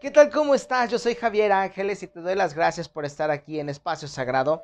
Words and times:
¿Qué 0.00 0.10
tal? 0.10 0.30
¿Cómo 0.30 0.54
estás? 0.54 0.90
Yo 0.90 0.98
soy 0.98 1.14
Javier 1.14 1.52
Ángeles 1.52 2.02
y 2.02 2.06
te 2.06 2.20
doy 2.20 2.34
las 2.34 2.54
gracias 2.54 2.88
por 2.88 3.04
estar 3.04 3.30
aquí 3.30 3.60
en 3.60 3.68
Espacio 3.68 4.08
Sagrado. 4.08 4.62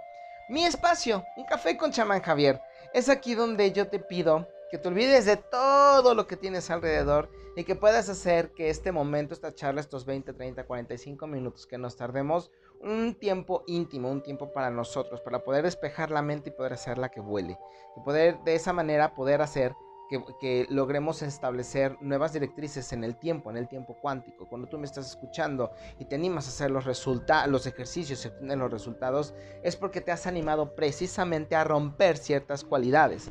Mi 0.49 0.65
espacio, 0.65 1.27
un 1.37 1.45
café 1.45 1.77
con 1.77 1.93
chamán 1.93 2.23
Javier. 2.23 2.59
Es 2.95 3.11
aquí 3.11 3.35
donde 3.35 3.71
yo 3.71 3.87
te 3.87 3.99
pido 3.99 4.49
que 4.71 4.79
te 4.79 4.89
olvides 4.89 5.27
de 5.27 5.37
todo 5.37 6.15
lo 6.15 6.27
que 6.27 6.39
tienes 6.39 6.71
alrededor 6.71 7.31
y 7.55 7.65
que 7.65 7.75
puedas 7.75 8.09
hacer 8.09 8.53
que 8.55 8.71
este 8.71 8.93
momento, 8.93 9.35
esta 9.35 9.55
charla, 9.55 9.83
estos 9.83 10.07
20, 10.07 10.33
30, 10.33 10.65
45 10.65 11.27
minutos 11.27 11.67
que 11.67 11.77
nos 11.77 11.97
tardemos, 11.97 12.51
un 12.81 13.15
tiempo 13.15 13.63
íntimo, 13.67 14.11
un 14.11 14.23
tiempo 14.23 14.55
para 14.55 14.71
nosotros, 14.71 15.21
para 15.21 15.45
poder 15.45 15.65
despejar 15.65 16.11
la 16.11 16.23
mente 16.23 16.49
y 16.49 16.53
poder 16.53 16.73
hacerla 16.73 17.11
que 17.11 17.21
vuele. 17.21 17.59
Y 17.95 18.01
poder 18.01 18.39
de 18.45 18.55
esa 18.55 18.73
manera 18.73 19.15
poder 19.15 19.43
hacer 19.43 19.75
que, 20.09 20.67
logremos 20.71 21.23
establecer 21.23 21.97
nuevas 22.01 22.33
directrices 22.33 22.93
en 22.93 23.05
el 23.05 23.17
tiempo, 23.17 23.51
en 23.51 23.57
el 23.57 23.69
tiempo 23.69 23.97
cuántico. 24.01 24.49
Cuando 24.49 24.69
tú 24.69 24.79
me 24.79 24.87
estás 24.87 25.07
escuchando 25.09 25.73
y 25.99 26.05
te 26.05 26.15
animas 26.15 26.47
a 26.47 26.51
hacer 26.51 26.71
los, 26.71 26.85
los 26.85 27.67
ejercicios 27.67 28.25
y 28.25 28.29
obtener 28.29 28.59
los 28.59 28.71
resultados, 28.71 29.35
es 29.63 29.77
porque 29.77 30.01
te 30.01 30.13
has 30.13 30.27
animado 30.27 30.75
precisamente 30.75 31.57
a 31.57 31.65
romper 31.65 32.17
ciertas 32.17 32.65
cualidades, 32.65 33.31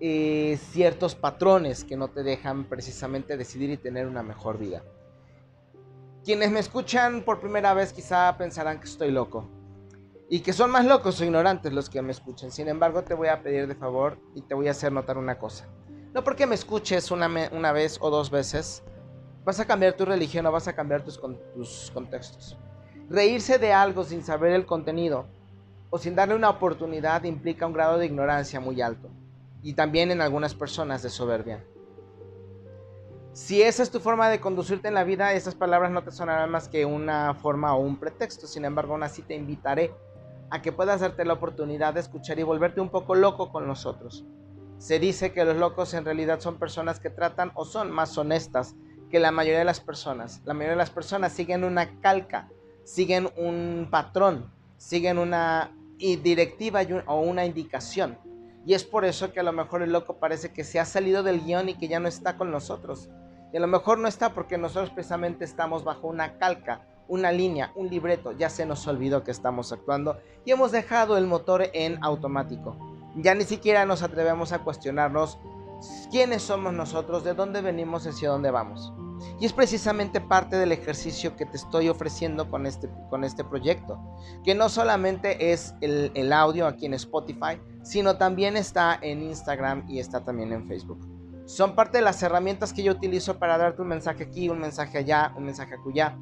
eh, 0.00 0.58
ciertos 0.70 1.14
patrones 1.14 1.84
que 1.84 1.96
no 1.96 2.08
te 2.08 2.22
dejan 2.22 2.64
precisamente 2.64 3.36
decidir 3.36 3.70
y 3.70 3.76
tener 3.76 4.06
una 4.06 4.22
mejor 4.22 4.58
vida. 4.58 4.82
Quienes 6.24 6.50
me 6.50 6.60
escuchan 6.60 7.22
por 7.22 7.40
primera 7.40 7.74
vez 7.74 7.92
quizá 7.92 8.34
pensarán 8.38 8.78
que 8.78 8.86
estoy 8.86 9.10
loco. 9.10 9.50
Y 10.30 10.40
que 10.40 10.54
son 10.54 10.70
más 10.70 10.86
locos 10.86 11.20
o 11.20 11.24
ignorantes 11.24 11.72
los 11.72 11.90
que 11.90 12.00
me 12.00 12.12
escuchen. 12.12 12.50
Sin 12.50 12.66
embargo, 12.68 13.04
te 13.04 13.12
voy 13.12 13.28
a 13.28 13.42
pedir 13.42 13.68
de 13.68 13.74
favor 13.74 14.18
y 14.34 14.40
te 14.40 14.54
voy 14.54 14.68
a 14.68 14.70
hacer 14.70 14.90
notar 14.90 15.18
una 15.18 15.38
cosa. 15.38 15.68
No 16.14 16.22
porque 16.22 16.46
me 16.46 16.54
escuches 16.54 17.10
una, 17.10 17.28
una 17.50 17.72
vez 17.72 17.98
o 18.00 18.08
dos 18.08 18.30
veces, 18.30 18.84
vas 19.44 19.58
a 19.58 19.64
cambiar 19.64 19.94
tu 19.94 20.04
religión 20.04 20.46
o 20.46 20.52
vas 20.52 20.68
a 20.68 20.72
cambiar 20.72 21.02
tus, 21.02 21.20
tus 21.52 21.90
contextos. 21.92 22.56
Reírse 23.10 23.58
de 23.58 23.72
algo 23.72 24.04
sin 24.04 24.22
saber 24.22 24.52
el 24.52 24.64
contenido 24.64 25.26
o 25.90 25.98
sin 25.98 26.14
darle 26.14 26.36
una 26.36 26.50
oportunidad 26.50 27.24
implica 27.24 27.66
un 27.66 27.72
grado 27.72 27.98
de 27.98 28.06
ignorancia 28.06 28.60
muy 28.60 28.80
alto 28.80 29.10
y 29.60 29.72
también 29.72 30.12
en 30.12 30.20
algunas 30.20 30.54
personas 30.54 31.02
de 31.02 31.10
soberbia. 31.10 31.64
Si 33.32 33.60
esa 33.60 33.82
es 33.82 33.90
tu 33.90 33.98
forma 33.98 34.28
de 34.28 34.40
conducirte 34.40 34.86
en 34.86 34.94
la 34.94 35.02
vida, 35.02 35.32
esas 35.32 35.56
palabras 35.56 35.90
no 35.90 36.04
te 36.04 36.12
sonarán 36.12 36.48
más 36.48 36.68
que 36.68 36.84
una 36.84 37.34
forma 37.34 37.74
o 37.74 37.80
un 37.80 37.98
pretexto. 37.98 38.46
Sin 38.46 38.64
embargo, 38.64 38.92
aún 38.92 39.02
así 39.02 39.22
te 39.22 39.34
invitaré 39.34 39.92
a 40.48 40.62
que 40.62 40.70
puedas 40.70 41.00
darte 41.00 41.24
la 41.24 41.32
oportunidad 41.32 41.94
de 41.94 42.00
escuchar 42.00 42.38
y 42.38 42.44
volverte 42.44 42.80
un 42.80 42.90
poco 42.90 43.16
loco 43.16 43.50
con 43.50 43.66
nosotros. 43.66 44.24
Se 44.78 44.98
dice 44.98 45.32
que 45.32 45.44
los 45.44 45.56
locos 45.56 45.94
en 45.94 46.04
realidad 46.04 46.40
son 46.40 46.58
personas 46.58 47.00
que 47.00 47.10
tratan 47.10 47.52
o 47.54 47.64
son 47.64 47.90
más 47.90 48.16
honestas 48.18 48.74
que 49.10 49.18
la 49.18 49.30
mayoría 49.30 49.60
de 49.60 49.64
las 49.64 49.80
personas. 49.80 50.42
La 50.44 50.54
mayoría 50.54 50.72
de 50.72 50.78
las 50.78 50.90
personas 50.90 51.32
siguen 51.32 51.64
una 51.64 52.00
calca, 52.00 52.48
siguen 52.84 53.30
un 53.36 53.88
patrón, 53.90 54.50
siguen 54.76 55.18
una 55.18 55.70
directiva 55.98 56.80
o 57.06 57.20
una 57.20 57.46
indicación. 57.46 58.18
Y 58.66 58.74
es 58.74 58.84
por 58.84 59.04
eso 59.04 59.32
que 59.32 59.40
a 59.40 59.44
lo 59.44 59.52
mejor 59.52 59.82
el 59.82 59.92
loco 59.92 60.16
parece 60.16 60.52
que 60.52 60.64
se 60.64 60.80
ha 60.80 60.84
salido 60.84 61.22
del 61.22 61.44
guion 61.44 61.68
y 61.68 61.74
que 61.74 61.88
ya 61.88 62.00
no 62.00 62.08
está 62.08 62.36
con 62.36 62.50
nosotros. 62.50 63.08
Y 63.52 63.56
a 63.56 63.60
lo 63.60 63.66
mejor 63.66 63.98
no 63.98 64.08
está 64.08 64.34
porque 64.34 64.58
nosotros 64.58 64.90
precisamente 64.90 65.44
estamos 65.44 65.84
bajo 65.84 66.08
una 66.08 66.38
calca, 66.38 66.84
una 67.06 67.30
línea, 67.30 67.72
un 67.76 67.88
libreto. 67.88 68.32
Ya 68.32 68.50
se 68.50 68.66
nos 68.66 68.86
olvidó 68.88 69.22
que 69.22 69.30
estamos 69.30 69.72
actuando 69.72 70.18
y 70.44 70.50
hemos 70.50 70.72
dejado 70.72 71.16
el 71.16 71.26
motor 71.26 71.70
en 71.72 72.02
automático 72.02 72.93
ya 73.16 73.34
ni 73.34 73.44
siquiera 73.44 73.86
nos 73.86 74.02
atrevemos 74.02 74.52
a 74.52 74.60
cuestionarnos 74.60 75.38
quiénes 76.10 76.42
somos 76.42 76.72
nosotros, 76.72 77.24
de 77.24 77.34
dónde 77.34 77.60
venimos 77.60 78.06
y 78.06 78.10
hacia 78.10 78.30
dónde 78.30 78.50
vamos. 78.50 78.92
Y 79.40 79.46
es 79.46 79.52
precisamente 79.52 80.20
parte 80.20 80.56
del 80.56 80.72
ejercicio 80.72 81.36
que 81.36 81.46
te 81.46 81.56
estoy 81.56 81.88
ofreciendo 81.88 82.50
con 82.50 82.66
este, 82.66 82.88
con 83.10 83.24
este 83.24 83.44
proyecto, 83.44 83.98
que 84.44 84.54
no 84.54 84.68
solamente 84.68 85.52
es 85.52 85.74
el, 85.80 86.10
el 86.14 86.32
audio 86.32 86.66
aquí 86.66 86.86
en 86.86 86.94
Spotify, 86.94 87.60
sino 87.82 88.16
también 88.16 88.56
está 88.56 88.98
en 89.00 89.22
Instagram 89.22 89.84
y 89.88 89.98
está 89.98 90.24
también 90.24 90.52
en 90.52 90.66
Facebook. 90.66 90.98
Son 91.46 91.74
parte 91.74 91.98
de 91.98 92.04
las 92.04 92.22
herramientas 92.22 92.72
que 92.72 92.82
yo 92.82 92.92
utilizo 92.92 93.38
para 93.38 93.58
darte 93.58 93.82
un 93.82 93.88
mensaje 93.88 94.24
aquí, 94.24 94.48
un 94.48 94.60
mensaje 94.60 94.98
allá, 94.98 95.32
un 95.36 95.44
mensaje 95.44 95.74
acullá, 95.74 96.16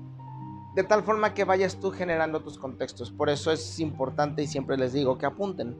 de 0.74 0.84
tal 0.84 1.02
forma 1.02 1.34
que 1.34 1.44
vayas 1.44 1.76
tú 1.76 1.90
generando 1.90 2.42
tus 2.42 2.58
contextos. 2.58 3.12
Por 3.12 3.28
eso 3.28 3.52
es 3.52 3.78
importante 3.78 4.42
y 4.42 4.46
siempre 4.46 4.76
les 4.76 4.92
digo 4.92 5.18
que 5.18 5.26
apunten 5.26 5.76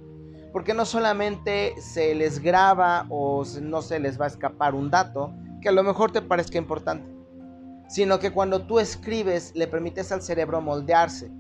porque 0.53 0.75
no 0.75 0.85
solamente 0.85 1.75
se 1.81 2.15
les 2.15 2.41
graba 2.41 3.07
o 3.09 3.45
no 3.61 3.83
se 3.83 3.99
les 3.99 4.21
va 4.21 4.27
a 4.27 4.29
escapar 4.29 4.75
un 4.75 4.91
dato 4.91 5.33
que 5.61 5.69
a 5.69 5.73
lo 5.73 5.83
mejor 5.83 6.13
te 6.13 6.23
parezca 6.23 6.59
importante, 6.59 7.07
sino 7.89 8.19
que 8.19 8.33
cuando 8.33 8.63
tú 8.63 8.79
escribes 8.79 9.53
le 9.55 9.67
permites 9.67 10.13
al 10.13 10.23
cerebro 10.23 10.61
moldearse 10.61 11.31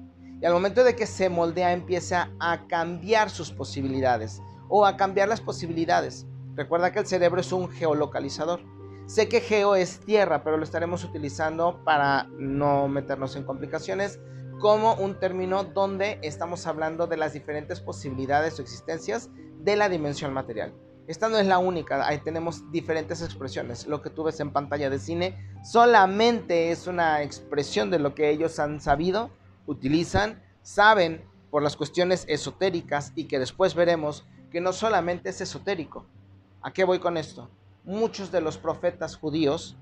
y 0.40 0.44
al 0.44 0.52
momento 0.52 0.82
de 0.82 0.96
que 0.96 1.06
se 1.06 1.28
moldea 1.28 1.72
empieza 1.72 2.30
a 2.40 2.66
cambiar 2.66 3.30
sus 3.30 3.52
posibilidades 3.52 4.40
o 4.68 4.86
a 4.86 4.96
cambiar 4.96 5.28
las 5.28 5.40
posibilidades. 5.40 6.26
Recuerda 6.54 6.92
que 6.92 6.98
el 6.98 7.06
cerebro 7.06 7.40
es 7.40 7.52
un 7.52 7.68
geolocalizador. 7.68 8.60
Sé 9.06 9.28
que 9.28 9.40
geo 9.40 9.74
es 9.74 10.00
tierra, 10.00 10.42
pero 10.42 10.56
lo 10.56 10.64
estaremos 10.64 11.04
utilizando 11.04 11.82
para 11.84 12.24
no 12.38 12.88
meternos 12.88 13.36
en 13.36 13.44
complicaciones 13.44 14.18
como 14.62 14.94
un 14.94 15.18
término 15.18 15.64
donde 15.64 16.20
estamos 16.22 16.68
hablando 16.68 17.08
de 17.08 17.16
las 17.16 17.32
diferentes 17.32 17.80
posibilidades 17.80 18.60
o 18.60 18.62
existencias 18.62 19.28
de 19.58 19.74
la 19.74 19.88
dimensión 19.88 20.32
material. 20.32 20.72
Esta 21.08 21.28
no 21.28 21.36
es 21.36 21.48
la 21.48 21.58
única, 21.58 22.06
ahí 22.06 22.18
tenemos 22.18 22.70
diferentes 22.70 23.22
expresiones. 23.22 23.88
Lo 23.88 24.02
que 24.02 24.10
tú 24.10 24.22
ves 24.22 24.38
en 24.38 24.52
pantalla 24.52 24.88
de 24.88 25.00
cine 25.00 25.36
solamente 25.64 26.70
es 26.70 26.86
una 26.86 27.24
expresión 27.24 27.90
de 27.90 27.98
lo 27.98 28.14
que 28.14 28.30
ellos 28.30 28.60
han 28.60 28.80
sabido, 28.80 29.30
utilizan, 29.66 30.40
saben 30.62 31.24
por 31.50 31.64
las 31.64 31.76
cuestiones 31.76 32.24
esotéricas 32.28 33.10
y 33.16 33.24
que 33.24 33.40
después 33.40 33.74
veremos 33.74 34.24
que 34.52 34.60
no 34.60 34.72
solamente 34.72 35.30
es 35.30 35.40
esotérico. 35.40 36.06
¿A 36.62 36.72
qué 36.72 36.84
voy 36.84 37.00
con 37.00 37.16
esto? 37.16 37.50
Muchos 37.82 38.30
de 38.30 38.40
los 38.40 38.58
profetas 38.58 39.16
judíos 39.16 39.76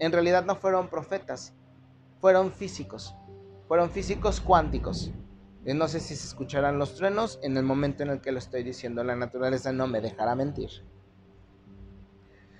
en 0.00 0.10
realidad 0.10 0.44
no 0.44 0.56
fueron 0.56 0.88
profetas, 0.88 1.52
fueron 2.20 2.50
físicos 2.50 3.14
fueron 3.68 3.90
físicos 3.90 4.40
cuánticos. 4.40 5.10
No 5.64 5.88
sé 5.88 5.98
si 5.98 6.14
se 6.14 6.28
escucharán 6.28 6.78
los 6.78 6.94
truenos 6.94 7.40
en 7.42 7.56
el 7.56 7.64
momento 7.64 8.04
en 8.04 8.10
el 8.10 8.20
que 8.20 8.30
lo 8.30 8.38
estoy 8.38 8.62
diciendo. 8.62 9.02
La 9.02 9.16
naturaleza 9.16 9.72
no 9.72 9.88
me 9.88 10.00
dejará 10.00 10.36
mentir. 10.36 10.70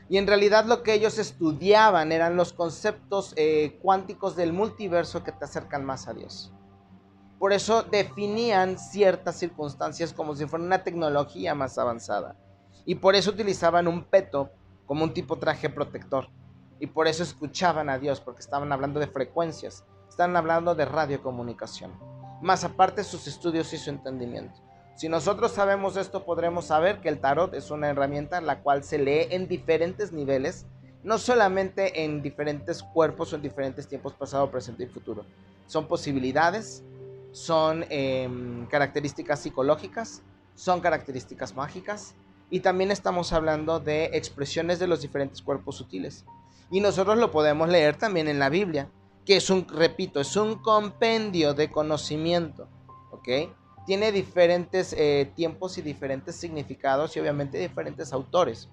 Y 0.09 0.19
en 0.19 0.27
realidad 0.27 0.67
lo 0.67 0.83
que 0.83 0.95
ellos 0.95 1.19
estudiaban 1.19 2.11
eran 2.11 2.37
los 2.37 2.53
conceptos 2.53 3.33
eh, 3.37 3.79
cuánticos 3.81 4.35
del 4.35 4.53
multiverso 4.53 5.23
que 5.23 5.33
te 5.33 5.45
acercan 5.45 5.85
más 5.85 6.09
a 6.09 6.15
Dios. 6.15 6.53
Por 7.39 7.53
eso 7.53 7.83
definían 7.83 8.79
ciertas 8.79 9.37
circunstancias 9.37 10.13
como 10.13 10.35
si 10.35 10.47
fuera 10.47 10.65
una 10.65 10.83
tecnología 10.83 11.55
más 11.55 11.79
avanzada. 11.79 12.37
Y 12.85 12.97
por 12.97 13.15
eso 13.15 13.31
utilizaban 13.31 13.89
un 13.89 14.05
peto 14.05 14.51
como 14.85 15.05
un 15.05 15.13
tipo 15.13 15.39
traje 15.39 15.69
protector. 15.69 16.29
Y 16.81 16.89
por 16.89 17.07
eso 17.09 17.23
escuchaban 17.23 17.89
a 17.89 17.99
Dios, 17.99 18.21
porque 18.21 18.41
estaban 18.41 18.73
hablando 18.73 19.01
de 19.01 19.07
frecuencias 19.07 19.85
están 20.17 20.35
hablando 20.35 20.75
de 20.75 20.87
radiocomunicación. 20.87 21.93
Más 22.41 22.65
aparte 22.65 23.05
sus 23.05 23.27
estudios 23.27 23.71
y 23.75 23.77
su 23.77 23.91
entendimiento. 23.91 24.59
Si 24.95 25.11
nosotros 25.11 25.53
sabemos 25.53 25.99
esto, 25.99 26.25
podremos 26.25 26.65
saber 26.65 27.03
que 27.03 27.11
el 27.11 27.21
tarot 27.21 27.53
es 27.53 27.71
una 27.71 27.91
herramienta 27.91 28.41
la 28.41 28.61
cual 28.61 28.83
se 28.83 28.97
lee 28.97 29.27
en 29.29 29.47
diferentes 29.47 30.13
niveles, 30.13 30.65
no 31.05 31.19
solamente 31.19 32.03
en 32.03 32.23
diferentes 32.23 32.83
cuerpos 32.83 33.31
o 33.31 33.37
en 33.37 33.43
diferentes 33.43 33.89
tiempos 33.89 34.15
pasado, 34.15 34.51
presente 34.51 34.85
y 34.85 34.87
futuro. 34.87 35.27
Son 35.67 35.87
posibilidades, 35.87 36.83
son 37.33 37.85
em, 37.91 38.65
características 38.69 39.41
psicológicas, 39.41 40.23
son 40.55 40.81
características 40.81 41.55
mágicas 41.55 42.15
y 42.49 42.61
también 42.61 42.91
estamos 42.91 43.35
hablando 43.35 43.81
de 43.81 44.07
expresiones 44.15 44.79
de 44.79 44.87
los 44.87 45.03
diferentes 45.03 45.43
cuerpos 45.43 45.77
sutiles. 45.77 46.25
Y 46.71 46.81
nosotros 46.81 47.19
lo 47.19 47.31
podemos 47.31 47.69
leer 47.69 47.97
también 47.97 48.29
en 48.29 48.39
la 48.39 48.49
Biblia 48.49 48.89
que 49.27 49.37
es 49.37 49.51
un, 49.51 49.67
repito, 49.69 50.21
es 50.21 50.37
un 50.37 50.63
compendio 50.63 51.53
de 51.53 51.71
conocimiento. 51.71 52.69
Tiene 53.87 54.13
diferentes 54.13 54.93
eh, 54.93 55.31
tiempos 55.35 55.79
y 55.79 55.83
diferentes 55.83 56.37
significados 56.37 57.17
y 57.17 57.21
obviamente 57.21 57.59
diferentes 57.59 58.13
autores. 58.13 58.69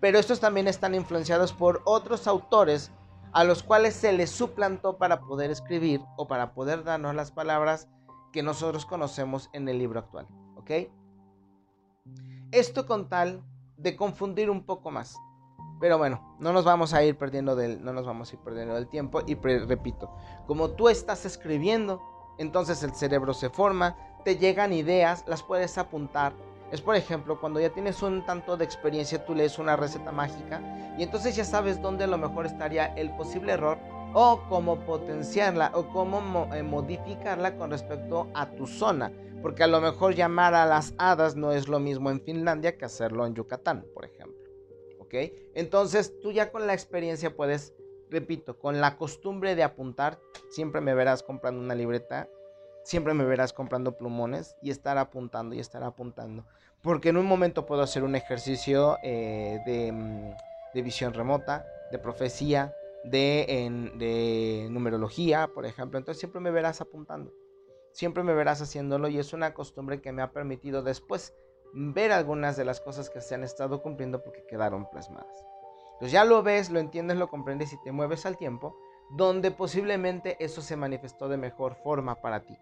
Pero 0.00 0.18
estos 0.18 0.40
también 0.40 0.68
están 0.68 0.94
influenciados 0.94 1.52
por 1.52 1.82
otros 1.84 2.26
autores 2.26 2.90
a 3.32 3.44
los 3.44 3.62
cuales 3.62 3.94
se 3.94 4.12
les 4.12 4.30
suplantó 4.30 4.96
para 4.96 5.20
poder 5.20 5.50
escribir 5.50 6.00
o 6.16 6.26
para 6.26 6.52
poder 6.54 6.84
darnos 6.84 7.14
las 7.14 7.30
palabras 7.30 7.88
que 8.32 8.42
nosotros 8.42 8.86
conocemos 8.86 9.50
en 9.52 9.68
el 9.68 9.78
libro 9.78 10.00
actual. 10.00 10.26
Esto 12.52 12.86
con 12.86 13.08
tal 13.08 13.42
de 13.76 13.96
confundir 13.96 14.50
un 14.50 14.64
poco 14.64 14.90
más. 14.90 15.16
Pero 15.80 15.96
bueno, 15.96 16.36
no 16.38 16.52
nos 16.52 16.66
vamos 16.66 16.92
a 16.92 17.02
ir 17.02 17.16
perdiendo 17.16 17.56
del, 17.56 17.82
no 17.82 17.94
nos 17.94 18.04
vamos 18.04 18.30
a 18.30 18.34
ir 18.36 18.40
perdiendo 18.40 18.74
del 18.74 18.86
tiempo. 18.86 19.22
Y 19.26 19.34
repito, 19.34 20.14
como 20.46 20.70
tú 20.72 20.90
estás 20.90 21.24
escribiendo, 21.24 22.02
entonces 22.38 22.82
el 22.82 22.92
cerebro 22.92 23.32
se 23.32 23.48
forma, 23.48 23.96
te 24.22 24.36
llegan 24.36 24.74
ideas, 24.74 25.24
las 25.26 25.42
puedes 25.42 25.78
apuntar. 25.78 26.34
Es 26.70 26.82
por 26.82 26.94
ejemplo, 26.94 27.40
cuando 27.40 27.58
ya 27.60 27.70
tienes 27.70 28.02
un 28.02 28.24
tanto 28.26 28.58
de 28.58 28.64
experiencia, 28.64 29.24
tú 29.24 29.34
lees 29.34 29.58
una 29.58 29.74
receta 29.74 30.12
mágica 30.12 30.60
y 30.98 31.02
entonces 31.02 31.34
ya 31.34 31.44
sabes 31.44 31.80
dónde 31.80 32.04
a 32.04 32.08
lo 32.08 32.18
mejor 32.18 32.46
estaría 32.46 32.86
el 32.94 33.10
posible 33.16 33.52
error 33.52 33.78
o 34.12 34.42
cómo 34.48 34.78
potenciarla 34.80 35.72
o 35.74 35.88
cómo 35.88 36.48
eh, 36.54 36.62
modificarla 36.62 37.56
con 37.56 37.70
respecto 37.70 38.28
a 38.34 38.50
tu 38.50 38.66
zona. 38.66 39.10
Porque 39.40 39.64
a 39.64 39.66
lo 39.66 39.80
mejor 39.80 40.14
llamar 40.14 40.54
a 40.54 40.66
las 40.66 40.94
hadas 40.98 41.34
no 41.36 41.52
es 41.52 41.68
lo 41.68 41.80
mismo 41.80 42.10
en 42.10 42.20
Finlandia 42.20 42.76
que 42.76 42.84
hacerlo 42.84 43.24
en 43.26 43.34
Yucatán, 43.34 43.86
por 43.94 44.04
ejemplo. 44.04 44.39
Entonces 45.54 46.18
tú 46.20 46.32
ya 46.32 46.50
con 46.50 46.66
la 46.66 46.74
experiencia 46.74 47.34
puedes, 47.34 47.74
repito, 48.10 48.58
con 48.58 48.80
la 48.80 48.96
costumbre 48.96 49.54
de 49.54 49.62
apuntar, 49.62 50.18
siempre 50.50 50.80
me 50.80 50.94
verás 50.94 51.22
comprando 51.22 51.60
una 51.60 51.74
libreta, 51.74 52.28
siempre 52.84 53.14
me 53.14 53.24
verás 53.24 53.52
comprando 53.52 53.96
plumones 53.96 54.56
y 54.62 54.70
estar 54.70 54.98
apuntando 54.98 55.54
y 55.54 55.60
estar 55.60 55.82
apuntando. 55.82 56.44
Porque 56.82 57.10
en 57.10 57.18
un 57.18 57.26
momento 57.26 57.66
puedo 57.66 57.82
hacer 57.82 58.04
un 58.04 58.16
ejercicio 58.16 58.96
eh, 59.02 59.60
de, 59.66 59.92
mm, 59.92 60.30
de 60.74 60.82
visión 60.82 61.12
remota, 61.12 61.66
de 61.90 61.98
profecía, 61.98 62.74
de, 63.04 63.90
de 63.96 64.68
numerología, 64.70 65.48
por 65.54 65.66
ejemplo. 65.66 65.98
Entonces 65.98 66.20
siempre 66.20 66.40
me 66.40 66.50
verás 66.50 66.80
apuntando. 66.80 67.32
Siempre 67.92 68.22
me 68.22 68.34
verás 68.34 68.62
haciéndolo 68.62 69.08
y 69.08 69.18
es 69.18 69.32
una 69.32 69.52
costumbre 69.52 70.00
que 70.00 70.12
me 70.12 70.22
ha 70.22 70.32
permitido 70.32 70.82
después 70.82 71.34
ver 71.72 72.12
algunas 72.12 72.56
de 72.56 72.64
las 72.64 72.80
cosas 72.80 73.10
que 73.10 73.20
se 73.20 73.34
han 73.34 73.44
estado 73.44 73.82
cumpliendo 73.82 74.22
porque 74.22 74.44
quedaron 74.46 74.88
plasmadas. 74.90 75.44
Entonces 75.94 76.12
ya 76.12 76.24
lo 76.24 76.42
ves, 76.42 76.70
lo 76.70 76.80
entiendes, 76.80 77.18
lo 77.18 77.28
comprendes 77.28 77.72
y 77.72 77.82
te 77.82 77.92
mueves 77.92 78.26
al 78.26 78.36
tiempo 78.36 78.76
donde 79.10 79.50
posiblemente 79.50 80.36
eso 80.38 80.62
se 80.62 80.76
manifestó 80.76 81.28
de 81.28 81.36
mejor 81.36 81.74
forma 81.74 82.20
para 82.20 82.40
ti. 82.40 82.56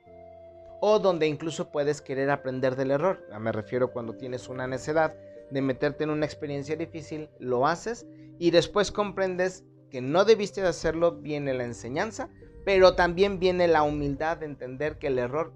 O 0.80 0.98
donde 0.98 1.26
incluso 1.26 1.70
puedes 1.70 2.00
querer 2.00 2.30
aprender 2.30 2.76
del 2.76 2.90
error. 2.90 3.26
Me 3.38 3.52
refiero 3.52 3.92
cuando 3.92 4.14
tienes 4.14 4.48
una 4.48 4.66
necedad 4.66 5.14
de 5.50 5.62
meterte 5.62 6.04
en 6.04 6.10
una 6.10 6.26
experiencia 6.26 6.76
difícil, 6.76 7.28
lo 7.38 7.66
haces 7.66 8.06
y 8.38 8.50
después 8.50 8.92
comprendes 8.92 9.64
que 9.90 10.00
no 10.00 10.24
debiste 10.24 10.60
de 10.60 10.68
hacerlo, 10.68 11.12
viene 11.12 11.54
la 11.54 11.64
enseñanza, 11.64 12.28
pero 12.64 12.94
también 12.94 13.38
viene 13.38 13.66
la 13.66 13.82
humildad 13.82 14.38
de 14.38 14.46
entender 14.46 14.98
que 14.98 15.06
el 15.06 15.18
error 15.18 15.52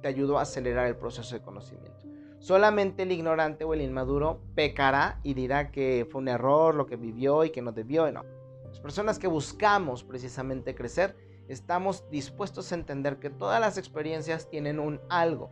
te 0.00 0.08
ayudó 0.08 0.38
a 0.38 0.42
acelerar 0.42 0.86
el 0.86 0.96
proceso 0.96 1.34
de 1.34 1.42
conocimiento. 1.42 2.05
Solamente 2.46 3.02
el 3.02 3.10
ignorante 3.10 3.64
o 3.64 3.74
el 3.74 3.80
inmaduro 3.80 4.40
pecará 4.54 5.18
y 5.24 5.34
dirá 5.34 5.72
que 5.72 6.06
fue 6.08 6.20
un 6.20 6.28
error 6.28 6.76
lo 6.76 6.86
que 6.86 6.94
vivió 6.94 7.42
y 7.42 7.50
que 7.50 7.60
no 7.60 7.72
debió. 7.72 8.08
No. 8.12 8.24
Las 8.68 8.78
personas 8.78 9.18
que 9.18 9.26
buscamos 9.26 10.04
precisamente 10.04 10.76
crecer, 10.76 11.16
estamos 11.48 12.08
dispuestos 12.08 12.70
a 12.70 12.76
entender 12.76 13.18
que 13.18 13.30
todas 13.30 13.60
las 13.60 13.78
experiencias 13.78 14.48
tienen 14.48 14.78
un 14.78 15.00
algo 15.08 15.50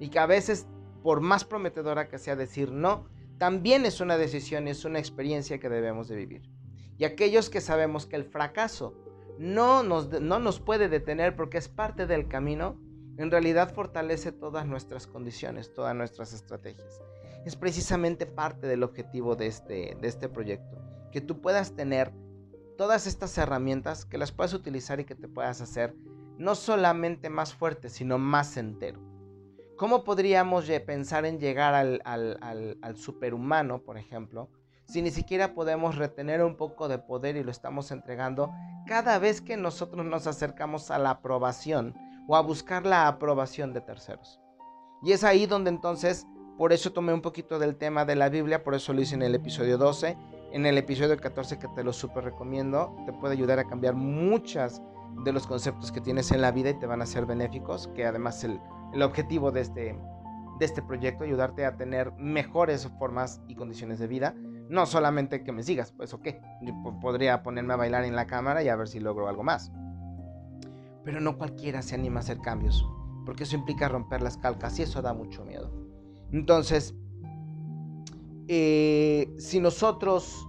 y 0.00 0.08
que 0.08 0.18
a 0.18 0.26
veces, 0.26 0.66
por 1.04 1.20
más 1.20 1.44
prometedora 1.44 2.08
que 2.08 2.18
sea 2.18 2.34
decir 2.34 2.72
no, 2.72 3.06
también 3.38 3.86
es 3.86 4.00
una 4.00 4.16
decisión 4.16 4.66
es 4.66 4.84
una 4.84 4.98
experiencia 4.98 5.60
que 5.60 5.68
debemos 5.68 6.08
de 6.08 6.16
vivir. 6.16 6.50
Y 6.98 7.04
aquellos 7.04 7.48
que 7.48 7.60
sabemos 7.60 8.06
que 8.06 8.16
el 8.16 8.24
fracaso 8.24 8.92
no 9.38 9.84
nos, 9.84 10.20
no 10.20 10.40
nos 10.40 10.58
puede 10.58 10.88
detener 10.88 11.36
porque 11.36 11.58
es 11.58 11.68
parte 11.68 12.08
del 12.08 12.26
camino, 12.26 12.76
en 13.16 13.30
realidad 13.30 13.72
fortalece 13.72 14.32
todas 14.32 14.66
nuestras 14.66 15.06
condiciones, 15.06 15.72
todas 15.72 15.94
nuestras 15.94 16.32
estrategias. 16.32 17.02
Es 17.44 17.56
precisamente 17.56 18.26
parte 18.26 18.66
del 18.66 18.82
objetivo 18.82 19.36
de 19.36 19.46
este, 19.46 19.96
de 20.00 20.08
este 20.08 20.28
proyecto, 20.28 20.78
que 21.12 21.20
tú 21.20 21.40
puedas 21.40 21.74
tener 21.74 22.12
todas 22.76 23.06
estas 23.06 23.36
herramientas, 23.38 24.04
que 24.04 24.18
las 24.18 24.32
puedas 24.32 24.54
utilizar 24.54 25.00
y 25.00 25.04
que 25.04 25.14
te 25.14 25.28
puedas 25.28 25.60
hacer 25.60 25.94
no 26.38 26.54
solamente 26.54 27.30
más 27.30 27.54
fuerte, 27.54 27.88
sino 27.88 28.18
más 28.18 28.56
entero. 28.56 29.00
¿Cómo 29.76 30.04
podríamos 30.04 30.70
pensar 30.86 31.24
en 31.24 31.38
llegar 31.38 31.74
al, 31.74 32.00
al, 32.04 32.96
superhumano, 32.96 33.82
por 33.82 33.98
ejemplo, 33.98 34.48
si 34.86 35.02
ni 35.02 35.10
siquiera 35.10 35.54
podemos 35.54 35.96
retener 35.96 36.42
un 36.42 36.56
poco 36.56 36.88
de 36.88 36.98
poder 36.98 37.36
y 37.36 37.42
lo 37.42 37.50
estamos 37.50 37.90
entregando 37.90 38.52
cada 38.86 39.18
vez 39.18 39.40
que 39.40 39.56
nosotros 39.56 40.04
nos 40.04 40.26
acercamos 40.26 40.90
a 40.90 40.98
la 40.98 41.10
aprobación 41.10 41.94
o 42.28 42.36
a 42.36 42.40
buscar 42.40 42.86
la 42.86 43.08
aprobación 43.08 43.72
de 43.72 43.80
terceros? 43.80 44.40
Y 45.02 45.12
es 45.12 45.24
ahí 45.24 45.46
donde 45.46 45.70
entonces, 45.70 46.26
por 46.56 46.72
eso 46.72 46.92
tomé 46.92 47.12
un 47.12 47.20
poquito 47.20 47.58
del 47.58 47.76
tema 47.76 48.04
de 48.04 48.16
la 48.16 48.28
Biblia, 48.28 48.64
por 48.64 48.74
eso 48.74 48.92
lo 48.92 49.02
hice 49.02 49.14
en 49.14 49.22
el 49.22 49.34
episodio 49.34 49.76
12, 49.76 50.16
en 50.52 50.66
el 50.66 50.78
episodio 50.78 51.16
14 51.16 51.58
que 51.58 51.68
te 51.68 51.84
lo 51.84 51.92
súper 51.92 52.24
recomiendo, 52.24 52.96
te 53.06 53.12
puede 53.12 53.34
ayudar 53.34 53.58
a 53.58 53.64
cambiar 53.64 53.94
muchas 53.94 54.80
de 55.24 55.32
los 55.32 55.46
conceptos 55.46 55.92
que 55.92 56.00
tienes 56.00 56.32
en 56.32 56.40
la 56.40 56.52
vida 56.52 56.70
y 56.70 56.78
te 56.78 56.86
van 56.86 57.02
a 57.02 57.06
ser 57.06 57.26
benéficos, 57.26 57.88
que 57.88 58.06
además 58.06 58.42
el, 58.44 58.60
el 58.92 59.02
objetivo 59.02 59.50
de 59.50 59.60
este, 59.60 59.98
de 60.58 60.64
este 60.64 60.82
proyecto, 60.82 61.24
ayudarte 61.24 61.66
a 61.66 61.76
tener 61.76 62.12
mejores 62.12 62.88
formas 62.98 63.42
y 63.48 63.54
condiciones 63.54 63.98
de 63.98 64.06
vida. 64.06 64.34
No 64.68 64.86
solamente 64.86 65.44
que 65.44 65.52
me 65.52 65.62
sigas, 65.62 65.92
pues 65.92 66.14
ok, 66.14 66.28
podría 67.00 67.42
ponerme 67.42 67.74
a 67.74 67.76
bailar 67.76 68.04
en 68.04 68.16
la 68.16 68.26
cámara 68.26 68.62
y 68.62 68.68
a 68.68 68.76
ver 68.76 68.88
si 68.88 68.98
logro 69.00 69.28
algo 69.28 69.42
más. 69.42 69.70
Pero 71.04 71.20
no 71.20 71.36
cualquiera 71.36 71.82
se 71.82 71.94
anima 71.94 72.20
a 72.20 72.22
hacer 72.22 72.38
cambios, 72.38 72.86
porque 73.26 73.44
eso 73.44 73.56
implica 73.56 73.88
romper 73.88 74.22
las 74.22 74.36
calcas 74.38 74.78
y 74.78 74.82
eso 74.82 75.02
da 75.02 75.12
mucho 75.12 75.44
miedo. 75.44 75.70
Entonces, 76.32 76.94
eh, 78.48 79.32
si 79.38 79.60
nosotros 79.60 80.46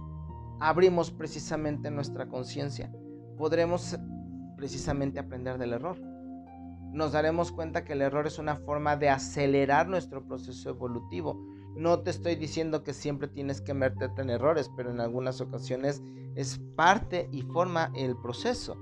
abrimos 0.60 1.10
precisamente 1.10 1.90
nuestra 1.90 2.28
conciencia, 2.28 2.90
podremos 3.36 3.96
precisamente 4.56 5.18
aprender 5.18 5.58
del 5.58 5.74
error 5.74 5.98
nos 6.96 7.12
daremos 7.12 7.52
cuenta 7.52 7.84
que 7.84 7.92
el 7.92 8.00
error 8.00 8.26
es 8.26 8.38
una 8.38 8.56
forma 8.56 8.96
de 8.96 9.10
acelerar 9.10 9.86
nuestro 9.86 10.24
proceso 10.26 10.70
evolutivo. 10.70 11.38
No 11.76 12.00
te 12.00 12.08
estoy 12.08 12.36
diciendo 12.36 12.82
que 12.82 12.94
siempre 12.94 13.28
tienes 13.28 13.60
que 13.60 13.74
meterte 13.74 14.22
en 14.22 14.30
errores, 14.30 14.70
pero 14.74 14.90
en 14.90 15.00
algunas 15.00 15.42
ocasiones 15.42 16.02
es 16.36 16.58
parte 16.74 17.28
y 17.32 17.42
forma 17.42 17.92
el 17.94 18.16
proceso. 18.16 18.78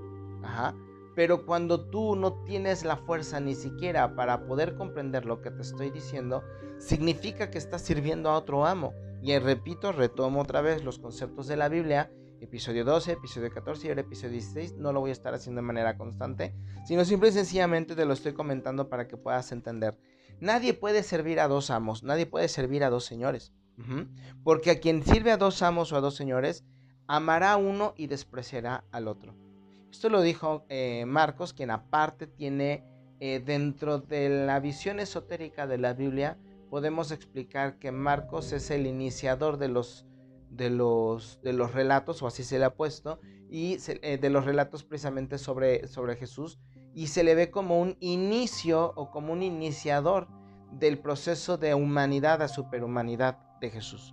Pero 1.14 1.46
cuando 1.46 1.88
tú 1.88 2.16
no 2.16 2.42
tienes 2.44 2.84
la 2.84 2.96
fuerza 2.96 3.40
ni 3.40 3.54
siquiera 3.54 4.14
para 4.16 4.46
poder 4.46 4.74
comprender 4.74 5.26
lo 5.26 5.40
que 5.40 5.50
te 5.50 5.62
estoy 5.62 5.90
diciendo, 5.90 6.42
significa 6.78 7.50
que 7.50 7.58
estás 7.58 7.82
sirviendo 7.82 8.30
a 8.30 8.36
otro 8.36 8.66
amo. 8.66 8.94
Y 9.22 9.38
repito, 9.38 9.92
retomo 9.92 10.40
otra 10.40 10.60
vez 10.60 10.84
los 10.84 10.98
conceptos 10.98 11.46
de 11.46 11.56
la 11.56 11.68
Biblia 11.68 12.10
episodio 12.44 12.84
12, 12.84 13.12
episodio 13.12 13.50
14 13.50 13.86
y 13.86 13.90
ahora 13.90 14.02
episodio 14.02 14.32
16. 14.32 14.74
No 14.74 14.92
lo 14.92 15.00
voy 15.00 15.10
a 15.10 15.12
estar 15.12 15.34
haciendo 15.34 15.60
de 15.60 15.66
manera 15.66 15.96
constante, 15.96 16.54
sino 16.86 17.04
simple 17.04 17.30
y 17.30 17.32
sencillamente 17.32 17.94
te 17.94 18.04
lo 18.04 18.12
estoy 18.12 18.34
comentando 18.34 18.88
para 18.88 19.08
que 19.08 19.16
puedas 19.16 19.50
entender. 19.52 19.98
Nadie 20.40 20.74
puede 20.74 21.02
servir 21.02 21.40
a 21.40 21.48
dos 21.48 21.70
amos, 21.70 22.02
nadie 22.02 22.26
puede 22.26 22.48
servir 22.48 22.84
a 22.84 22.90
dos 22.90 23.04
señores. 23.04 23.52
Porque 24.44 24.70
a 24.70 24.80
quien 24.80 25.02
sirve 25.02 25.32
a 25.32 25.36
dos 25.36 25.62
amos 25.62 25.92
o 25.92 25.96
a 25.96 26.00
dos 26.00 26.14
señores, 26.14 26.64
amará 27.06 27.52
a 27.52 27.56
uno 27.56 27.94
y 27.96 28.06
despreciará 28.06 28.84
al 28.92 29.08
otro. 29.08 29.43
Esto 29.94 30.08
lo 30.08 30.22
dijo 30.22 30.66
eh, 30.70 31.04
Marcos, 31.06 31.52
quien 31.52 31.70
aparte 31.70 32.26
tiene 32.26 32.84
eh, 33.20 33.38
dentro 33.38 34.00
de 34.00 34.28
la 34.44 34.58
visión 34.58 34.98
esotérica 34.98 35.68
de 35.68 35.78
la 35.78 35.92
Biblia, 35.92 36.36
podemos 36.68 37.12
explicar 37.12 37.78
que 37.78 37.92
Marcos 37.92 38.52
es 38.52 38.72
el 38.72 38.88
iniciador 38.88 39.56
de 39.56 39.68
los 39.68 40.04
de 40.50 40.68
los, 40.68 41.40
de 41.44 41.52
los 41.52 41.74
relatos, 41.74 42.22
o 42.22 42.26
así 42.26 42.42
se 42.42 42.58
le 42.58 42.64
ha 42.64 42.74
puesto, 42.74 43.20
y 43.48 43.78
eh, 43.86 44.18
de 44.18 44.30
los 44.30 44.44
relatos 44.44 44.82
precisamente 44.82 45.38
sobre, 45.38 45.86
sobre 45.86 46.16
Jesús, 46.16 46.58
y 46.92 47.06
se 47.06 47.22
le 47.22 47.36
ve 47.36 47.52
como 47.52 47.80
un 47.80 47.96
inicio 48.00 48.92
o 48.96 49.12
como 49.12 49.32
un 49.32 49.44
iniciador 49.44 50.26
del 50.72 50.98
proceso 50.98 51.56
de 51.56 51.74
humanidad 51.74 52.42
a 52.42 52.48
superhumanidad 52.48 53.38
de 53.60 53.70
Jesús. 53.70 54.12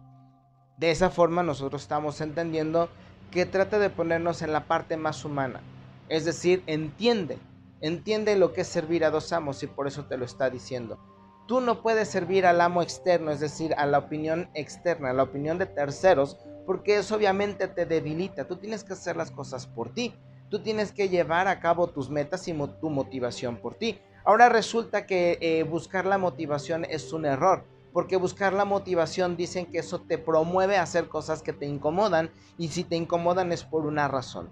De 0.77 0.91
esa 0.91 1.09
forma 1.09 1.41
nosotros 1.41 1.81
estamos 1.81 2.21
entendiendo 2.21 2.87
que 3.31 3.45
trata 3.45 3.79
de 3.79 3.89
ponernos 3.89 4.41
en 4.41 4.51
la 4.51 4.65
parte 4.67 4.97
más 4.97 5.25
humana, 5.25 5.61
es 6.09 6.25
decir, 6.25 6.63
entiende, 6.67 7.39
entiende 7.79 8.35
lo 8.35 8.53
que 8.53 8.61
es 8.61 8.67
servir 8.67 9.05
a 9.05 9.09
dos 9.09 9.31
amos 9.31 9.63
y 9.63 9.67
por 9.67 9.87
eso 9.87 10.05
te 10.05 10.17
lo 10.17 10.25
está 10.25 10.49
diciendo. 10.49 10.99
Tú 11.47 11.61
no 11.61 11.81
puedes 11.81 12.09
servir 12.09 12.45
al 12.45 12.61
amo 12.61 12.81
externo, 12.81 13.31
es 13.31 13.39
decir, 13.39 13.73
a 13.77 13.85
la 13.85 13.97
opinión 13.97 14.49
externa, 14.53 15.09
a 15.09 15.13
la 15.13 15.23
opinión 15.23 15.57
de 15.57 15.65
terceros, 15.65 16.37
porque 16.65 16.97
eso 16.97 17.15
obviamente 17.15 17.67
te 17.67 17.85
debilita. 17.85 18.47
Tú 18.47 18.57
tienes 18.57 18.83
que 18.83 18.93
hacer 18.93 19.15
las 19.17 19.31
cosas 19.31 19.65
por 19.65 19.93
ti. 19.93 20.13
Tú 20.49 20.59
tienes 20.59 20.91
que 20.91 21.09
llevar 21.09 21.47
a 21.47 21.59
cabo 21.59 21.87
tus 21.87 22.09
metas 22.09 22.47
y 22.47 22.53
tu 22.53 22.89
motivación 22.89 23.57
por 23.57 23.75
ti. 23.75 23.99
Ahora 24.23 24.49
resulta 24.49 25.05
que 25.05 25.37
eh, 25.41 25.63
buscar 25.63 26.05
la 26.05 26.17
motivación 26.17 26.85
es 26.85 27.11
un 27.11 27.25
error, 27.25 27.63
porque 27.93 28.17
buscar 28.17 28.53
la 28.53 28.65
motivación 28.65 29.37
dicen 29.37 29.65
que 29.65 29.79
eso 29.79 29.99
te 29.99 30.17
promueve 30.17 30.77
a 30.77 30.83
hacer 30.83 31.07
cosas 31.07 31.41
que 31.41 31.53
te 31.53 31.65
incomodan 31.65 32.31
y 32.57 32.69
si 32.69 32.83
te 32.83 32.95
incomodan 32.95 33.51
es 33.51 33.63
por 33.63 33.85
una 33.85 34.07
razón. 34.07 34.49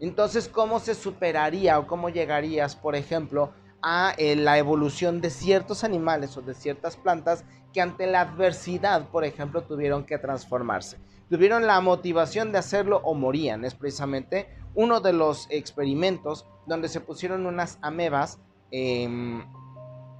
Entonces, 0.00 0.48
¿cómo 0.48 0.80
se 0.80 0.94
superaría 0.94 1.78
o 1.78 1.86
cómo 1.86 2.08
llegarías, 2.08 2.76
por 2.76 2.96
ejemplo, 2.96 3.52
a 3.82 4.14
eh, 4.16 4.34
la 4.34 4.58
evolución 4.58 5.20
de 5.20 5.30
ciertos 5.30 5.84
animales 5.84 6.36
o 6.36 6.42
de 6.42 6.54
ciertas 6.54 6.96
plantas 6.96 7.44
que 7.72 7.80
ante 7.80 8.06
la 8.06 8.22
adversidad, 8.22 9.08
por 9.10 9.24
ejemplo, 9.24 9.62
tuvieron 9.62 10.04
que 10.04 10.16
transformarse. 10.16 10.98
Tuvieron 11.28 11.66
la 11.66 11.80
motivación 11.80 12.52
de 12.52 12.58
hacerlo 12.58 13.00
o 13.04 13.14
morían. 13.14 13.64
Es 13.64 13.74
precisamente 13.74 14.48
uno 14.74 15.00
de 15.00 15.12
los 15.12 15.46
experimentos 15.50 16.46
donde 16.66 16.88
se 16.88 17.00
pusieron 17.00 17.46
unas 17.46 17.78
amebas. 17.82 18.38
Em, 18.70 19.44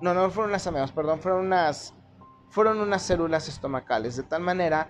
no, 0.00 0.12
no 0.12 0.30
fueron 0.30 0.50
unas 0.50 0.66
amebas, 0.66 0.92
perdón, 0.92 1.20
fueron 1.20 1.46
unas, 1.46 1.94
fueron 2.54 2.80
unas 2.80 3.02
células 3.02 3.48
estomacales, 3.48 4.14
de 4.14 4.22
tal 4.22 4.40
manera 4.40 4.88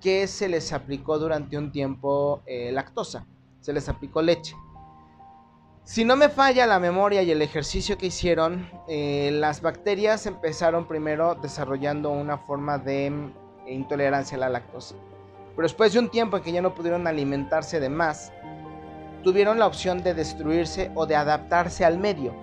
que 0.00 0.26
se 0.26 0.48
les 0.48 0.72
aplicó 0.72 1.16
durante 1.16 1.56
un 1.56 1.70
tiempo 1.70 2.42
eh, 2.44 2.72
lactosa, 2.72 3.24
se 3.60 3.72
les 3.72 3.88
aplicó 3.88 4.20
leche. 4.20 4.56
Si 5.84 6.04
no 6.04 6.16
me 6.16 6.28
falla 6.28 6.66
la 6.66 6.80
memoria 6.80 7.22
y 7.22 7.30
el 7.30 7.40
ejercicio 7.40 7.96
que 7.96 8.06
hicieron, 8.06 8.68
eh, 8.88 9.30
las 9.32 9.62
bacterias 9.62 10.26
empezaron 10.26 10.88
primero 10.88 11.36
desarrollando 11.36 12.10
una 12.10 12.36
forma 12.36 12.78
de 12.78 13.10
mm, 13.10 13.68
intolerancia 13.68 14.36
a 14.36 14.40
la 14.40 14.48
lactosa. 14.48 14.96
Pero 15.54 15.62
después 15.62 15.92
de 15.92 16.00
un 16.00 16.08
tiempo 16.08 16.36
en 16.36 16.42
que 16.42 16.50
ya 16.50 16.62
no 16.62 16.74
pudieron 16.74 17.06
alimentarse 17.06 17.78
de 17.78 17.90
más, 17.90 18.32
tuvieron 19.22 19.60
la 19.60 19.68
opción 19.68 20.02
de 20.02 20.14
destruirse 20.14 20.90
o 20.96 21.06
de 21.06 21.14
adaptarse 21.14 21.84
al 21.84 21.96
medio. 21.96 22.34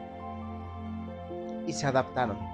Y 1.67 1.73
se 1.73 1.85
adaptaron. 1.85 2.50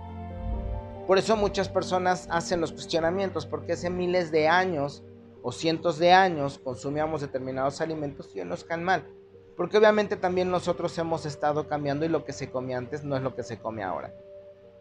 Por 1.08 1.18
eso 1.18 1.38
muchas 1.38 1.70
personas 1.70 2.28
hacen 2.30 2.60
los 2.60 2.74
cuestionamientos, 2.74 3.46
porque 3.46 3.72
hace 3.72 3.90
miles 3.90 4.30
de 4.30 4.50
años 4.50 5.06
o 5.42 5.54
cientos 5.54 6.00
de 6.00 6.12
años 6.12 6.60
consumíamos 6.60 7.22
determinados 7.22 7.80
alimentos 7.80 8.36
y 8.36 8.42
hoy 8.42 8.46
nos 8.46 8.66
caen 8.66 8.84
mal. 8.84 9.08
Porque 9.56 9.78
obviamente 9.78 10.18
también 10.18 10.52
nosotros 10.52 10.98
hemos 10.98 11.26
estado 11.26 11.70
cambiando 11.70 12.04
y 12.04 12.10
lo 12.10 12.26
que 12.26 12.34
se 12.34 12.52
comía 12.52 12.78
antes 12.78 13.06
no 13.06 13.16
es 13.16 13.24
lo 13.24 13.34
que 13.36 13.44
se 13.44 13.58
come 13.58 13.84
ahora. 13.84 14.14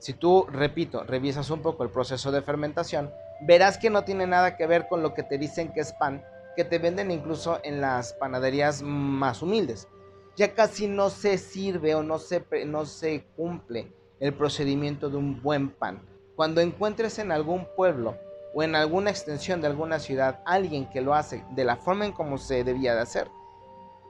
Si 0.01 0.15
tú, 0.15 0.45
repito, 0.51 1.05
revisas 1.05 1.49
un 1.51 1.63
poco 1.63 1.85
el 1.85 1.91
proceso 1.91 2.33
de 2.33 2.43
fermentación, 2.43 3.13
verás 3.43 3.79
que 3.79 3.89
no 3.89 4.03
tiene 4.03 4.27
nada 4.27 4.57
que 4.57 4.67
ver 4.67 4.89
con 4.89 5.03
lo 5.03 5.15
que 5.15 5.23
te 5.23 5.39
dicen 5.39 5.73
que 5.73 5.81
es 5.81 5.93
pan, 5.93 6.25
que 6.57 6.65
te 6.65 6.81
venden 6.81 7.13
incluso 7.13 7.61
en 7.63 7.81
las 7.81 8.15
panaderías 8.15 8.83
más 8.83 9.43
humildes. 9.43 9.87
Ya 10.35 10.55
casi 10.55 10.89
no 10.89 11.09
se 11.09 11.39
sirve 11.39 11.95
o 11.95 12.03
no 12.03 12.19
se, 12.19 12.45
no 12.67 12.85
se 12.85 13.25
cumple 13.37 13.93
el 14.19 14.35
procedimiento 14.35 15.09
de 15.09 15.19
un 15.19 15.41
buen 15.41 15.71
pan. 15.71 16.03
Cuando 16.37 16.61
encuentres 16.61 17.19
en 17.19 17.33
algún 17.33 17.67
pueblo 17.75 18.19
o 18.55 18.63
en 18.63 18.77
alguna 18.77 19.11
extensión 19.11 19.63
de 19.63 19.69
alguna 19.69 19.99
ciudad 19.99 20.41
alguien 20.45 20.89
que 20.91 21.01
lo 21.01 21.15
hace 21.15 21.43
de 21.51 21.65
la 21.65 21.77
forma 21.77 22.05
en 22.05 22.13
como 22.13 22.37
se 22.37 22.63
debía 22.63 22.95
de 22.95 23.01
hacer, 23.01 23.29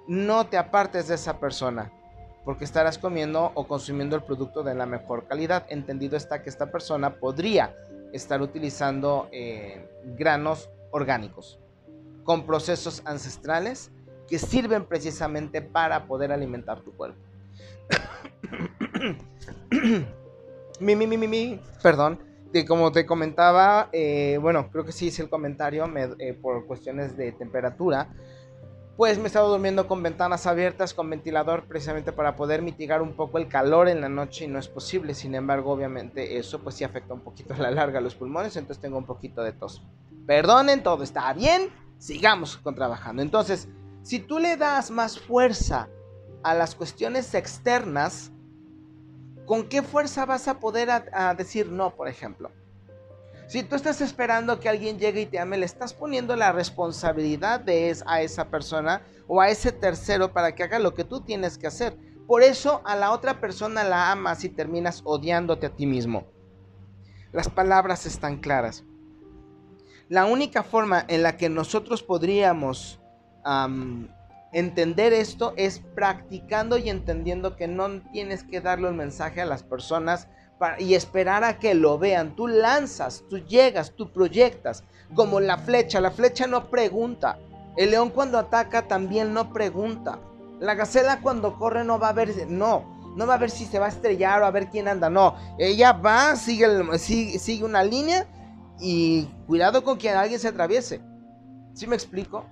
no 0.09 0.47
te 0.47 0.59
apartes 0.59 1.06
de 1.06 1.14
esa 1.14 1.38
persona, 1.38 1.92
porque 2.45 2.64
estarás 2.64 2.99
comiendo 2.99 3.52
o 3.54 3.66
consumiendo 3.68 4.16
el 4.16 4.23
producto 4.25 4.64
de 4.64 4.75
la 4.75 4.87
mejor 4.87 5.26
calidad. 5.26 5.66
Entendido 5.68 6.16
está 6.16 6.42
que 6.42 6.50
esta 6.50 6.71
persona 6.71 7.14
podría 7.14 7.76
estar 8.12 8.42
utilizando 8.42 9.28
eh, 9.30 9.88
granos 10.16 10.68
orgánicos 10.90 11.61
con 12.25 12.45
procesos 12.45 13.02
ancestrales 13.04 13.90
que 14.28 14.38
sirven 14.40 14.85
precisamente 14.85 15.62
para 15.62 16.06
poder 16.06 16.33
alimentar 16.33 16.80
tu 16.80 16.92
cuerpo. 16.92 17.18
mi, 20.80 20.97
mi, 20.97 21.06
mi, 21.06 21.16
mi, 21.16 21.28
mi, 21.28 21.61
perdón. 21.83 22.18
De, 22.52 22.64
como 22.64 22.92
te 22.92 23.04
comentaba, 23.04 23.88
eh, 23.92 24.38
bueno, 24.40 24.71
creo 24.71 24.85
que 24.85 24.92
sí 24.92 25.06
hice 25.06 25.23
el 25.23 25.28
comentario 25.28 25.85
eh, 26.18 26.33
por 26.35 26.66
cuestiones 26.66 27.16
de 27.16 27.33
temperatura 27.33 28.09
pues 28.97 29.18
me 29.18 29.25
he 29.25 29.26
estado 29.26 29.50
durmiendo 29.50 29.87
con 29.87 30.02
ventanas 30.02 30.47
abiertas, 30.47 30.95
con 30.95 31.11
ventilador, 31.11 31.64
precisamente 31.64 32.12
para 32.12 32.35
poder 32.35 32.62
mitigar 32.62 33.02
un 33.02 33.12
poco 33.12 33.37
el 33.37 33.47
calor 33.47 33.88
en 33.88 34.00
la 34.00 34.09
noche 34.09 34.47
y 34.47 34.49
no 34.49 34.59
es 34.59 34.68
posible. 34.68 35.12
Sin 35.12 35.35
embargo, 35.35 35.71
obviamente 35.71 36.38
eso 36.38 36.61
pues 36.62 36.76
sí 36.76 36.85
afecta 36.85 37.12
un 37.12 37.21
poquito 37.21 37.52
a 37.52 37.59
la 37.59 37.71
larga 37.71 38.00
los 38.00 38.14
pulmones, 38.14 38.56
entonces 38.56 38.80
tengo 38.80 38.97
un 38.97 39.04
poquito 39.04 39.42
de 39.42 39.52
tos. 39.52 39.83
Perdonen, 40.26 40.83
todo 40.83 41.02
está 41.02 41.30
bien, 41.35 41.68
sigamos 41.99 42.56
con 42.56 42.75
trabajando. 42.75 43.21
Entonces, 43.21 43.68
si 44.02 44.18
tú 44.18 44.38
le 44.38 44.56
das 44.56 44.90
más 44.90 45.21
fuerza 45.21 45.90
a 46.42 46.54
las 46.54 46.75
cuestiones 46.75 47.35
externas, 47.35 48.33
¿con 49.46 49.68
qué 49.68 49.82
fuerza 49.82 50.26
vas 50.26 50.48
a 50.48 50.58
poder 50.58 50.90
decir 51.36 51.70
no, 51.70 51.94
por 51.94 52.08
ejemplo? 52.08 52.50
Si 53.48 53.62
tú 53.62 53.76
estás 53.76 54.00
esperando 54.00 54.58
que 54.58 54.68
alguien 54.68 54.98
llegue 54.98 55.20
y 55.22 55.26
te 55.26 55.38
ame, 55.38 55.56
le 55.56 55.66
estás 55.66 55.94
poniendo 55.94 56.34
la 56.34 56.50
responsabilidad 56.50 57.60
de 57.60 57.96
a 58.06 58.20
esa 58.20 58.48
persona 58.48 59.02
o 59.28 59.40
a 59.40 59.48
ese 59.48 59.70
tercero 59.70 60.32
para 60.32 60.54
que 60.54 60.64
haga 60.64 60.80
lo 60.80 60.94
que 60.94 61.04
tú 61.04 61.20
tienes 61.20 61.56
que 61.56 61.68
hacer. 61.68 61.96
Por 62.26 62.42
eso 62.42 62.82
a 62.84 62.96
la 62.96 63.12
otra 63.12 63.40
persona 63.40 63.84
la 63.84 64.10
amas 64.10 64.42
y 64.42 64.48
terminas 64.48 65.00
odiándote 65.04 65.66
a 65.66 65.70
ti 65.70 65.86
mismo. 65.86 66.26
Las 67.32 67.48
palabras 67.48 68.04
están 68.04 68.38
claras. 68.38 68.82
La 70.08 70.24
única 70.24 70.64
forma 70.64 71.04
en 71.06 71.22
la 71.22 71.36
que 71.36 71.48
nosotros 71.48 72.02
podríamos 72.02 72.98
entender 74.52 75.12
esto 75.12 75.52
es 75.56 75.80
practicando 75.94 76.78
y 76.78 76.88
entendiendo 76.88 77.56
que 77.56 77.68
no 77.68 78.00
tienes 78.12 78.44
que 78.44 78.60
darle 78.60 78.88
un 78.88 78.96
mensaje 78.96 79.40
a 79.40 79.46
las 79.46 79.62
personas 79.62 80.28
y 80.78 80.94
esperar 80.94 81.44
a 81.44 81.58
que 81.58 81.74
lo 81.74 81.98
vean. 81.98 82.34
Tú 82.34 82.48
lanzas, 82.48 83.24
tú 83.28 83.38
llegas, 83.38 83.92
tú 83.92 84.12
proyectas. 84.12 84.84
Como 85.14 85.40
la 85.40 85.58
flecha, 85.58 86.00
la 86.00 86.10
flecha 86.10 86.46
no 86.46 86.70
pregunta. 86.70 87.38
El 87.76 87.90
león 87.90 88.10
cuando 88.10 88.38
ataca 88.38 88.88
también 88.88 89.34
no 89.34 89.52
pregunta. 89.52 90.18
La 90.60 90.74
gacela 90.74 91.20
cuando 91.20 91.58
corre 91.58 91.84
no 91.84 91.98
va 91.98 92.08
a 92.08 92.12
ver, 92.12 92.48
no, 92.48 93.14
no 93.16 93.26
va 93.26 93.34
a 93.34 93.38
ver 93.38 93.50
si 93.50 93.66
se 93.66 93.78
va 93.78 93.86
a 93.86 93.90
estrellar 93.90 94.42
o 94.42 94.46
a 94.46 94.50
ver 94.50 94.68
quién 94.70 94.88
anda, 94.88 95.10
no. 95.10 95.36
Ella 95.58 95.92
va, 95.92 96.34
sigue, 96.36 96.66
sigue, 96.98 97.38
sigue 97.38 97.64
una 97.64 97.84
línea 97.84 98.26
y 98.80 99.28
cuidado 99.46 99.84
con 99.84 99.98
que 99.98 100.10
alguien 100.10 100.40
se 100.40 100.48
atraviese. 100.48 101.02
¿Sí 101.74 101.86
me 101.86 101.94
explico? 101.94 102.46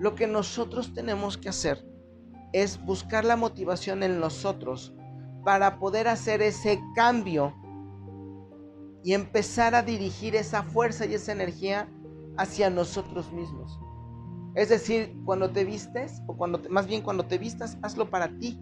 Lo 0.00 0.14
que 0.14 0.26
nosotros 0.26 0.94
tenemos 0.94 1.36
que 1.36 1.50
hacer 1.50 1.86
es 2.54 2.82
buscar 2.82 3.22
la 3.26 3.36
motivación 3.36 4.02
en 4.02 4.18
nosotros 4.18 4.94
para 5.44 5.78
poder 5.78 6.08
hacer 6.08 6.40
ese 6.40 6.80
cambio 6.94 7.54
y 9.04 9.12
empezar 9.12 9.74
a 9.74 9.82
dirigir 9.82 10.34
esa 10.36 10.62
fuerza 10.62 11.04
y 11.04 11.12
esa 11.12 11.32
energía 11.32 11.86
hacia 12.38 12.70
nosotros 12.70 13.30
mismos. 13.30 13.78
Es 14.54 14.70
decir, 14.70 15.14
cuando 15.26 15.50
te 15.50 15.64
vistes, 15.64 16.22
o 16.26 16.34
cuando 16.34 16.62
más 16.70 16.86
bien 16.86 17.02
cuando 17.02 17.26
te 17.26 17.36
vistas, 17.36 17.76
hazlo 17.82 18.08
para 18.08 18.38
ti. 18.38 18.58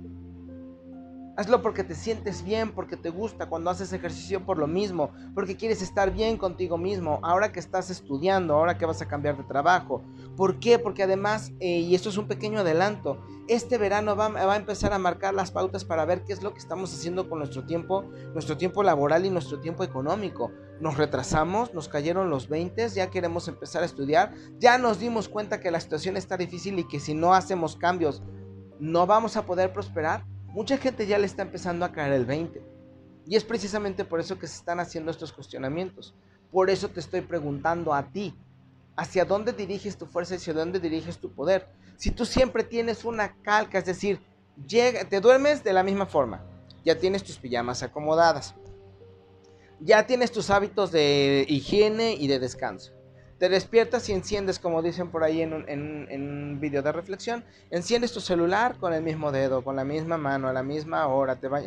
Hazlo 1.39 1.63
porque 1.63 1.85
te 1.85 1.95
sientes 1.95 2.43
bien, 2.43 2.73
porque 2.73 2.97
te 2.97 3.11
gusta, 3.11 3.47
cuando 3.47 3.71
haces 3.71 3.93
ejercicio 3.93 4.45
por 4.45 4.59
lo 4.59 4.67
mismo, 4.67 5.13
porque 5.37 5.57
quieres 5.57 5.83
estar 5.83 6.13
bien 6.13 6.37
contigo 6.37 6.77
mismo, 6.79 7.21
ahora 7.23 7.53
que 7.53 7.61
estás 7.61 7.91
estudiando, 7.91 8.55
ahora 8.55 8.77
que 8.77 8.85
vas 8.85 9.03
a 9.03 9.07
cambiar 9.07 9.37
de 9.37 9.45
trabajo. 9.45 10.03
¿Por 10.37 10.59
qué? 10.59 10.81
Porque 10.81 11.05
además, 11.05 11.53
eh, 11.61 11.79
y 11.79 11.95
esto 11.95 12.09
es 12.09 12.17
un 12.17 12.27
pequeño 12.27 12.59
adelanto, 12.59 13.23
este 13.47 13.79
verano 13.79 14.17
va, 14.17 14.27
a 14.27 14.57
empezar 14.57 14.93
a 14.93 14.99
marcar 14.99 15.33
las 15.33 15.53
pautas 15.53 15.85
para 15.85 16.05
ver 16.05 16.25
qué 16.25 16.33
es 16.33 16.43
lo 16.43 16.53
que 16.53 16.59
estamos 16.59 16.93
haciendo 16.93 17.29
con 17.29 17.39
nuestro 17.39 17.65
tiempo, 17.65 18.03
nuestro 18.35 18.57
tiempo 18.57 18.83
laboral 18.83 19.25
y 19.25 19.31
nuestro 19.31 19.61
tiempo 19.61 19.85
económico. 19.85 20.51
Nos 20.81 20.97
retrasamos, 20.97 21.73
nos 21.73 21.87
cayeron 21.87 22.31
los 22.31 22.49
20, 22.49 22.89
ya 22.89 23.11
queremos 23.11 23.47
empezar 23.47 23.85
a 23.85 23.87
estudiar, 23.87 24.35
ya 24.59 24.77
nos 24.77 24.99
dimos 24.99 25.29
cuenta 25.29 25.61
que 25.61 25.71
la 25.71 25.79
situación 25.79 26.17
está 26.17 26.37
difícil 26.37 26.81
y 26.81 26.89
que 26.89 26.99
si 26.99 27.15
no 27.15 27.33
hacemos 27.33 27.77
cambios 27.77 28.25
no 28.81 29.07
vamos 29.07 29.37
a 29.37 29.47
poder 29.47 29.73
prosperar 29.73 30.25
mucha 30.49 30.77
gente 30.79 31.07
ya 31.07 31.19
le 31.19 31.27
está 31.27 31.43
empezando 31.43 31.85
a 31.85 31.93
caer 31.93 32.13
el 32.13 32.25
20. 32.27 32.63
Y 33.27 33.37
es 33.37 33.45
precisamente 33.45 34.05
por 34.05 34.21
eso 34.21 34.39
que 34.39 34.47
se 34.47 34.57
están 34.57 34.81
haciendo 34.81 35.11
estos 35.11 35.33
cuestionamientos. 35.33 36.15
Por 36.51 36.71
eso 36.71 36.89
te 36.89 37.01
estoy 37.01 37.21
preguntando 37.21 37.93
a 37.93 38.11
ti, 38.11 38.35
¿hacia 38.97 39.25
dónde 39.25 39.53
diriges 39.53 39.99
tu 39.99 40.07
fuerza 40.07 40.35
y 40.35 40.37
hacia 40.39 40.55
dónde 40.55 40.81
diriges 40.81 41.19
tu 41.19 41.31
poder? 41.33 41.69
Si 41.97 42.11
tú 42.11 42.25
siempre 42.25 42.65
tienes 42.65 43.05
una 43.05 43.37
calca, 43.43 43.79
es 43.79 43.85
decir, 43.85 44.21
llega, 44.67 45.05
te 45.05 45.21
duermes 45.21 45.63
de 45.63 45.73
la 45.73 45.83
misma 45.83 46.07
forma, 46.07 46.43
ya 46.85 46.99
tienes 46.99 47.23
tus 47.23 47.39
pijamas 47.39 47.83
acomodadas, 47.83 48.55
ya 49.81 50.07
tienes 50.07 50.33
tus 50.33 50.49
hábitos 50.51 50.91
de 50.91 51.45
higiene 51.49 52.15
y 52.15 52.29
de 52.29 52.39
descanso 52.39 52.98
te 53.39 53.49
despiertas 53.49 54.09
y 54.09 54.13
enciendes, 54.13 54.59
como 54.59 54.83
dicen 54.83 55.11
por 55.11 55.23
ahí 55.23 55.43
en 55.43 55.53
un, 55.53 55.65
en, 55.69 56.61
video 56.61 56.83
de 56.83 56.91
reflexión, 56.91 57.45
enciendes 57.71 58.13
tu 58.13 58.21
celular 58.21 58.77
con 58.79 58.93
el 58.93 59.03
mismo 59.03 59.31
dedo, 59.31 59.63
con 59.63 59.77
la 59.77 59.85
misma 59.85 60.19
mano, 60.19 60.49
a 60.49 60.53
la 60.53 60.65
misma 60.65 61.07
hora, 61.07 61.37
te 61.37 61.47
vas, 61.47 61.65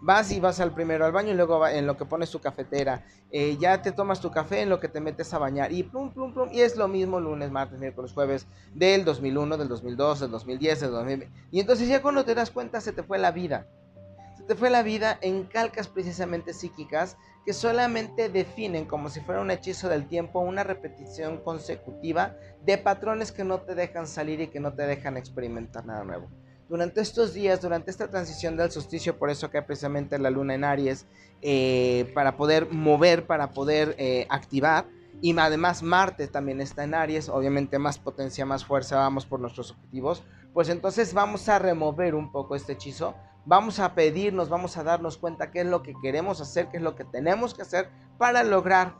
vas 0.00 0.32
y 0.32 0.40
vas 0.40 0.58
al 0.58 0.74
primero 0.74 1.04
al 1.04 1.12
baño 1.12 1.30
y 1.30 1.34
luego 1.34 1.64
en 1.68 1.86
lo 1.86 1.96
que 1.96 2.04
pones 2.04 2.30
tu 2.30 2.40
cafetera, 2.40 3.04
eh, 3.30 3.56
ya 3.60 3.80
te 3.80 3.92
tomas 3.92 4.20
tu 4.20 4.30
café 4.30 4.62
en 4.62 4.70
lo 4.70 4.80
que 4.80 4.88
te 4.88 5.00
metes 5.00 5.32
a 5.34 5.38
bañar 5.38 5.70
y 5.70 5.84
plum, 5.84 6.12
plum, 6.12 6.32
plum, 6.32 6.48
y 6.50 6.62
es 6.62 6.76
lo 6.76 6.88
mismo 6.88 7.20
lunes, 7.20 7.50
martes, 7.50 7.78
miércoles, 7.78 8.12
jueves 8.12 8.46
del 8.74 9.04
2001, 9.04 9.56
del 9.56 9.68
2002, 9.68 10.20
del 10.20 10.30
2010, 10.32 10.80
del 10.80 10.90
2020. 10.90 11.28
Y 11.52 11.60
entonces 11.60 11.88
ya 11.88 12.02
cuando 12.02 12.24
te 12.24 12.34
das 12.34 12.50
cuenta 12.50 12.80
se 12.80 12.92
te 12.92 13.04
fue 13.04 13.18
la 13.18 13.30
vida. 13.30 13.68
Se 14.36 14.42
te 14.44 14.56
fue 14.56 14.70
la 14.70 14.82
vida 14.82 15.16
en 15.20 15.44
calcas 15.44 15.88
precisamente 15.88 16.52
psíquicas 16.52 17.16
que 17.44 17.52
solamente 17.52 18.28
definen 18.28 18.84
como 18.84 19.08
si 19.08 19.20
fuera 19.20 19.40
un 19.40 19.50
hechizo 19.50 19.88
del 19.88 20.06
tiempo 20.06 20.40
una 20.40 20.64
repetición 20.64 21.38
consecutiva 21.38 22.36
de 22.64 22.78
patrones 22.78 23.32
que 23.32 23.44
no 23.44 23.60
te 23.60 23.74
dejan 23.74 24.06
salir 24.06 24.40
y 24.40 24.48
que 24.48 24.60
no 24.60 24.74
te 24.74 24.86
dejan 24.86 25.16
experimentar 25.16 25.86
nada 25.86 26.04
nuevo. 26.04 26.28
Durante 26.68 27.00
estos 27.00 27.32
días, 27.32 27.62
durante 27.62 27.90
esta 27.90 28.10
transición 28.10 28.56
del 28.56 28.70
solsticio, 28.70 29.18
por 29.18 29.30
eso 29.30 29.50
que 29.50 29.62
precisamente 29.62 30.18
la 30.18 30.28
luna 30.28 30.54
en 30.54 30.64
Aries, 30.64 31.06
eh, 31.40 32.10
para 32.14 32.36
poder 32.36 32.70
mover, 32.70 33.26
para 33.26 33.50
poder 33.50 33.94
eh, 33.96 34.26
activar, 34.28 34.84
y 35.22 35.36
además 35.38 35.82
Marte 35.82 36.28
también 36.28 36.60
está 36.60 36.84
en 36.84 36.94
Aries, 36.94 37.28
obviamente 37.28 37.78
más 37.78 37.98
potencia, 37.98 38.44
más 38.44 38.64
fuerza, 38.64 38.96
vamos 38.96 39.24
por 39.24 39.40
nuestros 39.40 39.70
objetivos, 39.70 40.22
pues 40.52 40.68
entonces 40.68 41.14
vamos 41.14 41.48
a 41.48 41.58
remover 41.58 42.14
un 42.14 42.30
poco 42.30 42.54
este 42.54 42.74
hechizo 42.74 43.14
vamos 43.48 43.80
a 43.80 43.94
pedirnos, 43.94 44.50
vamos 44.50 44.76
a 44.76 44.84
darnos 44.84 45.16
cuenta 45.16 45.50
qué 45.50 45.60
es 45.60 45.66
lo 45.66 45.82
que 45.82 45.94
queremos 46.02 46.42
hacer, 46.42 46.68
qué 46.68 46.76
es 46.76 46.82
lo 46.82 46.94
que 46.94 47.04
tenemos 47.04 47.54
que 47.54 47.62
hacer 47.62 47.88
para 48.18 48.44
lograr 48.44 48.96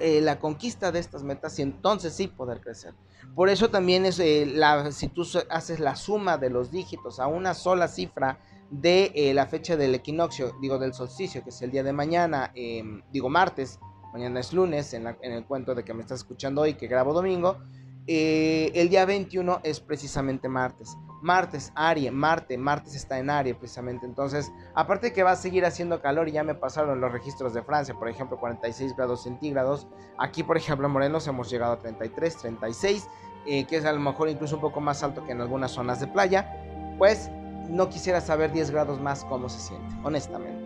eh, 0.00 0.22
la 0.22 0.38
conquista 0.38 0.90
de 0.90 0.98
estas 0.98 1.22
metas 1.22 1.58
y 1.58 1.62
entonces 1.62 2.14
sí 2.14 2.26
poder 2.26 2.62
crecer. 2.62 2.94
Por 3.34 3.50
eso 3.50 3.68
también 3.68 4.06
es 4.06 4.18
eh, 4.18 4.46
la, 4.46 4.90
si 4.92 5.08
tú 5.08 5.26
haces 5.50 5.78
la 5.78 5.94
suma 5.94 6.38
de 6.38 6.48
los 6.48 6.70
dígitos 6.70 7.20
a 7.20 7.26
una 7.26 7.52
sola 7.52 7.86
cifra 7.86 8.38
de 8.70 9.12
eh, 9.14 9.34
la 9.34 9.46
fecha 9.46 9.76
del 9.76 9.94
equinoccio, 9.94 10.54
digo 10.62 10.78
del 10.78 10.94
solsticio, 10.94 11.44
que 11.44 11.50
es 11.50 11.60
el 11.60 11.70
día 11.70 11.82
de 11.82 11.92
mañana, 11.92 12.50
em, 12.54 13.02
digo 13.12 13.28
martes, 13.28 13.78
mañana 14.14 14.40
es 14.40 14.54
lunes, 14.54 14.94
en, 14.94 15.06
en, 15.06 15.32
el 15.32 15.44
cuento 15.44 15.74
de 15.74 15.84
que 15.84 15.92
me 15.92 16.00
estás 16.00 16.20
escuchando 16.20 16.62
hoy, 16.62 16.74
que 16.74 16.86
grabo 16.86 17.12
domingo, 17.12 17.58
el 18.06 18.88
día 18.88 19.04
21 19.04 19.60
es 19.62 19.80
precisamente 19.80 20.48
martes. 20.48 20.96
Martes, 21.22 21.72
Aries, 21.76 22.12
Marte, 22.12 22.58
Martes 22.58 22.96
está 22.96 23.18
en 23.18 23.30
Aries 23.30 23.56
precisamente. 23.56 24.04
Entonces, 24.04 24.52
aparte 24.74 25.08
de 25.08 25.12
que 25.12 25.22
va 25.22 25.30
a 25.30 25.36
seguir 25.36 25.64
haciendo 25.64 26.02
calor 26.02 26.28
y 26.28 26.32
ya 26.32 26.42
me 26.42 26.54
pasaron 26.54 27.00
los 27.00 27.12
registros 27.12 27.54
de 27.54 27.62
Francia, 27.62 27.94
por 27.94 28.08
ejemplo, 28.08 28.38
46 28.38 28.96
grados 28.96 29.22
centígrados. 29.22 29.86
Aquí, 30.18 30.42
por 30.42 30.56
ejemplo, 30.56 30.86
en 30.86 30.92
Morelos 30.92 31.28
hemos 31.28 31.48
llegado 31.48 31.74
a 31.74 31.78
33, 31.78 32.36
36, 32.38 33.08
eh, 33.46 33.64
que 33.64 33.76
es 33.76 33.84
a 33.84 33.92
lo 33.92 34.00
mejor 34.00 34.28
incluso 34.28 34.56
un 34.56 34.60
poco 34.60 34.80
más 34.80 35.02
alto 35.04 35.24
que 35.24 35.32
en 35.32 35.40
algunas 35.40 35.70
zonas 35.70 36.00
de 36.00 36.08
playa. 36.08 36.50
Pues 36.98 37.30
no 37.68 37.88
quisiera 37.88 38.20
saber 38.20 38.52
10 38.52 38.72
grados 38.72 39.00
más 39.00 39.24
cómo 39.24 39.48
se 39.48 39.60
siente, 39.60 39.94
honestamente. 40.02 40.60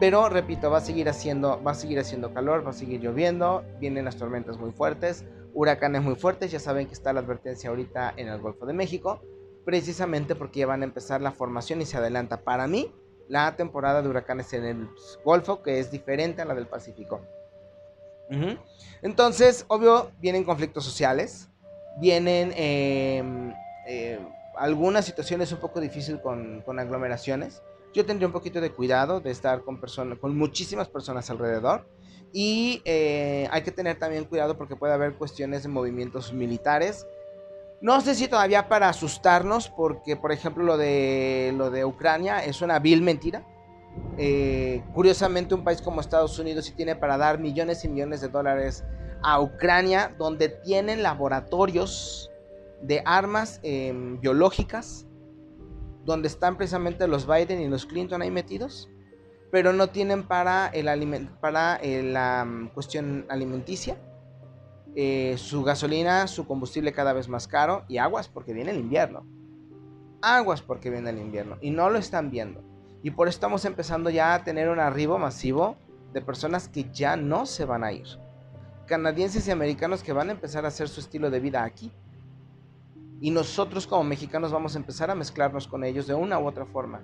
Pero 0.00 0.28
repito, 0.28 0.68
va 0.68 0.78
a 0.78 0.80
seguir 0.80 1.08
haciendo, 1.08 1.62
va 1.62 1.70
a 1.70 1.74
seguir 1.74 2.00
haciendo 2.00 2.34
calor, 2.34 2.66
va 2.66 2.70
a 2.70 2.74
seguir 2.74 3.00
lloviendo, 3.00 3.64
vienen 3.78 4.04
las 4.04 4.16
tormentas 4.16 4.58
muy 4.58 4.72
fuertes, 4.72 5.24
huracanes 5.54 6.02
muy 6.02 6.14
fuertes, 6.14 6.50
ya 6.50 6.60
saben 6.60 6.86
que 6.86 6.94
está 6.94 7.12
la 7.12 7.20
advertencia 7.20 7.70
ahorita 7.70 8.14
en 8.16 8.28
el 8.28 8.40
Golfo 8.40 8.66
de 8.66 8.72
México 8.72 9.20
precisamente 9.64 10.34
porque 10.34 10.60
ya 10.60 10.66
van 10.66 10.82
a 10.82 10.84
empezar 10.84 11.20
la 11.20 11.32
formación 11.32 11.80
y 11.80 11.86
se 11.86 11.96
adelanta 11.96 12.42
para 12.42 12.66
mí 12.66 12.92
la 13.28 13.56
temporada 13.56 14.02
de 14.02 14.08
huracanes 14.08 14.52
en 14.52 14.64
el 14.64 14.88
Golfo, 15.24 15.62
que 15.62 15.78
es 15.78 15.90
diferente 15.90 16.42
a 16.42 16.44
la 16.44 16.54
del 16.54 16.66
Pacífico. 16.66 17.22
Entonces, 19.02 19.66
obvio, 19.68 20.10
vienen 20.20 20.44
conflictos 20.44 20.84
sociales, 20.84 21.50
vienen 22.00 22.52
em, 22.56 23.52
eh, 23.86 24.18
algunas 24.56 25.04
situaciones 25.04 25.52
un 25.52 25.58
poco 25.58 25.80
difíciles 25.80 26.20
con, 26.22 26.62
aglomeraciones. 26.78 27.62
Yo 27.92 28.06
tendría 28.06 28.26
un 28.26 28.32
poquito 28.32 28.60
de 28.60 28.70
cuidado 28.70 29.20
de 29.20 29.30
estar 29.30 29.62
con, 29.62 29.78
personas, 29.78 30.18
con 30.18 30.36
muchísimas 30.36 30.88
personas 30.88 31.28
alrededor. 31.28 31.86
Y 32.32 32.80
eh, 32.84 33.48
hay 33.50 33.62
que 33.62 33.70
tener 33.70 33.98
también 33.98 34.24
cuidado 34.24 34.56
porque 34.56 34.76
puede 34.76 34.94
haber 34.94 35.14
cuestiones 35.14 35.62
de 35.62 35.68
movimientos 35.68 36.32
militares 36.32 37.06
no 37.82 38.00
sé 38.00 38.14
si 38.14 38.28
todavía 38.28 38.68
para 38.68 38.88
asustarnos, 38.88 39.68
porque 39.68 40.16
por 40.16 40.30
ejemplo 40.30 40.62
lo 40.62 40.76
de, 40.76 41.52
lo 41.56 41.68
de 41.68 41.84
Ucrania 41.84 42.44
es 42.44 42.62
una 42.62 42.78
vil 42.78 43.02
mentira. 43.02 43.44
Eh, 44.16 44.84
curiosamente 44.94 45.52
un 45.52 45.64
país 45.64 45.82
como 45.82 46.00
Estados 46.00 46.38
Unidos 46.38 46.64
sí 46.64 46.72
tiene 46.72 46.94
para 46.94 47.18
dar 47.18 47.40
millones 47.40 47.84
y 47.84 47.88
millones 47.88 48.20
de 48.20 48.28
dólares 48.28 48.84
a 49.20 49.40
Ucrania, 49.40 50.14
donde 50.16 50.48
tienen 50.48 51.02
laboratorios 51.02 52.30
de 52.80 53.02
armas 53.04 53.58
em, 53.64 54.20
biológicas, 54.20 55.04
donde 56.04 56.28
están 56.28 56.56
precisamente 56.56 57.08
los 57.08 57.26
Biden 57.26 57.60
y 57.60 57.66
los 57.66 57.84
Clinton 57.84 58.22
ahí 58.22 58.30
metidos, 58.30 58.88
pero 59.52 59.72
no 59.74 59.90
tienen 59.90 60.24
para, 60.24 60.66
el 60.68 61.28
para 61.40 61.76
eh, 61.76 62.02
la 62.02 62.44
mm, 62.44 62.70
cuestión 62.70 63.26
alimenticia 63.28 63.96
eh, 64.94 65.36
su 65.38 65.62
gasolina, 65.62 66.26
su 66.26 66.46
combustible 66.46 66.92
cada 66.92 67.12
vez 67.12 67.28
más 67.28 67.46
caro 67.46 67.84
y 67.86 67.98
aguas 67.98 68.28
porque 68.28 68.54
viene 68.54 68.72
el 68.72 68.78
invierno. 68.78 69.26
Aguas 70.22 70.62
porque 70.62 70.90
viene 70.90 71.10
el 71.10 71.18
invierno 71.18 71.58
y 71.60 71.70
no 71.70 71.90
lo 71.90 71.98
están 71.98 72.30
viendo. 72.30 72.62
Y 73.02 73.10
por 73.10 73.28
eso 73.28 73.36
estamos 73.36 73.64
empezando 73.64 74.10
ya 74.10 74.34
a 74.34 74.42
tener 74.42 74.70
un 74.70 74.80
arribo 74.80 75.18
masivo 75.18 75.76
de 76.14 76.22
personas 76.22 76.68
que 76.68 76.90
ya 76.90 77.16
no 77.16 77.44
se 77.44 77.66
van 77.66 77.84
a 77.84 77.92
ir. 77.92 78.06
Canadienses 78.86 79.48
y 79.48 79.50
americanos 79.50 80.02
que 80.02 80.14
van 80.14 80.28
a 80.28 80.32
empezar 80.32 80.64
a 80.64 80.68
hacer 80.68 80.88
su 80.88 81.00
estilo 81.00 81.30
de 81.30 81.40
vida 81.40 81.62
aquí. 81.62 81.90
Y 83.20 83.30
nosotros 83.30 83.86
como 83.86 84.04
mexicanos 84.04 84.50
vamos 84.50 84.76
a 84.76 84.78
empezar 84.78 85.10
a 85.10 85.14
mezclarnos 85.14 85.68
con 85.68 85.84
ellos 85.84 86.06
de 86.06 86.14
una 86.14 86.38
u 86.38 86.46
otra 86.46 86.64
forma. 86.64 87.02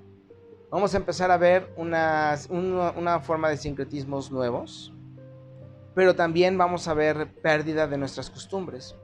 Vamos 0.70 0.94
a 0.94 0.98
empezar 0.98 1.30
a 1.30 1.36
ver 1.36 1.72
una, 1.76 2.36
una 2.50 3.20
forma 3.20 3.48
de 3.48 3.56
sincretismos 3.56 4.30
nuevos 4.30 4.92
pero 5.98 6.14
también 6.14 6.56
vamos 6.56 6.86
a 6.86 6.94
ver 6.94 7.26
pérdida 7.42 7.88
de 7.88 7.98
nuestras 7.98 8.30
costumbres. 8.30 8.94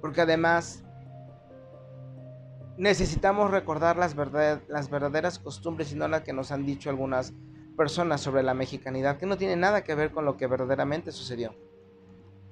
Porque 0.00 0.22
además 0.22 0.82
necesitamos 2.78 3.50
recordar 3.50 3.98
las, 3.98 4.16
las 4.16 4.88
verdaderas 4.88 5.38
costumbres 5.38 5.92
y 5.92 5.96
no 5.96 6.08
las 6.08 6.22
que 6.22 6.32
nos 6.32 6.50
han 6.50 6.64
dicho 6.64 6.88
algunas 6.88 7.34
personas 7.76 8.22
sobre 8.22 8.42
la 8.42 8.54
mexicanidad, 8.54 9.18
que 9.18 9.26
no 9.26 9.36
tiene 9.36 9.54
nada 9.54 9.84
que 9.84 9.94
ver 9.94 10.12
con 10.12 10.24
lo 10.24 10.38
que 10.38 10.46
verdaderamente 10.46 11.12
sucedió. 11.12 11.54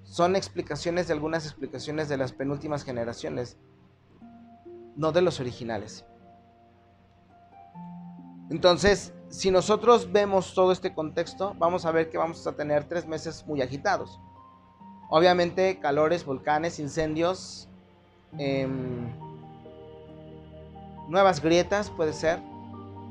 Son 0.02 0.36
explicaciones 0.36 1.06
de 1.06 1.14
algunas 1.14 1.46
explicaciones 1.46 2.10
de 2.10 2.18
las 2.18 2.32
penúltimas 2.32 2.84
generaciones, 2.84 3.56
no 4.96 5.12
de 5.12 5.22
los 5.22 5.40
originales. 5.40 6.04
Entonces, 8.50 9.14
si 9.28 9.52
nosotros 9.52 10.10
vemos 10.10 10.54
todo 10.54 10.72
este 10.72 10.92
contexto, 10.92 11.54
vamos 11.58 11.86
a 11.86 11.92
ver 11.92 12.10
que 12.10 12.18
vamos 12.18 12.44
a 12.46 12.52
tener 12.52 12.84
tres 12.84 13.06
meses 13.06 13.44
muy 13.46 13.62
agitados. 13.62 14.20
Obviamente, 15.08 15.78
calores, 15.78 16.24
volcanes, 16.24 16.80
incendios, 16.80 17.68
em, 18.38 19.08
nuevas 21.08 21.40
grietas, 21.40 21.90
puede 21.90 22.12
ser. 22.12 22.40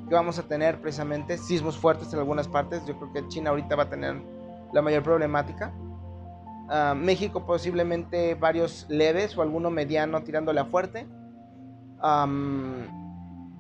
Que 0.10 0.16
vamos 0.16 0.40
a 0.40 0.44
tener 0.44 0.82
precisamente 0.82 1.38
sismos 1.38 1.78
fuertes 1.78 2.12
en 2.14 2.20
algunas 2.20 2.48
partes. 2.48 2.86
Yo 2.86 2.98
creo 2.98 3.14
que 3.14 3.28
China 3.30 3.52
ahorita 3.52 3.76
va 3.76 3.84
a 3.84 3.90
tener 3.90 4.22
la 4.74 4.82
mayor 4.82 5.04
problemática. 5.04 5.72
Ah, 6.68 6.94
México 6.96 7.46
posiblemente 7.46 8.36
varios 8.36 8.86
leves 8.90 9.38
o 9.38 9.42
alguno 9.42 9.70
mediano 9.70 10.22
tirándole 10.24 10.60
a 10.60 10.66
fuerte 10.66 11.08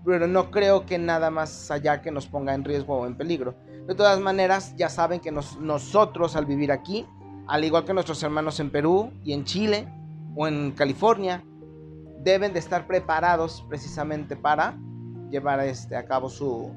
pero 0.05 0.27
no 0.27 0.51
creo 0.51 0.85
que 0.85 0.97
nada 0.97 1.29
más 1.29 1.71
allá 1.71 2.01
que 2.01 2.11
nos 2.11 2.27
ponga 2.27 2.53
en 2.53 2.63
riesgo 2.63 2.99
o 2.99 3.05
en 3.07 3.15
peligro. 3.15 3.55
De 3.87 3.95
todas 3.95 4.19
maneras, 4.19 4.75
ya 4.77 4.89
saben 4.89 5.19
que 5.19 5.31
nosotros 5.31 6.35
al 6.35 6.45
vivir 6.45 6.71
aquí, 6.71 7.05
al 7.47 7.63
igual 7.63 7.85
que 7.85 7.93
nuestros 7.93 8.21
hermanos 8.23 8.59
en 8.59 8.69
Perú 8.69 9.11
y 9.23 9.33
en 9.33 9.43
Chile 9.43 9.87
o 10.35 10.47
en 10.47 10.71
California, 10.71 11.43
deben 12.21 12.53
de 12.53 12.59
estar 12.59 12.85
preparados 12.85 13.65
precisamente 13.67 14.35
para 14.35 14.77
llevar 15.31 15.59
este, 15.61 15.95
a 15.95 16.05
cabo 16.05 16.29
su, 16.29 16.71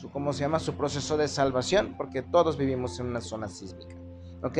su, 0.00 0.10
¿cómo 0.10 0.32
se 0.32 0.40
llama? 0.40 0.58
su 0.58 0.74
proceso 0.74 1.16
de 1.16 1.28
salvación, 1.28 1.94
porque 1.96 2.22
todos 2.22 2.56
vivimos 2.56 2.98
en 2.98 3.06
una 3.06 3.20
zona 3.20 3.48
sísmica. 3.48 3.94
¿Ok? 4.42 4.58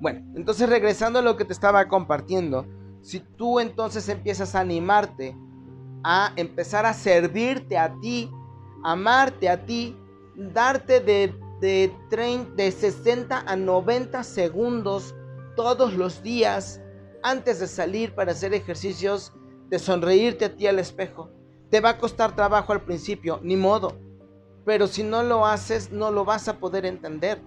Bueno, 0.00 0.24
entonces 0.36 0.68
regresando 0.68 1.18
a 1.18 1.22
lo 1.22 1.36
que 1.36 1.44
te 1.44 1.52
estaba 1.52 1.88
compartiendo, 1.88 2.66
si 3.02 3.20
tú 3.20 3.58
entonces 3.60 4.08
empiezas 4.08 4.54
a 4.54 4.60
animarte 4.60 5.36
a 6.04 6.32
empezar 6.36 6.86
a 6.86 6.94
servirte 6.94 7.76
a 7.76 7.94
ti, 8.00 8.30
amarte 8.84 9.48
a 9.48 9.64
ti, 9.64 9.96
darte 10.36 11.00
de, 11.00 11.34
de, 11.60 11.92
de 12.56 12.70
60 12.70 13.44
a 13.46 13.56
90 13.56 14.22
segundos 14.22 15.14
todos 15.56 15.94
los 15.94 16.22
días 16.22 16.80
antes 17.22 17.60
de 17.60 17.66
salir 17.66 18.14
para 18.14 18.32
hacer 18.32 18.54
ejercicios, 18.54 19.32
de 19.68 19.78
sonreírte 19.78 20.44
a 20.46 20.56
ti 20.56 20.66
al 20.66 20.78
espejo. 20.78 21.30
Te 21.70 21.80
va 21.80 21.90
a 21.90 21.98
costar 21.98 22.34
trabajo 22.34 22.72
al 22.72 22.82
principio, 22.82 23.40
ni 23.42 23.56
modo. 23.56 23.98
Pero 24.64 24.86
si 24.86 25.02
no 25.02 25.22
lo 25.22 25.46
haces, 25.46 25.90
no 25.90 26.10
lo 26.10 26.24
vas 26.24 26.48
a 26.48 26.58
poder 26.58 26.86
entender. 26.86 27.40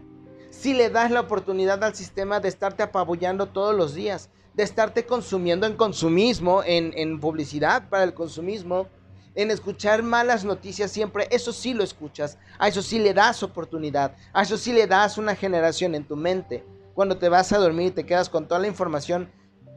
Si 0.50 0.74
le 0.74 0.90
das 0.90 1.10
la 1.12 1.22
oportunidad 1.22 1.84
al 1.84 1.96
sistema 1.96 2.40
de 2.40 2.50
estarte 2.50 2.84
apabullando 2.84 3.48
todos 3.48 3.76
los 3.76 3.96
días, 3.96 4.30
de 4.54 4.64
estarte 4.64 5.06
consumiendo 5.06 5.66
en 5.66 5.76
consumismo, 5.76 6.62
en, 6.66 7.20
publicidad 7.20 7.88
para 7.90 8.04
el 8.04 8.14
consumismo, 8.14 8.88
en 9.34 9.50
escuchar 9.50 10.04
malas 10.04 10.44
noticias 10.44 10.92
siempre, 10.92 11.28
eso 11.32 11.54
sí 11.54 11.74
lo 11.74 11.84
escuchas, 11.84 12.38
a 12.60 12.68
eso 12.68 12.82
sí 12.82 13.00
le 13.00 13.14
das 13.14 13.44
oportunidad, 13.44 14.16
a 14.34 14.42
eso 14.42 14.58
sí 14.58 14.74
le 14.74 14.88
das 14.88 15.18
una 15.18 15.36
generación 15.36 15.96
en 15.96 16.04
tu 16.04 16.18
mente. 16.18 16.66
Cuando 16.94 17.18
te 17.18 17.30
vas 17.30 17.54
a 17.54 17.58
dormir 17.58 17.88
y 17.88 17.92
te 17.92 18.06
quedas 18.06 18.30
con 18.30 18.48
toda 18.48 18.60
la 18.60 18.68
información 18.68 19.32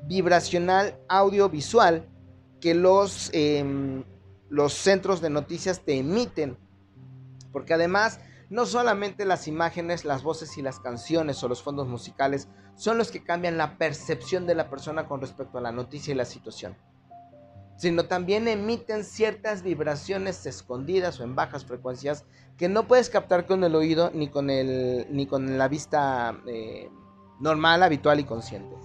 vibracional, 0.07 0.99
audiovisual 1.09 2.09
que 2.61 2.75
los, 2.75 3.31
em, 3.33 4.03
los 4.49 4.73
centros 4.73 5.21
de 5.21 5.31
noticias 5.31 5.81
te 5.81 5.99
emiten. 5.99 6.57
Porque 7.53 7.75
además 7.75 8.19
no 8.55 8.67
solamente 8.67 9.25
las 9.25 9.49
imágenes, 9.49 10.05
las 10.05 10.23
voces 10.23 10.57
y 10.59 10.62
las 10.62 10.79
canciones 10.79 11.43
o 11.43 11.49
los 11.49 11.61
fondos 11.61 11.88
musicales 11.88 12.47
son 12.77 12.99
los 12.99 13.11
que 13.11 13.25
cambian 13.25 13.59
la 13.59 13.79
percepción 13.79 14.47
de 14.47 14.55
la 14.55 14.71
persona 14.71 15.09
con 15.09 15.21
respecto 15.21 15.59
a 15.59 15.61
la 15.61 15.73
noticia 15.73 16.12
y 16.12 16.17
la 16.17 16.25
situación, 16.25 16.77
sino 17.77 18.05
también 18.05 18.47
emiten 18.47 19.03
ciertas 19.03 19.64
vibraciones 19.64 20.47
escondidas 20.47 21.19
o 21.19 21.25
en 21.25 21.35
bajas 21.35 21.64
frecuencias 21.64 22.27
que 22.57 22.69
no 22.69 22.87
puedes 22.87 23.11
captar 23.11 23.45
con 23.45 23.64
el 23.64 23.75
oído 23.75 24.12
ni 24.14 24.29
con, 24.29 24.49
el, 24.49 25.09
ni 25.11 25.27
con 25.27 25.59
la 25.59 25.67
vista 25.67 26.38
eh, 26.47 26.88
normal, 27.40 27.83
habitual 27.83 28.21
y 28.21 28.25
consciente. 28.25 28.77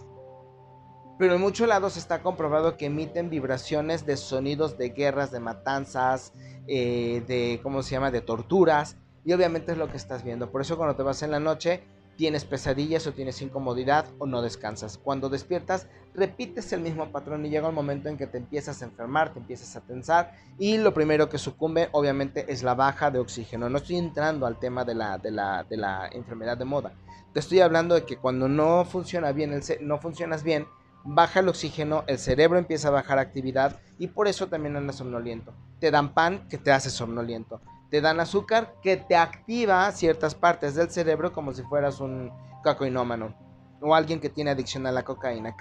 Pero 1.19 1.36
en 1.36 1.41
muchos 1.41 1.67
lados 1.67 1.95
está 1.95 2.23
comprobado 2.23 2.75
que 2.75 2.88
emiten 2.88 3.29
vibraciones 3.29 4.03
de 4.08 4.17
sonidos 4.17 4.79
de 4.79 4.89
guerras, 4.89 5.29
de 5.29 5.41
matanzas, 5.41 6.34
eh, 6.65 7.23
de, 7.27 7.60
¿cómo 7.62 7.84
se 7.84 7.91
llama?, 7.91 8.10
de 8.10 8.21
torturas. 8.21 8.97
Y 9.29 9.33
obviamente 9.33 9.73
es 9.73 9.77
lo 9.77 9.91
que 9.91 9.97
estás 9.97 10.23
viendo. 10.23 10.49
Por 10.49 10.61
eso 10.61 10.75
cuando 10.75 10.95
te 10.95 11.03
vas 11.03 11.21
en 11.21 11.29
la 11.29 11.39
noche, 11.39 11.83
tienes 12.15 12.45
pesadillas 12.45 13.05
o 13.05 13.13
tienes 13.13 13.43
incomodidad 13.43 14.07
o 14.17 14.25
no 14.25 14.41
descansas. 14.41 14.97
Cuando 14.97 15.29
despiertas, 15.29 15.85
repites 16.15 16.73
el 16.73 16.81
mismo 16.81 17.11
patrón 17.11 17.45
y 17.45 17.51
llega 17.51 17.67
el 17.67 17.75
momento 17.75 18.09
en 18.09 18.17
que 18.17 18.25
te 18.25 18.39
empiezas 18.39 18.81
a 18.81 18.85
enfermar, 18.85 19.31
te 19.31 19.37
empiezas 19.37 19.75
a 19.75 19.81
tensar 19.81 20.31
y 20.57 20.79
lo 20.79 20.95
primero 20.95 21.29
que 21.29 21.37
sucumbe 21.37 21.89
obviamente 21.91 22.51
es 22.51 22.63
la 22.63 22.73
baja 22.73 23.11
de 23.11 23.19
oxígeno. 23.19 23.69
No 23.69 23.77
estoy 23.77 23.97
entrando 23.97 24.47
al 24.47 24.57
tema 24.57 24.83
de 24.83 24.95
la, 24.95 25.19
de 25.19 25.29
la, 25.29 25.63
de 25.63 25.77
la 25.77 26.09
enfermedad 26.11 26.57
de 26.57 26.65
moda. 26.65 26.93
Te 27.31 27.39
estoy 27.39 27.59
hablando 27.59 27.93
de 27.93 28.05
que 28.05 28.17
cuando 28.17 28.49
no 28.49 28.83
funciona 28.83 29.31
bien, 29.31 29.53
el, 29.53 29.61
no 29.81 29.99
funcionas 29.99 30.41
bien, 30.41 30.65
baja 31.03 31.41
el 31.41 31.49
oxígeno, 31.49 32.03
el 32.07 32.17
cerebro 32.17 32.57
empieza 32.57 32.87
a 32.87 32.91
bajar 32.91 33.19
actividad 33.19 33.79
y 33.99 34.07
por 34.07 34.27
eso 34.27 34.47
también 34.47 34.75
andas 34.75 34.95
somnoliento. 34.95 35.53
Te 35.79 35.91
dan 35.91 36.15
pan 36.15 36.47
que 36.49 36.57
te 36.57 36.71
hace 36.71 36.89
somnoliento 36.89 37.61
te 37.89 38.02
dan 38.02 38.19
azúcar 38.19 38.75
que 38.82 38.97
te 38.97 39.15
activa 39.15 39.91
ciertas 39.91 40.36
partes 40.36 40.75
del 40.75 40.89
cerebro 40.89 41.34
como 41.34 41.54
si 41.54 41.63
fueras 41.63 41.99
un 41.99 42.32
cocainómano 42.63 43.34
o 43.82 43.95
alguien 43.95 44.19
que 44.19 44.30
tiene 44.30 44.52
adicción 44.52 44.86
a 44.86 44.91
la 44.91 45.04
cocaína, 45.04 45.56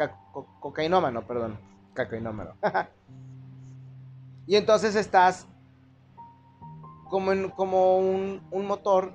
cocainómano, 0.61 1.27
perdón, 1.27 1.59
cocainómano. 1.97 2.55
y 4.47 4.57
entonces 4.57 4.95
estás 4.97 5.47
como, 7.09 7.51
como 7.55 7.99
un, 7.99 8.43
un 8.51 8.67
motor 8.67 9.13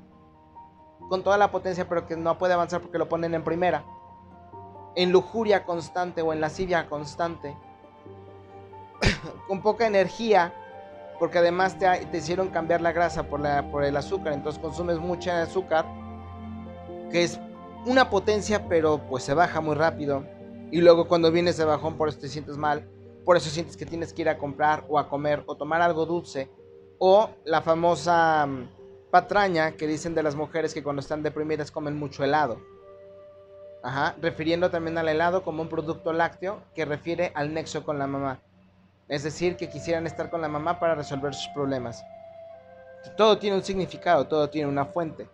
con 1.09 1.21
toda 1.23 1.37
la 1.37 1.51
potencia 1.51 1.87
pero 1.87 2.07
que 2.07 2.15
no 2.15 2.37
puede 2.37 2.53
avanzar 2.53 2.81
porque 2.81 2.97
lo 2.97 3.09
ponen 3.09 3.33
en 3.33 3.43
primera. 3.43 3.83
En 4.95 5.11
lujuria 5.11 5.65
constante 5.65 6.21
o 6.21 6.33
en 6.33 6.41
lascivia 6.41 6.87
constante. 6.87 7.57
con 9.47 9.61
poca 9.61 9.85
energía 9.85 10.53
porque 11.23 11.37
además 11.37 11.77
te, 11.79 12.17
hicieron 12.17 12.49
cambiar 12.49 12.81
la 12.81 12.91
grasa 12.91 13.23
por, 13.23 13.39
la, 13.39 13.71
por 13.71 13.85
el 13.85 13.95
azúcar, 13.95 14.33
entonces 14.33 14.61
consumes 14.61 14.99
mucha 14.99 15.41
azúcar, 15.41 15.85
que 17.09 17.23
es 17.23 17.39
una 17.85 18.09
potencia, 18.09 18.67
pero 18.67 18.97
pues 19.07 19.23
se 19.23 19.33
baja 19.33 19.61
muy 19.61 19.73
rápido. 19.73 20.25
Y 20.69 20.81
luego 20.81 21.07
cuando 21.07 21.31
vienes 21.31 21.55
de 21.55 21.63
bajón, 21.63 21.95
por 21.95 22.09
eso 22.09 22.19
te 22.19 22.27
sientes 22.27 22.57
mal, 22.57 22.89
por 23.23 23.37
eso 23.37 23.49
sientes 23.49 23.77
que 23.77 23.85
tienes 23.85 24.11
que 24.11 24.23
ir 24.23 24.27
a 24.27 24.37
comprar 24.37 24.83
o 24.89 24.99
a 24.99 25.07
comer 25.07 25.43
o 25.45 25.55
tomar 25.55 25.81
algo 25.81 26.05
dulce. 26.05 26.51
O 26.99 27.29
la 27.45 27.61
famosa 27.61 28.45
mm, 28.45 29.09
patraña 29.09 29.77
que 29.77 29.87
dicen 29.87 30.15
de 30.15 30.23
las 30.23 30.35
mujeres 30.35 30.73
que 30.73 30.83
cuando 30.83 30.99
están 30.99 31.23
deprimidas 31.23 31.71
comen 31.71 31.97
mucho 31.97 32.25
helado. 32.25 32.59
Ajá, 33.81 34.17
refiriendo 34.21 34.69
también 34.69 34.97
al 34.97 35.07
helado 35.07 35.41
como 35.45 35.61
un 35.61 35.69
producto 35.69 36.11
lácteo 36.11 36.63
que 36.75 36.83
refiere 36.83 37.31
al 37.33 37.53
nexo 37.53 37.85
con 37.85 37.97
la 37.97 38.07
mamá. 38.07 38.41
Es 39.07 39.23
decir, 39.23 39.57
que 39.57 39.69
quisieran 39.69 40.07
estar 40.07 40.29
con 40.29 40.41
la 40.41 40.47
mamá 40.47 40.79
para 40.79 40.95
resolver 40.95 41.33
sus 41.33 41.47
problemas. 41.53 42.03
Todo 43.17 43.37
tiene 43.37 43.57
un 43.57 43.63
significado, 43.63 44.27
todo 44.27 44.49
tiene 44.49 44.69
una 44.69 44.85
fuente. 44.85 45.27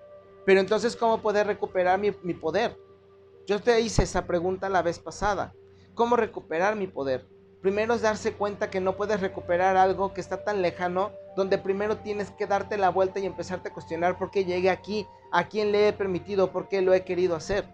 Pero 0.46 0.60
entonces, 0.60 0.96
¿cómo 0.96 1.22
poder 1.22 1.46
recuperar 1.48 2.00
mi, 2.00 2.12
poder? 2.34 2.76
Yo 3.46 3.62
te 3.62 3.80
hice 3.82 4.04
esa 4.04 4.26
pregunta 4.26 4.70
la 4.70 4.82
vez 4.82 4.98
pasada. 4.98 5.54
¿Cómo 5.94 6.16
recuperar 6.16 6.76
mi 6.76 6.88
poder? 6.88 7.28
Primero 7.62 7.94
es 7.94 8.02
darse 8.02 8.34
cuenta 8.34 8.70
que 8.70 8.80
no 8.80 8.96
puedes 8.96 9.20
recuperar 9.20 9.78
algo 9.78 10.14
que 10.14 10.22
está 10.22 10.44
tan 10.44 10.62
lejano, 10.62 11.12
donde 11.36 11.58
primero 11.58 11.98
tienes 11.98 12.32
que 12.32 12.48
darte 12.48 12.78
la 12.78 12.90
vuelta 12.90 13.20
y 13.20 13.26
empezarte 13.26 13.70
a 13.70 13.74
cuestionar 13.74 14.18
por 14.18 14.32
qué 14.32 14.46
llegué 14.46 14.70
aquí, 14.70 15.06
a 15.32 15.48
quién 15.48 15.72
le 15.72 15.90
he 15.90 15.94
permitido, 15.94 16.52
por 16.52 16.70
qué 16.70 16.82
lo 16.82 16.94
he 16.94 17.04
querido 17.04 17.36
hacer. 17.36 17.66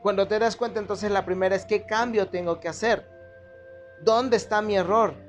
Cuando 0.00 0.28
te 0.28 0.38
das 0.38 0.56
cuenta, 0.56 0.78
entonces 0.78 1.10
la 1.10 1.24
primera 1.24 1.56
es 1.56 1.66
qué 1.66 1.84
cambio 1.84 2.28
tengo 2.28 2.60
que 2.60 2.68
hacer. 2.68 3.06
¿Dónde 4.02 4.36
está 4.36 4.62
mi 4.62 4.76
error? 4.76 5.25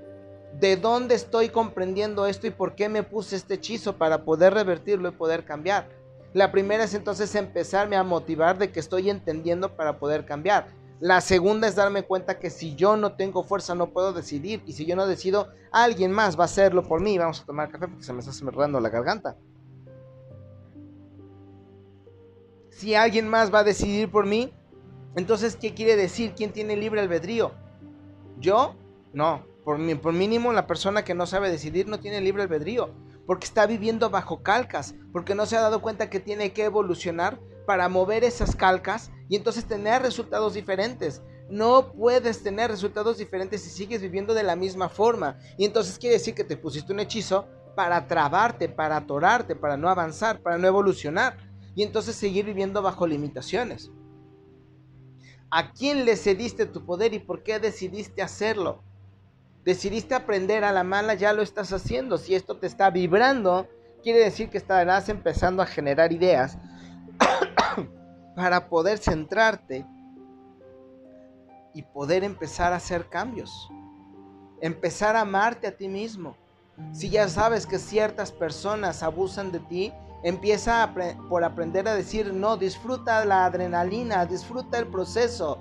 De 0.53 0.75
dónde 0.75 1.15
estoy 1.15 1.49
comprendiendo 1.49 2.25
esto 2.25 2.47
y 2.47 2.51
por 2.51 2.75
qué 2.75 2.89
me 2.89 3.03
puse 3.03 3.35
este 3.35 3.55
hechizo 3.55 3.97
para 3.97 4.23
poder 4.23 4.53
revertirlo 4.53 5.09
y 5.09 5.11
poder 5.11 5.45
cambiar. 5.45 5.87
La 6.33 6.51
primera 6.51 6.83
es 6.83 6.93
entonces 6.93 7.33
empezarme 7.35 7.95
a 7.95 8.03
motivar 8.03 8.57
de 8.57 8.71
que 8.71 8.79
estoy 8.79 9.09
entendiendo 9.09 9.75
para 9.75 9.99
poder 9.99 10.25
cambiar. 10.25 10.67
La 10.99 11.21
segunda 11.21 11.67
es 11.67 11.75
darme 11.75 12.03
cuenta 12.03 12.39
que 12.39 12.49
si 12.49 12.75
yo 12.75 12.97
no 12.97 13.13
tengo 13.13 13.43
fuerza 13.43 13.75
no 13.75 13.91
puedo 13.91 14.13
decidir 14.13 14.63
y 14.65 14.73
si 14.73 14.85
yo 14.85 14.95
no 14.95 15.05
decido, 15.05 15.49
alguien 15.71 16.11
más 16.11 16.37
va 16.37 16.43
a 16.43 16.45
hacerlo 16.45 16.83
por 16.83 17.01
mí. 17.01 17.17
Vamos 17.17 17.41
a 17.41 17.45
tomar 17.45 17.69
café 17.69 17.87
porque 17.87 18.03
se 18.03 18.13
me 18.13 18.19
está 18.19 18.31
cerrando 18.31 18.79
la 18.79 18.89
garganta. 18.89 19.37
Si 22.71 22.95
alguien 22.95 23.27
más 23.27 23.53
va 23.53 23.59
a 23.59 23.63
decidir 23.63 24.09
por 24.09 24.25
mí, 24.25 24.51
entonces 25.15 25.55
¿qué 25.55 25.73
quiere 25.73 25.95
decir? 25.95 26.33
¿Quién 26.35 26.51
tiene 26.51 26.75
libre 26.75 27.01
albedrío? 27.01 27.51
¿Yo? 28.39 28.75
No, 29.13 29.43
por, 29.67 30.13
mínimo, 30.13 30.53
la 30.53 30.65
persona 30.65 31.03
que 31.03 31.13
no 31.13 31.25
sabe 31.25 31.51
decidir 31.51 31.89
no 31.89 31.99
tiene 31.99 32.21
libre 32.21 32.43
albedrío, 32.43 32.95
porque 33.25 33.43
está 33.43 33.65
viviendo 33.65 34.09
bajo 34.09 34.41
calcas, 34.41 34.95
porque 35.11 35.35
no 35.35 35.45
se 35.45 35.57
ha 35.57 35.61
dado 35.61 35.81
cuenta 35.81 36.09
que 36.09 36.21
tiene 36.21 36.53
que 36.53 36.63
evolucionar 36.63 37.37
para 37.65 37.89
mover 37.89 38.23
esas 38.23 38.55
calcas 38.55 39.11
y 39.27 39.35
entonces 39.35 39.65
tener 39.65 40.01
resultados 40.01 40.53
diferentes. 40.53 41.21
No 41.49 41.91
puedes 41.91 42.43
tener 42.43 42.71
resultados 42.71 43.17
diferentes 43.17 43.61
si 43.61 43.69
sigues 43.69 44.01
viviendo 44.01 44.33
de 44.33 44.43
la 44.43 44.55
misma 44.55 44.87
forma. 44.87 45.37
Y 45.57 45.65
entonces 45.65 45.99
quiere 45.99 46.15
decir 46.15 46.33
que 46.33 46.45
te 46.45 46.55
pusiste 46.55 46.93
un 46.93 47.01
hechizo 47.01 47.45
para 47.75 48.07
trabarte, 48.07 48.69
para 48.69 48.95
atorarte, 48.95 49.57
para 49.57 49.75
no 49.75 49.89
avanzar, 49.89 50.39
para 50.39 50.57
no 50.57 50.65
evolucionar. 50.65 51.35
Y 51.75 51.83
entonces 51.83 52.15
seguir 52.15 52.45
viviendo 52.45 52.81
bajo 52.81 53.05
limitaciones. 53.05 53.91
¿A 55.51 55.73
quién 55.73 56.05
le 56.05 56.15
cediste 56.15 56.67
tu 56.67 56.85
poder 56.85 57.13
y 57.13 57.19
por 57.19 57.43
qué 57.43 57.59
decidiste 57.59 58.21
hacerlo? 58.21 58.86
Decidiste 59.67 60.15
aprender 60.15 60.63
a 60.63 60.71
la 60.71 60.85
mala, 60.85 61.13
ya 61.15 61.33
lo 61.33 61.41
estás 61.41 61.73
haciendo. 61.73 62.17
Si 62.17 62.33
esto 62.33 62.55
te 62.55 62.67
está 62.67 62.89
vibrando, 62.89 63.67
quiere 64.01 64.19
decir 64.19 64.49
que 64.49 64.57
estarás 64.57 65.09
empezando 65.09 65.61
a 65.61 65.65
generar 65.65 66.13
ideas 66.13 66.57
para 68.37 68.69
poder 68.69 68.97
centrarte 68.97 69.85
y 71.73 71.81
poder 71.81 72.23
empezar 72.23 72.71
a 72.71 72.77
hacer 72.77 73.09
cambios. 73.09 73.69
Empezar 74.61 75.17
a 75.17 75.21
amarte 75.21 75.67
a 75.67 75.75
ti 75.75 75.89
mismo. 75.89 76.37
Si 76.93 77.09
ya 77.09 77.27
sabes 77.27 77.67
que 77.67 77.77
ciertas 77.77 78.31
personas 78.31 79.03
abusan 79.03 79.51
de 79.51 79.59
ti, 79.59 79.93
empieza 80.23 80.93
por 81.27 81.43
aprender 81.43 81.89
a 81.89 81.95
decir 81.95 82.33
no, 82.33 82.55
disfruta 82.55 83.25
la 83.25 83.43
adrenalina, 83.43 84.25
disfruta 84.25 84.79
el 84.79 84.87
proceso 84.87 85.59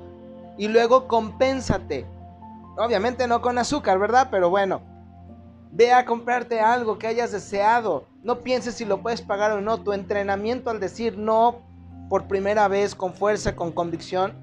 y 0.57 0.69
luego 0.69 1.09
compénsate 1.09 2.07
Obviamente 2.77 3.27
no 3.27 3.41
con 3.41 3.59
azúcar, 3.59 3.99
¿verdad? 3.99 4.29
Pero 4.31 4.51
bueno, 4.51 4.83
ve 5.73 5.93
a 5.93 6.05
comprarte 6.05 6.61
algo 6.61 6.99
que 6.99 7.07
hayas 7.07 7.33
deseado. 7.33 8.07
No 8.23 8.41
pienses 8.41 8.75
si 8.75 8.85
lo 8.85 9.03
puedes 9.03 9.23
pagar 9.23 9.53
o 9.53 9.61
no. 9.61 9.83
Tu 9.83 9.93
entrenamiento 9.93 10.71
al 10.71 10.81
decir 10.81 11.17
no 11.17 11.63
por 12.09 12.29
primera 12.29 12.69
vez 12.69 12.95
con 12.95 13.15
fuerza, 13.15 13.57
con 13.57 13.73
convicción, 13.73 14.35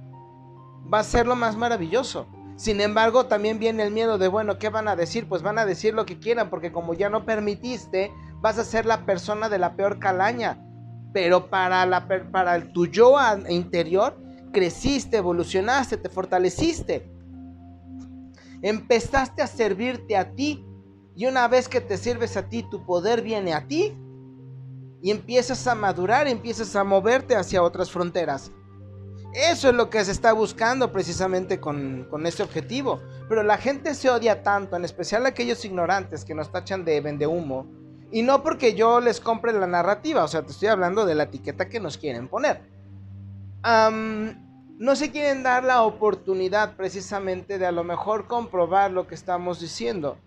va 0.92 1.00
a 1.00 1.04
ser 1.04 1.28
lo 1.28 1.36
más 1.36 1.56
maravilloso. 1.56 2.28
Sin 2.56 2.82
embargo, 2.82 3.26
también 3.26 3.58
viene 3.58 3.84
el 3.84 3.92
miedo 3.92 4.18
de, 4.18 4.28
bueno, 4.28 4.60
¿qué 4.60 4.70
van 4.70 4.88
a 4.88 4.96
decir? 4.96 5.28
Pues 5.28 5.42
van 5.42 5.58
a 5.58 5.66
decir 5.66 5.94
lo 5.94 6.06
que 6.06 6.20
quieran, 6.20 6.50
porque 6.50 6.72
como 6.72 6.94
ya 6.94 7.10
no 7.10 7.26
permitiste, 7.26 8.12
vas 8.42 8.58
a 8.60 8.64
ser 8.64 8.86
la 8.86 9.06
persona 9.06 9.50
de 9.50 9.58
la 9.58 9.76
peor 9.76 10.00
calaña. 10.00 10.60
Pero 11.14 11.50
para, 11.50 11.86
la, 11.86 12.08
para 12.32 12.56
el 12.56 12.72
tu 12.74 12.86
yo 12.88 13.16
interior, 13.50 14.18
creciste, 14.52 15.18
evolucionaste, 15.18 15.98
te 15.98 16.10
fortaleciste. 16.10 17.13
Empezaste 18.64 19.44
a 19.44 19.48
servirte 19.48 20.18
a 20.18 20.34
ti. 20.34 20.66
Y 21.16 21.28
una 21.28 21.48
vez 21.48 21.70
que 21.70 21.82
te 21.82 21.98
sirves 21.98 22.36
a 22.38 22.50
ti, 22.50 22.64
tu 22.64 22.84
poder 22.86 23.22
viene 23.22 23.54
a 23.54 23.68
ti. 23.68 23.96
Y 25.02 25.12
empiezas 25.12 25.68
a 25.68 25.76
madurar, 25.76 26.28
empiezas 26.28 26.76
a 26.76 26.84
moverte 26.84 27.36
hacia 27.36 27.62
otras 27.62 27.92
fronteras. 27.92 28.52
Eso 29.34 29.70
es 29.70 29.76
lo 29.76 29.90
que 29.90 30.04
se 30.04 30.12
está 30.12 30.34
buscando 30.34 30.92
precisamente 30.92 31.60
con, 31.60 32.08
con 32.10 32.26
este 32.26 32.42
objetivo. 32.42 33.02
Pero 33.30 33.44
la 33.44 33.58
gente 33.58 33.94
se 33.94 34.10
odia 34.10 34.42
tanto, 34.42 34.76
en 34.76 34.86
especial 34.86 35.26
aquellos 35.26 35.64
ignorantes 35.66 36.26
que 36.26 36.34
nos 36.34 36.52
tachan 36.52 36.86
de 36.86 37.02
vende 37.02 37.28
humo. 37.28 37.68
Y 38.12 38.22
no 38.22 38.42
porque 38.42 38.74
yo 38.74 39.00
les 39.02 39.20
compre 39.20 39.54
la 39.54 39.68
narrativa, 39.68 40.24
o 40.24 40.28
sea, 40.28 40.44
te 40.44 40.52
estoy 40.52 40.70
hablando 40.70 41.06
de 41.06 41.16
la 41.16 41.24
etiqueta 41.24 41.68
que 41.68 41.80
nos 41.80 41.98
quieren 41.98 42.28
poner 42.28 42.74
no 44.84 44.98
se 44.98 45.12
quieren 45.12 45.44
dar 45.44 45.64
la 45.64 45.84
oportunidad 45.84 46.76
precisamente 46.76 47.58
de 47.58 47.66
a 47.66 47.72
lo 47.72 47.86
mejor 47.86 48.28
comprobar 48.28 48.92
lo 48.92 49.08
que 49.08 49.16
estamos 49.16 49.62
diciendo. 49.62 50.18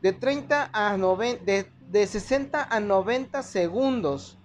De 0.00 0.12
30 0.12 0.70
a 0.72 0.96
90, 0.96 1.44
de, 1.44 2.06
60 2.08 2.66
a 2.68 2.80
90 2.80 3.44
segundos 3.44 4.38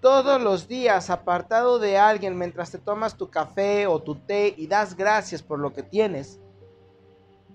todos 0.00 0.40
los 0.40 0.66
días 0.66 1.10
apartado 1.10 1.78
de 1.78 1.98
alguien 1.98 2.38
mientras 2.38 2.70
te 2.70 2.78
tomas 2.78 3.18
tu 3.18 3.28
café 3.28 3.86
o 3.86 4.00
tu 4.00 4.14
té 4.14 4.54
y 4.56 4.66
das 4.66 4.96
gracias 4.96 5.42
por 5.42 5.58
lo 5.58 5.74
que 5.74 5.82
tienes. 5.82 6.40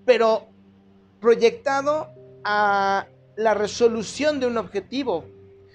Pero 0.06 0.46
proyectado 1.20 2.06
a 2.44 3.08
la 3.34 3.54
resolución 3.54 4.38
de 4.38 4.46
un 4.46 4.58
objetivo. 4.58 5.24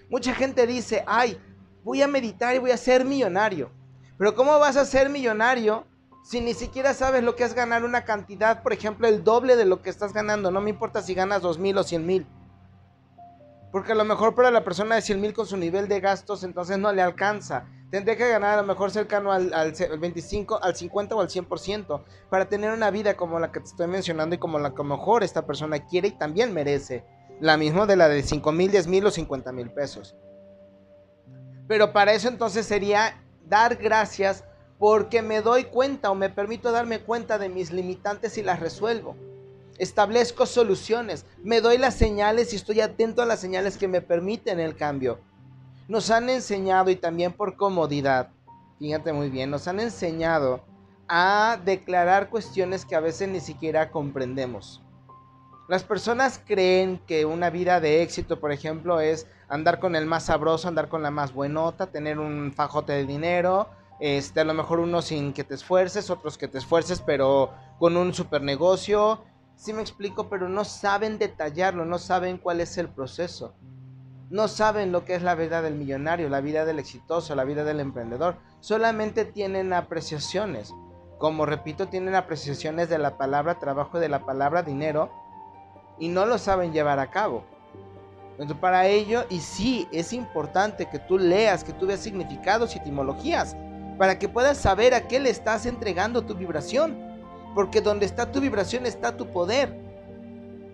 Mucha 0.10 0.34
gente 0.34 0.66
dice, 0.66 1.04
ay, 1.06 1.38
voy 1.84 2.02
a 2.02 2.08
meditar 2.08 2.56
y 2.56 2.60
voy 2.60 2.72
a 2.72 2.78
ser 2.78 3.04
millonario. 3.04 3.83
Pero 4.18 4.36
¿cómo 4.36 4.60
vas 4.60 4.78
a 4.78 4.86
ser 4.86 5.10
millonario 5.10 5.86
si 6.24 6.40
ni 6.40 6.54
siquiera 6.54 6.94
sabes 6.94 7.24
lo 7.24 7.36
que 7.36 7.44
es 7.44 7.54
ganar 7.54 7.84
una 7.84 8.06
cantidad, 8.06 8.64
por 8.64 8.74
ejemplo, 8.74 9.08
el 9.08 9.24
doble 9.24 9.56
de 9.56 9.66
lo 9.66 9.82
que 9.82 9.90
estás 9.90 10.14
ganando? 10.14 10.52
No 10.52 10.62
me 10.62 10.70
importa 10.70 11.02
si 11.02 11.14
ganas 11.14 11.42
dos 11.42 11.58
mil 11.58 11.78
o 11.78 11.84
cien 11.84 12.06
mil. 12.06 12.28
Porque 13.72 13.94
a 13.94 13.96
lo 13.96 14.06
mejor 14.06 14.36
para 14.36 14.52
la 14.52 14.64
persona 14.64 14.96
de 14.96 15.02
cien 15.02 15.20
mil 15.20 15.34
con 15.34 15.48
su 15.48 15.58
nivel 15.58 15.88
de 15.88 16.00
gastos 16.00 16.44
entonces 16.44 16.78
no 16.78 16.94
le 16.94 17.02
alcanza. 17.02 17.66
Tendría 17.90 18.18
que 18.18 18.30
ganar 18.30 18.58
a 18.58 18.62
lo 18.62 18.68
mejor 18.68 18.92
cercano 18.92 19.32
al, 19.32 19.54
al 19.54 19.74
25, 20.00 20.64
al 20.64 20.76
50 20.76 21.16
o 21.16 21.22
al 21.22 21.30
100% 21.30 22.04
para 22.30 22.50
tener 22.50 22.72
una 22.72 22.90
vida 22.92 23.16
como 23.16 23.40
la 23.40 23.52
que 23.52 23.60
te 23.60 23.68
estoy 23.68 23.88
mencionando 23.88 24.36
y 24.36 24.40
como 24.40 24.60
la 24.60 24.70
que 24.70 24.82
a 24.82 24.86
lo 24.86 24.96
mejor 24.96 25.24
esta 25.24 25.46
persona 25.46 25.86
quiere 25.86 26.10
y 26.10 26.12
también 26.12 26.54
merece. 26.54 27.04
La 27.40 27.58
misma 27.58 27.86
de 27.86 27.96
la 27.96 28.10
de 28.10 28.22
5 28.22 28.52
mil, 28.52 28.72
10 28.72 28.88
mil 28.88 29.06
o 29.06 29.12
50 29.12 29.52
mil 29.52 29.72
pesos. 29.72 30.16
Pero 31.68 31.94
para 31.94 32.14
eso 32.14 32.28
entonces 32.28 32.66
sería 32.66 33.23
dar 33.48 33.76
gracias 33.76 34.44
porque 34.80 35.22
me 35.22 35.42
doy 35.42 35.66
cuenta 35.66 36.12
o 36.12 36.16
me 36.16 36.30
permito 36.30 36.72
darme 36.72 37.00
cuenta 37.00 37.38
de 37.38 37.50
mis 37.50 37.72
limitantes 37.72 38.38
y 38.38 38.44
las 38.44 38.60
resuelvo. 38.60 39.16
Establezco 39.78 40.46
soluciones, 40.46 41.26
me 41.44 41.62
doy 41.62 41.78
las 41.78 41.96
señales 41.96 42.54
y 42.54 42.58
estoy 42.58 42.82
atento 42.82 43.22
a 43.22 43.26
las 43.26 43.40
señales 43.40 43.78
que 43.78 43.88
me 43.88 44.02
permiten 44.02 44.60
el 44.60 44.76
cambio. 44.76 45.20
Nos 45.88 46.12
han 46.12 46.30
enseñado 46.30 46.90
y 46.90 46.96
también 46.96 47.34
por 47.34 47.56
comodidad, 47.56 48.30
fíjate 48.80 49.14
muy 49.14 49.30
bien, 49.30 49.50
nos 49.50 49.68
han 49.68 49.80
enseñado 49.80 50.64
a 51.08 51.60
declarar 51.64 52.30
cuestiones 52.30 52.86
que 52.86 52.96
a 52.96 53.00
veces 53.00 53.30
ni 53.30 53.40
siquiera 53.40 53.92
comprendemos. 53.92 54.82
Las 55.70 55.84
personas 55.86 56.42
creen 56.46 57.00
que 57.08 57.26
una 57.26 57.50
vida 57.50 57.80
de 57.80 58.02
éxito, 58.02 58.40
por 58.40 58.52
ejemplo, 58.52 59.00
es 59.00 59.28
andar 59.48 59.80
con 59.80 59.96
el 59.96 60.06
más 60.06 60.26
sabroso, 60.26 60.68
andar 60.68 60.90
con 60.90 61.02
la 61.02 61.12
más 61.12 61.34
buenota, 61.34 61.88
tener 61.88 62.20
un 62.20 62.52
fajote 62.54 62.92
de 62.92 63.06
dinero, 63.06 63.70
este, 64.02 64.42
a 64.42 64.44
lo 64.44 64.54
mejor 64.54 64.80
unos 64.80 65.06
sin 65.06 65.32
que 65.32 65.46
te 65.46 65.56
esfuerces, 65.56 66.10
otros 66.10 66.38
que 66.38 66.50
te 66.50 66.58
esfuerces, 66.58 67.00
pero 67.00 67.52
con 67.80 67.96
un 67.96 68.14
super 68.14 68.42
negocio. 68.42 69.24
Sí 69.56 69.72
me 69.72 69.82
explico, 69.82 70.28
pero 70.28 70.50
no 70.50 70.66
saben 70.66 71.18
detallarlo, 71.18 71.86
no 71.86 71.98
saben 71.98 72.38
cuál 72.38 72.60
es 72.60 72.78
el 72.78 72.90
proceso. 72.90 73.56
No 74.30 74.50
saben 74.50 74.92
lo 74.92 75.06
que 75.06 75.16
es 75.16 75.22
la 75.22 75.36
vida 75.36 75.62
del 75.62 75.76
millonario, 75.76 76.28
la 76.28 76.42
vida 76.42 76.66
del 76.66 76.80
exitoso, 76.80 77.36
la 77.36 77.46
vida 77.46 77.64
del 77.64 77.80
emprendedor. 77.80 78.36
Solamente 78.60 79.24
tienen 79.24 79.72
apreciaciones. 79.72 80.74
Como 81.20 81.46
repito, 81.46 81.88
tienen 81.88 82.16
apreciaciones 82.16 82.90
de 82.90 82.98
la 82.98 83.18
palabra 83.18 83.60
trabajo 83.60 83.98
y 83.98 84.02
de 84.02 84.10
la 84.10 84.26
palabra 84.26 84.64
dinero 84.64 85.23
y 86.00 86.08
no 86.08 86.26
lo 86.26 86.38
saben 86.38 86.74
llevar 86.74 87.00
a 87.00 87.10
cabo. 87.10 87.44
Entonces, 88.32 88.58
para 88.58 88.88
ello, 88.88 89.26
y 89.30 89.40
sí, 89.40 89.88
es 89.92 90.12
importante 90.12 90.90
que 90.90 91.00
tú 91.00 91.20
leas, 91.20 91.64
que 91.64 91.74
tú 91.74 91.86
veas 91.86 92.00
significados 92.00 92.76
y 92.76 92.80
etimologías 92.80 93.56
para 93.98 94.18
que 94.18 94.28
puedas 94.28 94.58
saber 94.58 94.94
a 94.94 95.08
qué 95.08 95.20
le 95.20 95.30
estás 95.30 95.66
entregando 95.66 96.24
tu 96.24 96.34
vibración. 96.36 96.98
Porque 97.54 97.82
donde 97.82 98.08
está 98.08 98.32
tu 98.32 98.42
vibración 98.42 98.88
está 98.88 99.16
tu 99.16 99.28
poder. 99.28 99.78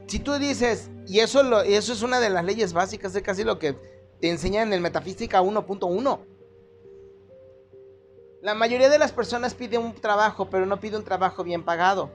Si 0.07 0.19
tú 0.19 0.33
dices, 0.39 0.89
y 1.05 1.19
eso, 1.19 1.43
lo, 1.43 1.61
es 1.61 2.01
una 2.01 2.19
de 2.19 2.29
las 2.29 2.45
leyes 2.45 2.71
básicas, 2.71 3.13
de 3.13 3.21
casi 3.21 3.43
lo 3.43 3.59
que 3.59 3.73
te 4.21 4.29
enseñan 4.29 4.67
en 4.67 4.73
el 4.73 4.81
Metafísica 4.81 5.41
1.1. 5.41 6.19
La 8.41 8.55
mayoría 8.55 8.89
de 8.89 8.97
las 8.97 9.11
personas 9.11 9.53
pide 9.53 9.77
un 9.77 9.93
trabajo, 9.93 10.49
pero 10.49 10.65
no 10.65 10.79
pide 10.79 10.95
un 10.95 11.03
trabajo 11.03 11.43
bien 11.43 11.63
pagado. 11.63 12.09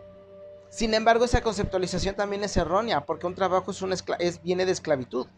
Sin 0.74 0.92
embargo, 0.92 1.24
esa 1.24 1.40
conceptualización 1.40 2.16
también 2.16 2.42
es 2.42 2.56
errónea, 2.56 3.06
porque 3.06 3.28
un 3.28 3.36
trabajo 3.36 3.70
es, 4.18 4.42
viene 4.42 4.66
de 4.66 4.72
esclavitud. 4.72 5.28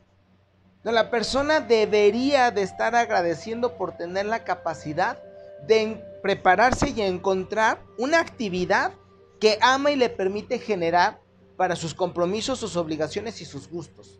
La 0.82 1.10
persona 1.10 1.60
debería 1.60 2.50
de 2.50 2.62
estar 2.62 2.94
agradeciendo 2.94 3.76
por 3.76 3.98
tener 3.98 4.24
la 4.24 4.44
capacidad 4.44 5.22
de 5.66 6.02
prepararse 6.22 6.88
y 6.88 7.02
encontrar 7.02 7.82
una 7.98 8.18
actividad 8.18 8.94
que 9.38 9.58
ama 9.60 9.90
y 9.90 9.96
le 9.96 10.08
permite 10.08 10.58
generar 10.58 11.20
para 11.58 11.76
sus 11.76 11.92
compromisos, 11.92 12.58
sus 12.58 12.74
obligaciones 12.74 13.42
y 13.42 13.44
sus 13.44 13.68
gustos. 13.68 14.18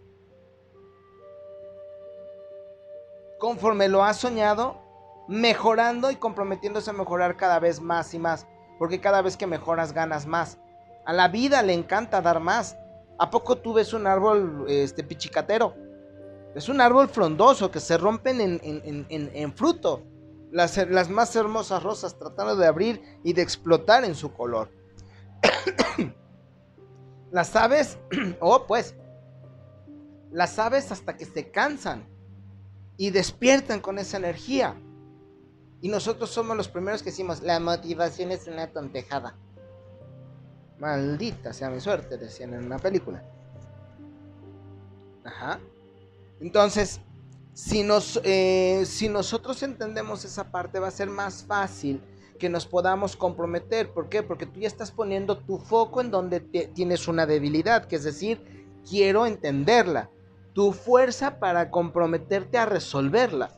Conforme 3.38 3.88
lo 3.88 4.05
ha 4.05 4.12
soñado, 4.12 4.83
mejorando 5.29 6.11
y 6.11 6.16
comprometiéndose 6.16 6.90
a 6.90 6.92
mejorar 6.92 7.38
cada 7.38 7.59
vez 7.59 7.81
más 7.81 8.12
y 8.12 8.18
más, 8.18 8.46
porque 8.79 9.00
cada 9.00 9.22
vez 9.22 9.38
que 9.38 9.46
mejoras 9.46 9.94
ganas 9.94 10.26
más. 10.26 10.59
A 11.06 11.12
la 11.12 11.28
vida 11.28 11.62
le 11.62 11.72
encanta 11.72 12.20
dar 12.20 12.40
más. 12.40 12.76
¿A 13.18 13.30
poco 13.30 13.56
tú 13.56 13.72
ves 13.72 13.94
un 13.94 14.06
árbol 14.06 14.66
este, 14.68 15.02
pichicatero? 15.02 15.74
Es 16.54 16.68
un 16.68 16.80
árbol 16.80 17.08
frondoso 17.08 17.70
que 17.70 17.80
se 17.80 17.96
rompen 17.96 18.40
en, 18.40 19.06
en 19.08 19.52
fruto 19.54 20.02
las, 20.50 21.10
más 21.10 21.34
hermosas 21.36 21.82
rosas 21.82 22.18
tratando 22.18 22.56
de 22.56 22.66
abrir 22.66 23.02
y 23.22 23.32
de 23.32 23.42
explotar 23.42 24.04
en 24.04 24.14
su 24.14 24.32
color. 24.32 24.70
las 27.30 27.54
aves, 27.56 27.98
oh 28.40 28.66
pues, 28.66 28.94
las 30.30 30.58
aves 30.58 30.92
hasta 30.92 31.16
que 31.16 31.24
se 31.24 31.50
cansan 31.50 32.06
y 32.96 33.10
despiertan 33.10 33.80
con 33.80 33.98
esa 33.98 34.16
energía. 34.16 34.80
Y 35.82 35.88
nosotros 35.88 36.30
somos 36.30 36.56
los 36.56 36.68
primeros 36.68 37.02
que 37.02 37.10
decimos, 37.10 37.42
la 37.42 37.60
motivación 37.60 38.32
es 38.32 38.46
una 38.46 38.72
tontejada. 38.72 39.36
Maldita 40.78 41.52
sea 41.52 41.70
mi 41.70 41.80
suerte, 41.80 42.18
decían 42.18 42.54
en 42.54 42.64
una 42.64 42.78
película. 42.78 43.22
Ajá. 45.24 45.58
Entonces, 46.40 47.00
si, 47.54 47.82
nos, 47.82 48.20
eh, 48.22 48.84
si 48.84 49.08
nosotros 49.08 49.62
entendemos 49.62 50.24
esa 50.24 50.44
parte, 50.50 50.78
va 50.78 50.88
a 50.88 50.90
ser 50.90 51.08
más 51.08 51.44
fácil 51.44 52.02
que 52.38 52.50
nos 52.50 52.66
podamos 52.66 53.16
comprometer. 53.16 53.90
¿Por 53.92 54.08
qué? 54.08 54.22
Porque 54.22 54.44
tú 54.44 54.60
ya 54.60 54.68
estás 54.68 54.90
poniendo 54.90 55.38
tu 55.38 55.58
foco 55.58 56.02
en 56.02 56.10
donde 56.10 56.40
tienes 56.40 57.08
una 57.08 57.24
debilidad, 57.24 57.86
que 57.86 57.96
es 57.96 58.04
decir, 58.04 58.66
quiero 58.88 59.26
entenderla. 59.26 60.10
Tu 60.52 60.72
fuerza 60.72 61.38
para 61.38 61.70
comprometerte 61.70 62.58
a 62.58 62.66
resolverla. 62.66 63.50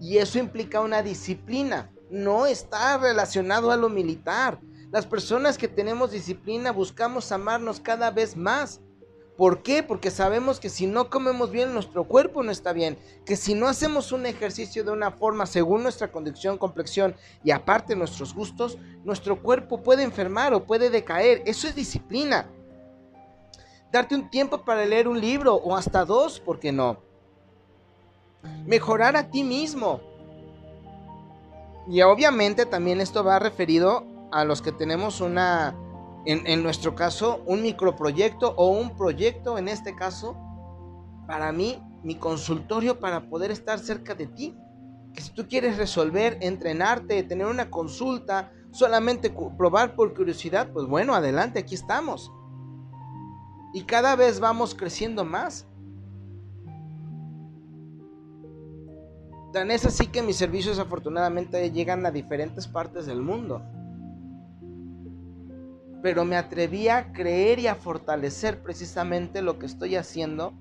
Y 0.00 0.18
eso 0.18 0.38
implica 0.38 0.80
una 0.80 1.02
disciplina. 1.02 1.90
No 2.10 2.46
está 2.46 2.98
relacionado 2.98 3.70
a 3.70 3.76
lo 3.76 3.88
militar. 3.88 4.58
Las 4.94 5.06
personas 5.06 5.58
que 5.58 5.66
tenemos 5.66 6.12
disciplina 6.12 6.70
buscamos 6.70 7.32
amarnos 7.32 7.80
cada 7.80 8.12
vez 8.12 8.36
más. 8.36 8.80
¿Por 9.36 9.60
qué? 9.60 9.82
Porque 9.82 10.08
sabemos 10.12 10.60
que 10.60 10.68
si 10.68 10.86
no 10.86 11.10
comemos 11.10 11.50
bien, 11.50 11.74
nuestro 11.74 12.04
cuerpo 12.04 12.44
no 12.44 12.52
está 12.52 12.72
bien. 12.72 12.96
Que 13.26 13.34
si 13.34 13.54
no 13.56 13.66
hacemos 13.66 14.12
un 14.12 14.24
ejercicio 14.24 14.84
de 14.84 14.92
una 14.92 15.10
forma 15.10 15.46
según 15.46 15.82
nuestra 15.82 16.12
condición, 16.12 16.58
complexión 16.58 17.16
y 17.42 17.50
aparte 17.50 17.96
nuestros 17.96 18.32
gustos, 18.36 18.78
nuestro 19.02 19.42
cuerpo 19.42 19.82
puede 19.82 20.04
enfermar 20.04 20.54
o 20.54 20.62
puede 20.62 20.90
decaer. 20.90 21.42
Eso 21.44 21.66
es 21.66 21.74
disciplina. 21.74 22.46
Darte 23.90 24.14
un 24.14 24.30
tiempo 24.30 24.64
para 24.64 24.86
leer 24.86 25.08
un 25.08 25.20
libro 25.20 25.56
o 25.56 25.74
hasta 25.74 26.04
dos, 26.04 26.38
¿por 26.38 26.60
qué 26.60 26.70
no? 26.70 26.98
Mejorar 28.64 29.16
a 29.16 29.28
ti 29.28 29.42
mismo. 29.42 30.00
Y 31.88 32.00
obviamente 32.02 32.64
también 32.64 33.00
esto 33.00 33.24
va 33.24 33.40
referido 33.40 34.13
a 34.34 34.44
los 34.44 34.60
que 34.62 34.72
tenemos 34.72 35.20
una 35.20 35.76
en, 36.26 36.62
nuestro 36.62 36.94
caso, 36.96 37.42
un 37.46 37.62
microproyecto 37.62 38.54
o 38.56 38.70
un 38.70 38.96
proyecto, 38.96 39.58
en 39.58 39.68
este 39.68 39.94
caso, 39.94 40.36
para 41.28 41.52
mí, 41.52 41.80
mi 42.02 42.16
consultorio 42.16 42.98
para 42.98 43.28
poder 43.28 43.50
estar 43.50 43.78
cerca 43.78 44.14
de 44.14 44.26
ti. 44.26 44.56
Que 45.12 45.20
si 45.20 45.30
tú 45.32 45.46
quieres 45.46 45.76
resolver, 45.76 46.38
entrenarte, 46.40 47.22
tener 47.22 47.46
una 47.46 47.70
consulta, 47.70 48.50
solamente 48.72 49.30
probar 49.56 49.94
por 49.94 50.14
curiosidad, 50.14 50.70
pues 50.72 50.86
bueno, 50.86 51.14
adelante, 51.14 51.60
aquí 51.60 51.76
estamos. 51.76 52.32
Y 53.72 53.84
cada 53.84 54.16
vez 54.16 54.40
vamos 54.40 54.74
creciendo 54.74 55.24
más. 55.24 55.68
Tan 59.52 59.70
es 59.70 59.84
así 59.84 60.08
que 60.08 60.22
mis 60.22 60.36
servicios 60.36 60.80
afortunadamente 60.80 61.70
llegan 61.70 62.04
a 62.06 62.10
diferentes 62.10 62.66
partes 62.66 63.06
del 63.06 63.20
mundo 63.22 63.62
pero 66.04 66.26
me 66.26 66.36
atreví 66.36 66.90
a 66.90 67.14
creer 67.14 67.58
y 67.58 67.66
a 67.66 67.74
fortalecer 67.74 68.62
precisamente 68.62 69.40
lo 69.40 69.58
que 69.58 69.64
estoy 69.64 69.96
haciendo, 69.96 70.52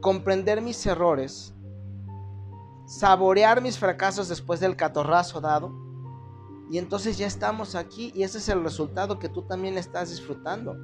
comprender 0.00 0.62
mis 0.62 0.86
errores, 0.86 1.54
saborear 2.86 3.60
mis 3.60 3.78
fracasos 3.78 4.30
después 4.30 4.60
del 4.60 4.76
catorrazo 4.76 5.42
dado, 5.42 5.74
y 6.70 6.78
entonces 6.78 7.18
ya 7.18 7.26
estamos 7.26 7.74
aquí 7.74 8.12
y 8.14 8.22
ese 8.22 8.38
es 8.38 8.48
el 8.48 8.64
resultado 8.64 9.18
que 9.18 9.28
tú 9.28 9.42
también 9.42 9.76
estás 9.76 10.08
disfrutando. 10.08 10.74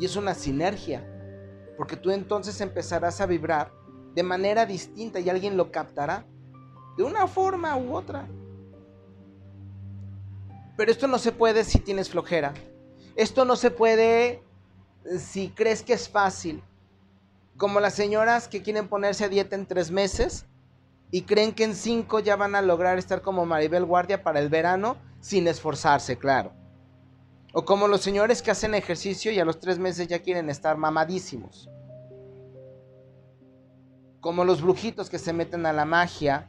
Y 0.00 0.06
es 0.06 0.16
una 0.16 0.32
sinergia, 0.32 1.06
porque 1.76 1.96
tú 1.96 2.12
entonces 2.12 2.62
empezarás 2.62 3.20
a 3.20 3.26
vibrar 3.26 3.74
de 4.14 4.22
manera 4.22 4.64
distinta 4.64 5.20
y 5.20 5.28
alguien 5.28 5.58
lo 5.58 5.70
captará 5.70 6.26
de 6.96 7.02
una 7.02 7.26
forma 7.26 7.76
u 7.76 7.94
otra. 7.94 8.26
Pero 10.76 10.90
esto 10.90 11.06
no 11.06 11.18
se 11.18 11.32
puede 11.32 11.64
si 11.64 11.78
tienes 11.78 12.10
flojera. 12.10 12.54
Esto 13.16 13.44
no 13.44 13.56
se 13.56 13.70
puede 13.70 14.42
eh, 15.04 15.18
si 15.18 15.50
crees 15.50 15.82
que 15.82 15.92
es 15.92 16.08
fácil. 16.08 16.62
Como 17.56 17.78
las 17.80 17.94
señoras 17.94 18.48
que 18.48 18.62
quieren 18.62 18.88
ponerse 18.88 19.24
a 19.24 19.28
dieta 19.28 19.54
en 19.54 19.66
tres 19.66 19.90
meses 19.90 20.46
y 21.12 21.22
creen 21.22 21.54
que 21.54 21.64
en 21.64 21.76
cinco 21.76 22.18
ya 22.18 22.34
van 22.34 22.56
a 22.56 22.62
lograr 22.62 22.98
estar 22.98 23.22
como 23.22 23.46
Maribel 23.46 23.84
Guardia 23.84 24.24
para 24.24 24.40
el 24.40 24.48
verano 24.48 24.96
sin 25.20 25.46
esforzarse, 25.46 26.18
claro. 26.18 26.52
O 27.52 27.64
como 27.64 27.86
los 27.86 28.00
señores 28.00 28.42
que 28.42 28.50
hacen 28.50 28.74
ejercicio 28.74 29.30
y 29.30 29.38
a 29.38 29.44
los 29.44 29.60
tres 29.60 29.78
meses 29.78 30.08
ya 30.08 30.18
quieren 30.18 30.50
estar 30.50 30.76
mamadísimos. 30.76 31.70
como 34.20 34.46
los 34.46 34.62
brujitos 34.62 35.10
que 35.10 35.18
se 35.18 35.34
meten 35.34 35.66
a 35.66 35.74
la 35.74 35.84
magia, 35.84 36.48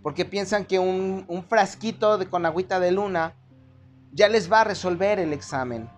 porque 0.00 0.24
piensan 0.24 0.64
que 0.64 0.78
un, 0.78 1.44
frasquito 1.48 2.18
de, 2.18 2.30
con 2.30 2.46
agüita 2.46 2.78
de 2.78 2.92
luna 2.92 3.34
ya 4.16 4.30
les 4.30 4.50
va 4.50 4.62
a 4.62 4.64
resolver 4.64 5.18
el 5.18 5.34
examen. 5.34 5.90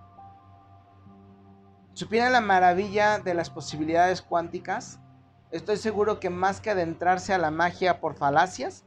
¿Supieran 1.94 2.32
la 2.32 2.40
maravilla 2.40 3.20
de 3.20 3.32
las 3.32 3.48
posibilidades 3.48 4.22
cuánticas? 4.22 4.98
Estoy 5.52 5.76
seguro 5.76 6.18
que 6.18 6.28
más 6.28 6.60
que 6.60 6.70
adentrarse 6.70 7.32
a 7.32 7.38
la 7.38 7.52
magia 7.52 8.00
por 8.00 8.16
falacias, 8.16 8.84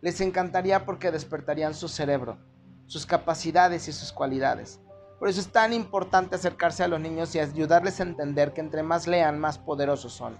les 0.00 0.20
encantaría 0.20 0.84
porque 0.84 1.10
despertarían 1.10 1.74
su 1.74 1.88
cerebro, 1.88 2.38
sus 2.86 3.04
capacidades 3.04 3.88
y 3.88 3.92
sus 3.92 4.12
cualidades. 4.12 4.80
Por 5.18 5.28
eso 5.28 5.40
es 5.40 5.50
tan 5.50 5.72
importante 5.72 6.36
acercarse 6.36 6.84
a 6.84 6.88
los 6.88 7.00
niños 7.00 7.34
y 7.34 7.40
ayudarles 7.40 7.98
a 7.98 8.04
entender 8.04 8.52
que 8.52 8.60
entre 8.60 8.84
más 8.84 9.08
lean, 9.08 9.40
más 9.40 9.58
poderosos 9.58 10.12
son. 10.12 10.38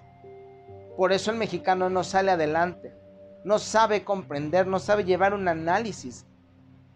Por 0.95 1.11
eso 1.11 1.29
el 1.31 1.37
mexicano 1.37 1.89
no 1.89 2.05
sale 2.05 2.31
adelante, 2.31 2.95
no 3.43 3.59
sabe 3.59 4.05
comprender, 4.05 4.65
no 4.65 4.79
sabe 4.79 5.03
llevar 5.03 5.33
un 5.33 5.49
análisis. 5.49 6.25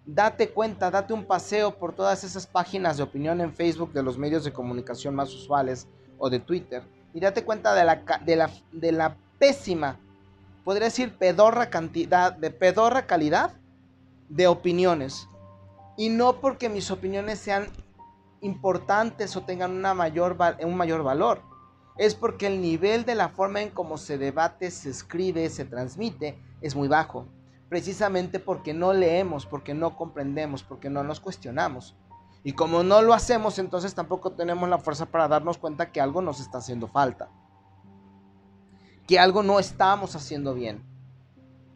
Date 0.06 0.50
cuenta, 0.50 0.92
date 0.92 1.14
un 1.14 1.24
paseo 1.24 1.76
por 1.76 1.94
todas 1.94 2.24
esas 2.26 2.46
páginas 2.46 2.98
de 2.98 3.04
opinión 3.04 3.40
en 3.40 3.54
Facebook 3.54 3.94
de 3.94 4.04
los 4.04 4.18
medios 4.18 4.44
de 4.44 4.52
comunicación 4.52 5.16
más 5.16 5.34
usuales 5.34 5.88
o 6.18 6.30
de 6.30 6.40
Twitter 6.40 6.84
y 7.14 7.20
date 7.20 7.46
cuenta 7.46 7.74
de 7.74 8.92
la, 8.92 9.18
pésima, 9.40 10.00
podría 10.64 10.86
decir 10.86 11.14
pedorra 11.18 11.70
cantidad, 11.70 12.34
de 12.34 12.50
pedorra 12.50 13.06
calidad 13.06 13.54
de 14.30 14.48
opiniones 14.48 15.28
y 15.96 16.10
no 16.10 16.40
porque 16.42 16.70
mis 16.70 16.92
opiniones 16.92 17.40
sean 17.40 17.68
importantes 18.42 19.36
o 19.38 19.42
tengan 19.42 19.72
un 19.72 20.76
mayor 20.76 21.04
valor. 21.04 21.42
Es 21.98 22.16
porque 22.16 22.48
el 22.48 22.62
nivel 22.62 23.06
de 23.06 23.16
la 23.16 23.30
forma 23.30 23.62
en 23.62 23.70
cómo 23.70 23.98
se 23.98 24.18
debate, 24.18 24.72
se 24.72 24.90
escribe, 24.90 25.50
se 25.50 25.64
transmite 25.64 26.38
es 26.60 26.76
muy 26.76 26.88
bajo. 26.88 27.28
Precisamente 27.74 28.40
porque 28.40 28.72
no 28.72 28.94
leemos, 28.94 29.48
porque 29.48 29.74
no 29.74 29.98
comprendemos, 29.98 30.62
porque 30.62 30.92
no 30.92 31.04
nos 31.04 31.20
cuestionamos. 31.20 31.96
Y 32.44 32.54
como 32.54 32.84
no 32.84 33.02
lo 33.02 33.16
hacemos, 33.16 33.58
entonces 33.58 33.96
tampoco 33.96 34.34
tenemos 34.34 34.70
la 34.70 34.78
fuerza 34.78 35.08
para 35.08 35.28
darnos 35.28 35.58
cuenta 35.58 35.92
que 35.92 36.00
algo 36.00 36.22
nos 36.22 36.40
está 36.40 36.60
haciendo 36.60 36.88
falta. 36.88 37.32
Que 39.08 39.18
algo 39.18 39.42
no 39.42 39.58
estamos 39.58 40.16
haciendo 40.16 40.54
bien. 40.54 40.86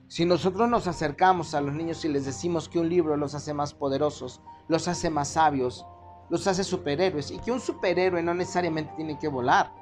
Si 0.07 0.23
nosotros 0.23 0.69
nos 0.69 0.86
acercamos 0.86 1.55
a 1.55 1.62
los 1.62 1.73
niños 1.73 2.05
y 2.05 2.10
les 2.10 2.25
decimos 2.25 2.69
que 2.69 2.77
un 2.77 2.89
libro 2.89 3.17
los 3.17 3.33
hace 3.33 3.55
más 3.55 3.73
poderosos, 3.73 4.39
los 4.67 4.88
hace 4.88 5.10
más 5.10 5.29
sabios, 5.29 5.83
los 6.29 6.45
hace 6.45 6.63
superhéroes, 6.63 7.31
y 7.31 7.39
que 7.39 7.51
un 7.51 7.60
superhéroe 7.60 8.21
no 8.21 8.36
necesariamente 8.36 8.93
tiene 8.95 9.17
que 9.17 9.29
volar. 9.29 9.73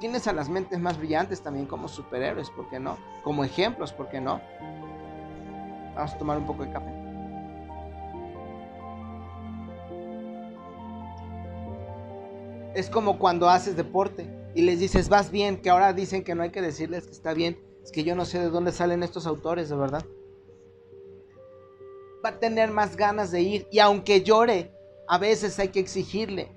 Tienes 0.00 0.28
a 0.28 0.34
las 0.34 0.50
mentes 0.50 0.78
más 0.78 0.98
brillantes 0.98 1.40
también 1.40 1.64
como 1.64 1.88
superhéroes, 1.88 2.50
¿por 2.50 2.68
qué 2.68 2.78
no? 2.78 2.98
Como 3.24 3.42
ejemplos, 3.42 3.94
¿por 3.94 4.10
qué 4.10 4.20
no? 4.20 4.42
Vamos 5.98 6.14
a 6.14 6.18
tomar 6.18 6.38
un 6.38 6.46
poco 6.46 6.64
de 6.64 6.70
café. 6.70 6.90
Es 12.74 12.88
como 12.88 13.18
cuando 13.18 13.50
haces 13.50 13.76
deporte 13.76 14.30
y 14.54 14.62
les 14.62 14.78
dices, 14.78 15.08
vas 15.08 15.32
bien, 15.32 15.60
que 15.60 15.70
ahora 15.70 15.92
dicen 15.92 16.22
que 16.22 16.36
no 16.36 16.44
hay 16.44 16.50
que 16.50 16.62
decirles 16.62 17.06
que 17.06 17.12
está 17.12 17.34
bien 17.34 17.58
es 17.82 17.90
que 17.90 18.04
yo 18.04 18.14
no 18.14 18.24
sé 18.24 18.38
de 18.38 18.48
dónde 18.48 18.70
salen 18.70 19.02
estos 19.02 19.26
autores, 19.26 19.70
de 19.70 19.76
verdad. 19.76 20.04
Va 22.24 22.28
a 22.28 22.38
tener 22.38 22.70
más 22.70 22.96
ganas 22.96 23.32
de 23.32 23.40
ir. 23.40 23.68
Y 23.72 23.80
aunque 23.80 24.22
llore, 24.22 24.70
a 25.08 25.18
veces 25.18 25.58
hay 25.58 25.68
que 25.68 25.80
exigirle. 25.80 26.52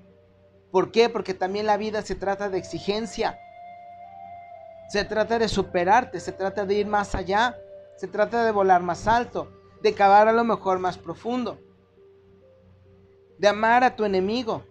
¿Por 0.70 0.92
qué? 0.92 1.08
Porque 1.08 1.34
también 1.34 1.66
la 1.66 1.78
vida 1.78 2.02
se 2.02 2.14
trata 2.14 2.48
de 2.48 2.58
exigencia. 2.58 3.40
Se 4.88 5.04
trata 5.04 5.40
de 5.40 5.48
superarte, 5.48 6.20
se 6.20 6.30
trata 6.30 6.64
de 6.64 6.74
ir 6.74 6.86
más 6.86 7.16
allá, 7.16 7.56
se 8.02 8.08
trata 8.08 8.44
de 8.44 8.50
volar 8.50 8.82
más 8.82 9.06
alto, 9.06 9.46
de 9.80 9.94
cavar 9.94 10.26
a 10.26 10.32
lo 10.32 10.42
mejor 10.42 10.80
más 10.80 10.98
profundo, 10.98 11.60
de 13.38 13.46
amar 13.46 13.84
a 13.84 13.94
tu 13.94 14.04
enemigo. 14.04 14.64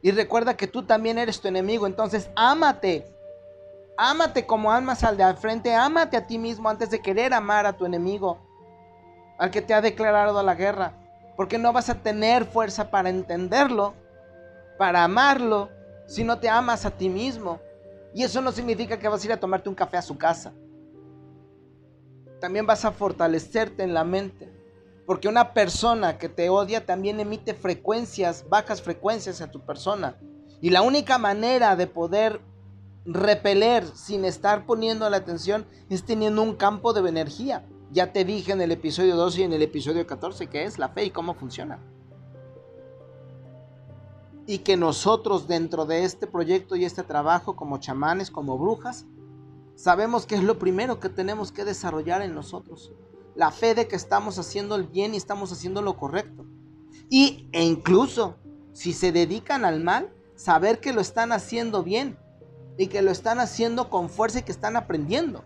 Y 0.00 0.10
recuerda 0.10 0.56
que 0.56 0.66
tú 0.66 0.82
también 0.82 1.18
eres 1.18 1.38
tu 1.38 1.48
enemigo, 1.48 1.86
entonces 1.86 2.30
ámate, 2.34 3.14
Ámate 3.98 4.46
como 4.46 4.72
amas 4.72 5.04
al 5.04 5.18
de 5.18 5.22
al 5.22 5.36
frente, 5.36 5.74
ámate 5.74 6.16
a 6.16 6.26
ti 6.26 6.38
mismo 6.38 6.70
antes 6.70 6.88
de 6.88 7.02
querer 7.02 7.34
amar 7.34 7.66
a 7.66 7.74
tu 7.74 7.84
enemigo, 7.84 8.38
al 9.38 9.50
que 9.50 9.60
te 9.60 9.74
ha 9.74 9.82
declarado 9.82 10.42
la 10.42 10.54
guerra, 10.54 10.94
porque 11.36 11.58
no 11.58 11.74
vas 11.74 11.90
a 11.90 11.96
tener 11.96 12.46
fuerza 12.46 12.90
para 12.90 13.10
entenderlo, 13.10 13.92
para 14.78 15.04
amarlo, 15.04 15.68
si 16.06 16.24
no 16.24 16.38
te 16.38 16.48
amas 16.48 16.86
a 16.86 16.90
ti 16.90 17.10
mismo. 17.10 17.60
Y 18.14 18.22
eso 18.22 18.40
no 18.40 18.50
significa 18.50 18.98
que 18.98 19.08
vas 19.08 19.22
a 19.22 19.26
ir 19.26 19.32
a 19.34 19.40
tomarte 19.40 19.68
un 19.68 19.74
café 19.74 19.98
a 19.98 20.02
su 20.02 20.16
casa. 20.16 20.54
También 22.42 22.66
vas 22.66 22.84
a 22.84 22.90
fortalecerte 22.90 23.84
en 23.84 23.94
la 23.94 24.02
mente. 24.02 24.52
Porque 25.06 25.28
una 25.28 25.54
persona 25.54 26.18
que 26.18 26.28
te 26.28 26.48
odia 26.48 26.84
también 26.84 27.20
emite 27.20 27.54
frecuencias, 27.54 28.48
bajas 28.48 28.82
frecuencias 28.82 29.40
a 29.40 29.52
tu 29.52 29.60
persona. 29.60 30.16
Y 30.60 30.70
la 30.70 30.82
única 30.82 31.18
manera 31.18 31.76
de 31.76 31.86
poder 31.86 32.40
repeler 33.04 33.86
sin 33.86 34.24
estar 34.24 34.66
poniendo 34.66 35.08
la 35.08 35.18
atención 35.18 35.66
es 35.88 36.04
teniendo 36.04 36.42
un 36.42 36.56
campo 36.56 36.92
de 36.92 37.08
energía. 37.08 37.64
Ya 37.92 38.12
te 38.12 38.24
dije 38.24 38.50
en 38.50 38.60
el 38.60 38.72
episodio 38.72 39.14
12 39.14 39.42
y 39.42 39.44
en 39.44 39.52
el 39.52 39.62
episodio 39.62 40.04
14 40.04 40.48
qué 40.48 40.64
es 40.64 40.80
la 40.80 40.88
fe 40.88 41.04
y 41.04 41.10
cómo 41.10 41.34
funciona. 41.34 41.78
Y 44.48 44.58
que 44.58 44.76
nosotros 44.76 45.46
dentro 45.46 45.84
de 45.84 46.02
este 46.02 46.26
proyecto 46.26 46.74
y 46.74 46.84
este 46.84 47.04
trabajo 47.04 47.54
como 47.54 47.78
chamanes, 47.78 48.32
como 48.32 48.58
brujas, 48.58 49.06
sabemos 49.74 50.26
que 50.26 50.34
es 50.34 50.42
lo 50.42 50.58
primero 50.58 51.00
que 51.00 51.08
tenemos 51.08 51.52
que 51.52 51.64
desarrollar 51.64 52.22
en 52.22 52.34
nosotros. 52.34 52.92
La 53.34 53.50
fe 53.50 53.74
de 53.74 53.88
que 53.88 53.96
estamos 53.96 54.38
haciendo 54.38 54.74
el 54.76 54.84
bien 54.84 55.14
y 55.14 55.16
estamos 55.16 55.52
haciendo 55.52 55.82
lo 55.82 55.96
correcto. 55.96 56.44
Y, 57.08 57.48
e 57.52 57.64
incluso, 57.64 58.36
si 58.72 58.92
se 58.92 59.12
dedican 59.12 59.64
al 59.64 59.82
mal, 59.82 60.12
saber 60.34 60.80
que 60.80 60.92
lo 60.92 61.00
están 61.00 61.32
haciendo 61.32 61.82
bien 61.82 62.16
y 62.78 62.88
que 62.88 63.02
lo 63.02 63.10
están 63.10 63.38
haciendo 63.38 63.90
con 63.90 64.08
fuerza 64.08 64.40
y 64.40 64.42
que 64.42 64.52
están 64.52 64.76
aprendiendo. 64.76 65.44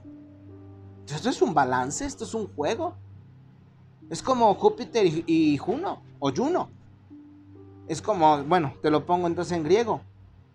Esto 1.07 1.31
es 1.31 1.43
un 1.43 1.55
balance, 1.55 2.05
esto 2.05 2.25
es 2.25 2.35
un 2.35 2.49
juego. 2.55 2.95
Es 4.11 4.23
como 4.23 4.55
Júpiter 4.55 5.07
y, 5.27 5.57
Juno, 5.59 6.03
o 6.19 6.33
Juno. 6.33 6.71
Es 7.89 8.03
como, 8.03 8.43
bueno, 8.45 8.75
te 8.83 8.91
lo 8.91 9.07
pongo 9.07 9.27
entonces 9.27 9.57
en 9.57 9.65
griego. 9.65 10.01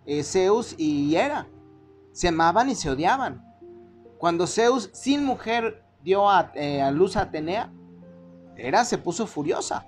Eh, 0.05 0.23
Zeus 0.23 0.75
y 0.77 1.15
Hera 1.15 1.47
se 2.11 2.29
amaban 2.29 2.69
y 2.69 2.75
se 2.75 2.89
odiaban. 2.89 3.45
Cuando 4.21 4.45
Zeus 4.45 4.91
sin 4.93 5.25
mujer 5.25 5.83
dio 6.03 6.29
a, 6.29 6.51
eh, 6.53 6.81
a 6.81 6.91
luz 6.91 7.17
a 7.17 7.23
Atenea, 7.23 7.73
Hera 8.55 8.85
se 8.85 8.97
puso 8.99 9.25
furiosa. 9.25 9.87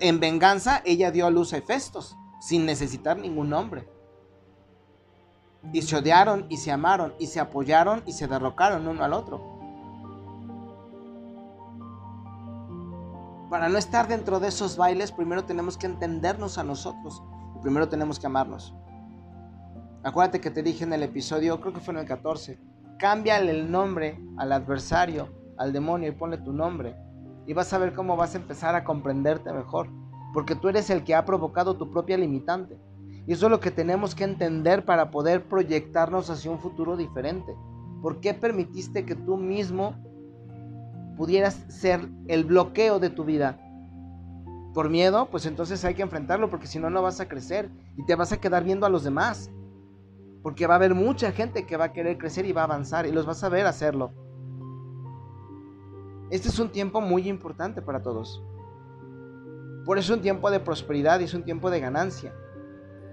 En 0.00 0.20
venganza, 0.20 0.80
ella 0.86 1.10
dio 1.10 1.26
a 1.26 1.30
luz 1.30 1.52
a 1.52 1.58
Hefestos, 1.58 2.16
sin 2.40 2.64
necesitar 2.64 3.18
ningún 3.18 3.52
hombre 3.52 3.86
y 5.72 5.82
se 5.82 5.96
odiaron 5.96 6.46
y 6.48 6.56
se 6.56 6.72
amaron 6.72 7.14
y 7.18 7.26
se 7.26 7.40
apoyaron 7.40 8.02
y 8.06 8.12
se 8.12 8.26
derrocaron 8.26 8.86
uno 8.88 9.04
al 9.04 9.12
otro. 9.12 9.40
Para 13.50 13.68
no 13.68 13.78
estar 13.78 14.08
dentro 14.08 14.40
de 14.40 14.48
esos 14.48 14.76
bailes, 14.76 15.12
primero 15.12 15.44
tenemos 15.44 15.76
que 15.76 15.86
entendernos 15.86 16.58
a 16.58 16.64
nosotros. 16.64 17.22
Y 17.56 17.58
primero 17.60 17.88
tenemos 17.88 18.18
que 18.18 18.26
amarnos. 18.26 18.74
Acuérdate 20.06 20.40
que 20.40 20.52
te 20.52 20.62
dije 20.62 20.84
en 20.84 20.92
el 20.92 21.02
episodio, 21.02 21.60
creo 21.60 21.72
que 21.72 21.80
fue 21.80 21.92
en 21.92 21.98
el 21.98 22.06
14, 22.06 22.60
cámbiale 22.96 23.50
el 23.50 23.72
nombre 23.72 24.16
al 24.36 24.52
adversario, 24.52 25.28
al 25.58 25.72
demonio 25.72 26.08
y 26.08 26.12
ponle 26.12 26.38
tu 26.38 26.52
nombre. 26.52 26.94
Y 27.44 27.54
vas 27.54 27.72
a 27.72 27.78
ver 27.78 27.92
cómo 27.92 28.14
vas 28.14 28.36
a 28.36 28.38
empezar 28.38 28.76
a 28.76 28.84
comprenderte 28.84 29.52
mejor. 29.52 29.88
Porque 30.32 30.54
tú 30.54 30.68
eres 30.68 30.90
el 30.90 31.02
que 31.02 31.16
ha 31.16 31.24
provocado 31.24 31.76
tu 31.76 31.90
propia 31.90 32.16
limitante. 32.16 32.78
Y 33.26 33.32
eso 33.32 33.46
es 33.46 33.50
lo 33.50 33.58
que 33.58 33.72
tenemos 33.72 34.14
que 34.14 34.22
entender 34.22 34.84
para 34.84 35.10
poder 35.10 35.48
proyectarnos 35.48 36.30
hacia 36.30 36.52
un 36.52 36.60
futuro 36.60 36.96
diferente. 36.96 37.56
¿Por 38.00 38.20
qué 38.20 38.32
permitiste 38.32 39.04
que 39.04 39.16
tú 39.16 39.36
mismo 39.36 39.96
pudieras 41.16 41.64
ser 41.66 42.08
el 42.28 42.44
bloqueo 42.44 43.00
de 43.00 43.10
tu 43.10 43.24
vida? 43.24 43.58
¿Por 44.72 44.88
miedo? 44.88 45.26
Pues 45.32 45.46
entonces 45.46 45.84
hay 45.84 45.94
que 45.94 46.02
enfrentarlo 46.02 46.48
porque 46.48 46.68
si 46.68 46.78
no, 46.78 46.90
no 46.90 47.02
vas 47.02 47.18
a 47.18 47.26
crecer 47.26 47.72
y 47.96 48.06
te 48.06 48.14
vas 48.14 48.30
a 48.30 48.36
quedar 48.36 48.62
viendo 48.62 48.86
a 48.86 48.88
los 48.88 49.02
demás. 49.02 49.50
Porque 50.46 50.68
va 50.68 50.74
a 50.74 50.76
haber 50.76 50.94
mucha 50.94 51.32
gente 51.32 51.66
que 51.66 51.76
va 51.76 51.86
a 51.86 51.92
querer 51.92 52.18
crecer 52.18 52.46
y 52.46 52.52
va 52.52 52.60
a 52.60 52.66
avanzar 52.66 53.04
y 53.04 53.10
los 53.10 53.26
vas 53.26 53.42
a 53.42 53.48
ver 53.48 53.66
hacerlo. 53.66 54.12
Este 56.30 56.46
es 56.46 56.60
un 56.60 56.70
tiempo 56.70 57.00
muy 57.00 57.28
importante 57.28 57.82
para 57.82 58.00
todos. 58.00 58.44
Por 59.84 59.98
eso 59.98 60.12
es 60.12 60.18
un 60.18 60.22
tiempo 60.22 60.48
de 60.52 60.60
prosperidad 60.60 61.18
y 61.18 61.24
es 61.24 61.34
un 61.34 61.42
tiempo 61.42 61.68
de 61.68 61.80
ganancia 61.80 62.32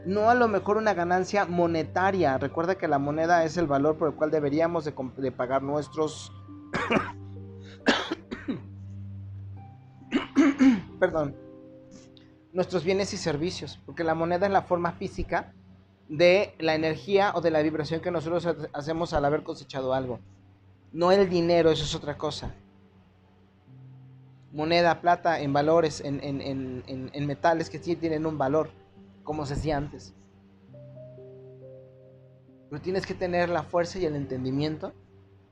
no 0.06 0.30
a 0.30 0.36
lo 0.36 0.48
mejor 0.48 0.78
una 0.78 0.94
ganancia 0.94 1.46
monetaria. 1.46 2.38
Recuerda 2.38 2.76
que 2.76 2.88
la 2.88 3.00
moneda 3.00 3.44
es 3.46 3.58
el 3.58 3.66
valor 3.66 3.98
por 3.98 4.10
el 4.10 4.14
cual 4.14 4.30
deberíamos 4.30 4.86
de, 4.86 4.92
pagar 5.32 5.64
nuestros... 5.64 6.32
Perdón. 11.00 11.36
Nuestros 12.52 12.84
bienes 12.84 13.12
y 13.14 13.18
servicios. 13.18 13.80
Porque 13.88 14.04
la 14.04 14.14
moneda 14.14 14.46
es 14.46 14.52
la 14.52 14.64
forma 14.64 14.92
física 14.92 15.54
de 16.10 16.56
la 16.60 16.76
energía 16.76 17.32
o 17.36 17.42
de 17.42 17.52
la 17.52 17.62
vibración 17.62 18.02
que 18.02 18.12
nosotros 18.12 18.48
hacemos 18.74 19.14
al 19.14 19.26
haber 19.26 19.44
cosechado 19.44 19.94
algo. 19.94 20.20
No 20.92 21.12
el 21.12 21.30
dinero, 21.30 21.72
eso 21.72 21.84
es 21.84 21.96
otra 21.96 22.18
cosa. 22.18 22.54
Moneda, 24.52 25.02
plata, 25.02 25.40
en 25.40 25.54
valores, 25.54 26.02
en, 26.02 26.22
en 26.24 27.26
metales 27.26 27.70
que 27.70 27.80
sí 27.80 27.96
tienen 27.96 28.26
un 28.26 28.38
valor, 28.38 28.70
como 29.24 29.46
se 29.46 29.56
hacía 29.56 29.78
antes. 29.78 30.14
Pero 32.70 32.82
tienes 32.82 33.06
que 33.06 33.14
tener 33.14 33.50
la 33.50 33.64
fuerza 33.64 34.00
y 34.00 34.06
el 34.06 34.16
entendimiento 34.16 34.94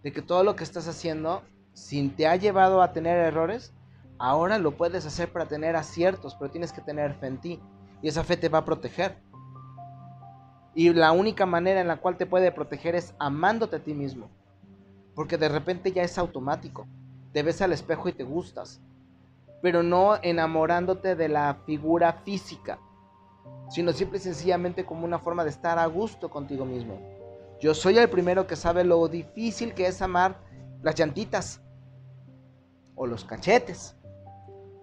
de 0.04 0.12
que 0.12 0.22
todo 0.22 0.44
lo 0.44 0.56
que 0.56 0.64
estás 0.64 0.88
haciendo, 0.88 1.44
si 1.74 2.10
te 2.10 2.28
ha 2.28 2.36
llevado 2.36 2.82
a 2.82 2.94
tener 2.94 3.18
errores, 3.18 3.74
ahora 4.18 4.58
lo 4.58 4.78
puedes 4.78 5.06
hacer 5.06 5.32
para 5.32 5.48
tener 5.48 5.76
aciertos, 5.76 6.36
pero 6.36 6.52
tienes 6.52 6.72
que 6.72 6.82
tener 6.82 7.14
fe 7.16 7.28
en 7.28 7.38
ti. 7.40 7.60
Y 8.02 8.08
esa 8.08 8.24
fe 8.24 8.38
te 8.38 8.50
va 8.50 8.60
a 8.60 8.66
proteger. 8.66 9.18
Y 10.74 10.94
la 10.94 11.12
única 11.12 11.46
manera 11.46 11.82
en 11.82 11.88
la 11.88 11.98
cual 11.98 12.18
te 12.18 12.26
puede 12.26 12.52
proteger 12.52 12.96
es 12.96 13.14
amándote 13.20 13.78
a 13.78 13.84
ti 13.84 13.94
mismo. 13.94 14.30
Porque 15.16 15.38
de 15.38 15.50
repente 15.50 15.92
ya 15.92 16.04
es 16.04 16.18
automático. 16.18 16.88
Te 17.34 17.44
ves 17.44 17.62
al 17.62 17.74
espejo 17.74 18.08
y 18.08 18.14
te 18.14 18.24
gustas. 18.24 18.80
Pero 19.62 19.84
no 19.84 20.16
enamorándote 20.22 21.16
de 21.16 21.28
la 21.28 21.58
figura 21.66 22.14
física. 22.24 22.80
Sino 23.70 23.92
simple 23.92 24.18
y 24.18 24.22
sencillamente 24.22 24.86
como 24.86 25.06
una 25.06 25.20
forma 25.20 25.44
de 25.44 25.50
estar 25.50 25.78
a 25.78 25.86
gusto 25.88 26.30
contigo 26.30 26.66
mismo. 26.66 27.00
Yo 27.60 27.74
soy 27.74 27.98
el 27.98 28.10
primero 28.10 28.48
que 28.48 28.56
sabe 28.56 28.84
lo 28.84 29.08
difícil 29.08 29.74
que 29.74 29.88
es 29.88 30.02
amar 30.02 30.38
las 30.82 30.96
llantitas. 30.96 31.62
O 32.96 33.08
los 33.08 33.26
cachetes. 33.26 33.98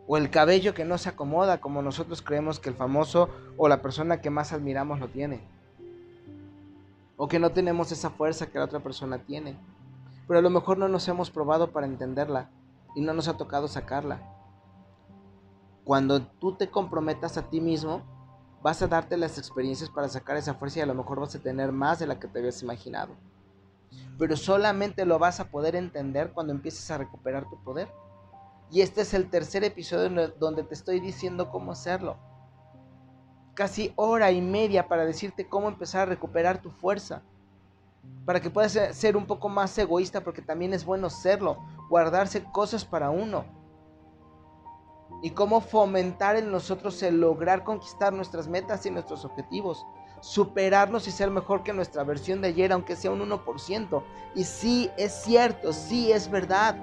O 0.06 0.18
el 0.18 0.28
cabello 0.28 0.74
que 0.74 0.84
no 0.84 0.98
se 0.98 1.08
acomoda 1.08 1.60
como 1.62 1.80
nosotros 1.80 2.20
creemos 2.20 2.60
que 2.60 2.68
el 2.68 2.74
famoso 2.74 3.30
o 3.56 3.68
la 3.68 3.80
persona 3.80 4.20
que 4.20 4.30
más 4.30 4.52
admiramos 4.52 5.00
lo 5.00 5.08
tiene 5.08 5.57
o 7.18 7.26
que 7.26 7.40
no 7.40 7.50
tenemos 7.50 7.92
esa 7.92 8.10
fuerza 8.10 8.46
que 8.46 8.58
la 8.58 8.64
otra 8.64 8.80
persona 8.80 9.18
tiene. 9.18 9.58
Pero 10.26 10.38
a 10.38 10.42
lo 10.42 10.50
mejor 10.50 10.78
no 10.78 10.88
nos 10.88 11.06
hemos 11.08 11.30
probado 11.30 11.72
para 11.72 11.86
entenderla 11.86 12.48
y 12.94 13.02
no 13.02 13.12
nos 13.12 13.28
ha 13.28 13.36
tocado 13.36 13.66
sacarla. 13.66 14.22
Cuando 15.84 16.22
tú 16.22 16.54
te 16.54 16.70
comprometas 16.70 17.36
a 17.36 17.50
ti 17.50 17.60
mismo, 17.60 18.02
vas 18.62 18.80
a 18.82 18.86
darte 18.86 19.16
las 19.16 19.36
experiencias 19.36 19.90
para 19.90 20.08
sacar 20.08 20.36
esa 20.36 20.54
fuerza 20.54 20.78
y 20.78 20.82
a 20.82 20.86
lo 20.86 20.94
mejor 20.94 21.18
vas 21.18 21.34
a 21.34 21.40
tener 21.40 21.72
más 21.72 21.98
de 21.98 22.06
la 22.06 22.20
que 22.20 22.28
te 22.28 22.38
habías 22.38 22.62
imaginado. 22.62 23.14
Pero 24.16 24.36
solamente 24.36 25.04
lo 25.04 25.18
vas 25.18 25.40
a 25.40 25.50
poder 25.50 25.74
entender 25.74 26.32
cuando 26.32 26.52
empieces 26.52 26.88
a 26.90 26.98
recuperar 26.98 27.48
tu 27.48 27.60
poder. 27.64 27.88
Y 28.70 28.82
este 28.82 29.00
es 29.00 29.12
el 29.12 29.28
tercer 29.28 29.64
episodio 29.64 30.28
donde 30.38 30.62
te 30.62 30.74
estoy 30.74 31.00
diciendo 31.00 31.50
cómo 31.50 31.72
hacerlo 31.72 32.16
casi 33.58 33.92
hora 33.96 34.30
y 34.30 34.40
media 34.40 34.86
para 34.86 35.04
decirte 35.04 35.48
cómo 35.48 35.66
empezar 35.66 36.02
a 36.02 36.10
recuperar 36.10 36.62
tu 36.62 36.70
fuerza. 36.70 37.22
Para 38.24 38.38
que 38.40 38.50
puedas 38.50 38.78
ser 38.96 39.16
un 39.16 39.26
poco 39.26 39.48
más 39.48 39.76
egoísta, 39.76 40.22
porque 40.22 40.42
también 40.42 40.72
es 40.72 40.84
bueno 40.84 41.10
serlo, 41.10 41.58
guardarse 41.90 42.44
cosas 42.44 42.84
para 42.84 43.10
uno. 43.10 43.46
Y 45.24 45.30
cómo 45.30 45.60
fomentar 45.60 46.36
en 46.36 46.52
nosotros 46.52 47.02
el 47.02 47.20
lograr 47.20 47.64
conquistar 47.64 48.12
nuestras 48.12 48.46
metas 48.46 48.86
y 48.86 48.92
nuestros 48.92 49.24
objetivos. 49.24 49.84
Superarnos 50.20 51.08
y 51.08 51.10
ser 51.10 51.28
mejor 51.28 51.64
que 51.64 51.72
nuestra 51.72 52.04
versión 52.04 52.40
de 52.40 52.48
ayer, 52.48 52.72
aunque 52.72 52.94
sea 52.94 53.10
un 53.10 53.28
1%. 53.28 54.04
Y 54.36 54.44
sí, 54.44 54.88
es 54.96 55.12
cierto, 55.24 55.72
sí, 55.72 56.12
es 56.12 56.30
verdad. 56.30 56.76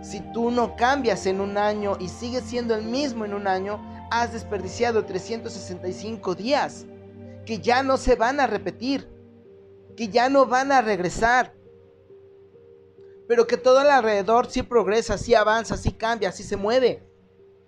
Si 0.00 0.20
tú 0.32 0.50
no 0.50 0.74
cambias 0.74 1.26
en 1.26 1.42
un 1.42 1.58
año 1.58 1.98
y 2.00 2.08
sigues 2.08 2.44
siendo 2.44 2.74
el 2.74 2.86
mismo 2.86 3.26
en 3.26 3.34
un 3.34 3.46
año, 3.46 3.93
has 4.10 4.32
desperdiciado 4.32 5.04
365 5.04 6.34
días 6.34 6.86
que 7.44 7.58
ya 7.58 7.82
no 7.82 7.96
se 7.96 8.16
van 8.16 8.40
a 8.40 8.46
repetir, 8.46 9.08
que 9.96 10.08
ya 10.08 10.28
no 10.28 10.46
van 10.46 10.72
a 10.72 10.80
regresar, 10.80 11.54
pero 13.28 13.46
que 13.46 13.56
todo 13.56 13.78
alrededor 13.78 14.46
sí 14.50 14.62
progresa, 14.62 15.18
sí 15.18 15.34
avanza, 15.34 15.76
sí 15.76 15.92
cambia, 15.92 16.32
sí 16.32 16.42
se 16.42 16.56
mueve. 16.56 17.02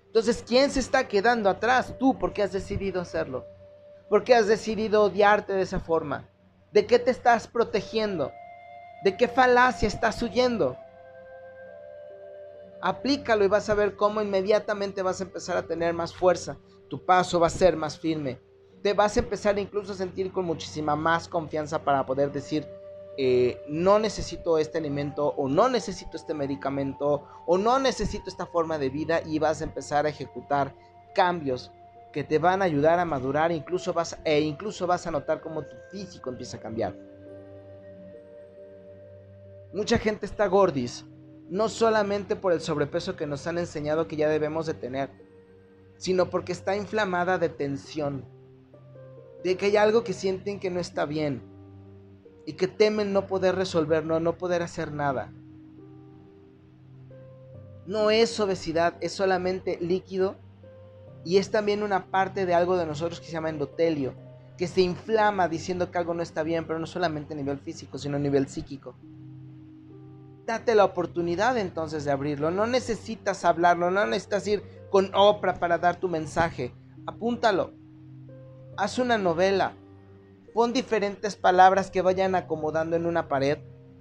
Entonces, 0.06 0.42
¿quién 0.46 0.70
se 0.70 0.80
está 0.80 1.08
quedando 1.08 1.50
atrás? 1.50 1.94
Tú, 1.98 2.18
porque 2.18 2.42
has 2.42 2.52
decidido 2.52 3.00
hacerlo. 3.00 3.44
¿Por 4.08 4.24
qué 4.24 4.34
has 4.34 4.46
decidido 4.46 5.02
odiarte 5.02 5.52
de 5.52 5.62
esa 5.62 5.80
forma? 5.80 6.28
¿De 6.72 6.86
qué 6.86 6.98
te 6.98 7.10
estás 7.10 7.46
protegiendo? 7.48 8.32
¿De 9.04 9.16
qué 9.16 9.28
falacia 9.28 9.88
estás 9.88 10.22
huyendo? 10.22 10.76
Aplícalo 12.80 13.44
y 13.44 13.48
vas 13.48 13.68
a 13.70 13.74
ver 13.74 13.96
cómo 13.96 14.20
inmediatamente 14.20 15.02
vas 15.02 15.20
a 15.20 15.24
empezar 15.24 15.56
a 15.56 15.66
tener 15.66 15.94
más 15.94 16.14
fuerza. 16.14 16.58
Tu 16.88 17.04
paso 17.04 17.40
va 17.40 17.48
a 17.48 17.50
ser 17.50 17.76
más 17.76 17.98
firme. 17.98 18.40
Te 18.82 18.92
vas 18.92 19.16
a 19.16 19.20
empezar 19.20 19.58
incluso 19.58 19.92
a 19.92 19.96
sentir 19.96 20.30
con 20.30 20.44
muchísima 20.44 20.94
más 20.94 21.28
confianza 21.28 21.82
para 21.82 22.06
poder 22.06 22.30
decir, 22.30 22.68
eh, 23.18 23.62
no 23.68 23.98
necesito 23.98 24.58
este 24.58 24.78
alimento 24.78 25.28
o 25.36 25.48
no 25.48 25.70
necesito 25.70 26.18
este 26.18 26.34
medicamento 26.34 27.24
o 27.46 27.56
no 27.56 27.78
necesito 27.78 28.28
esta 28.28 28.44
forma 28.44 28.78
de 28.78 28.90
vida 28.90 29.22
y 29.24 29.38
vas 29.38 29.62
a 29.62 29.64
empezar 29.64 30.04
a 30.04 30.10
ejecutar 30.10 30.74
cambios 31.14 31.72
que 32.12 32.24
te 32.24 32.38
van 32.38 32.60
a 32.60 32.66
ayudar 32.66 32.98
a 32.98 33.06
madurar 33.06 33.52
incluso 33.52 33.94
vas, 33.94 34.18
e 34.24 34.40
incluso 34.40 34.86
vas 34.86 35.06
a 35.06 35.10
notar 35.10 35.40
cómo 35.40 35.62
tu 35.62 35.76
físico 35.90 36.28
empieza 36.28 36.58
a 36.58 36.60
cambiar. 36.60 36.94
Mucha 39.72 39.98
gente 39.98 40.26
está 40.26 40.46
gordis 40.46 41.06
no 41.48 41.68
solamente 41.68 42.34
por 42.36 42.52
el 42.52 42.60
sobrepeso 42.60 43.16
que 43.16 43.26
nos 43.26 43.46
han 43.46 43.58
enseñado 43.58 44.08
que 44.08 44.16
ya 44.16 44.28
debemos 44.28 44.66
de 44.66 44.74
tener, 44.74 45.10
sino 45.96 46.28
porque 46.28 46.52
está 46.52 46.76
inflamada 46.76 47.38
de 47.38 47.48
tensión, 47.48 48.24
de 49.44 49.56
que 49.56 49.66
hay 49.66 49.76
algo 49.76 50.02
que 50.02 50.12
sienten 50.12 50.58
que 50.58 50.70
no 50.70 50.80
está 50.80 51.04
bien 51.04 51.42
y 52.46 52.54
que 52.54 52.66
temen 52.66 53.12
no 53.12 53.26
poder 53.26 53.54
resolverlo, 53.54 54.18
no 54.18 54.36
poder 54.36 54.62
hacer 54.62 54.92
nada. 54.92 55.32
No 57.86 58.10
es 58.10 58.38
obesidad, 58.40 58.94
es 59.00 59.12
solamente 59.12 59.78
líquido 59.80 60.36
y 61.24 61.38
es 61.38 61.50
también 61.50 61.84
una 61.84 62.06
parte 62.06 62.44
de 62.44 62.54
algo 62.54 62.76
de 62.76 62.86
nosotros 62.86 63.20
que 63.20 63.26
se 63.26 63.32
llama 63.32 63.50
endotelio, 63.50 64.14
que 64.58 64.66
se 64.66 64.80
inflama 64.80 65.48
diciendo 65.48 65.90
que 65.90 65.98
algo 65.98 66.12
no 66.12 66.22
está 66.22 66.42
bien, 66.42 66.66
pero 66.66 66.80
no 66.80 66.86
solamente 66.86 67.34
a 67.34 67.36
nivel 67.36 67.58
físico, 67.58 67.98
sino 67.98 68.16
a 68.16 68.20
nivel 68.20 68.48
psíquico 68.48 68.96
date 70.46 70.74
la 70.74 70.84
oportunidad 70.84 71.58
entonces 71.58 72.04
de 72.04 72.12
abrirlo. 72.12 72.50
No 72.50 72.66
necesitas 72.66 73.44
hablarlo, 73.44 73.90
no 73.90 74.06
necesitas 74.06 74.46
ir 74.46 74.62
con 74.90 75.10
Oprah 75.14 75.58
para 75.58 75.78
dar 75.78 75.96
tu 75.96 76.08
mensaje. 76.08 76.72
Apúntalo. 77.06 77.72
Haz 78.76 78.98
una 78.98 79.18
novela. 79.18 79.72
Pon 80.54 80.72
diferentes 80.72 81.36
palabras 81.36 81.90
que 81.90 82.02
vayan 82.02 82.34
acomodando 82.34 82.96
en 82.96 83.06
una 83.06 83.28
pared 83.28 83.58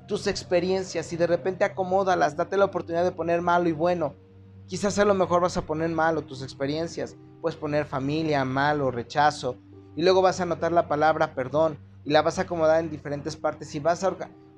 tus 0.07 0.27
experiencias 0.27 1.11
y 1.13 1.17
de 1.17 1.25
repente 1.25 1.65
acomódalas, 1.65 2.37
date 2.37 2.57
la 2.57 2.65
oportunidad 2.65 3.03
de 3.03 3.11
poner 3.11 3.41
malo 3.41 3.67
y 3.67 3.71
bueno. 3.71 4.13
Quizás 4.67 4.99
a 4.99 5.05
lo 5.05 5.15
mejor 5.15 5.41
vas 5.41 5.57
a 5.57 5.63
poner 5.63 5.89
malo 5.89 6.21
tus 6.21 6.43
experiencias. 6.43 7.15
Puedes 7.41 7.57
poner 7.57 7.85
familia, 7.85 8.45
malo, 8.45 8.91
rechazo. 8.91 9.57
Y 9.95 10.03
luego 10.03 10.21
vas 10.21 10.39
a 10.39 10.43
anotar 10.43 10.71
la 10.71 10.87
palabra 10.87 11.33
perdón 11.33 11.77
y 12.03 12.11
la 12.11 12.21
vas 12.21 12.37
a 12.37 12.43
acomodar 12.43 12.79
en 12.79 12.89
diferentes 12.89 13.35
partes 13.35 13.73
y 13.73 13.79
vas 13.79 14.03
a 14.03 14.07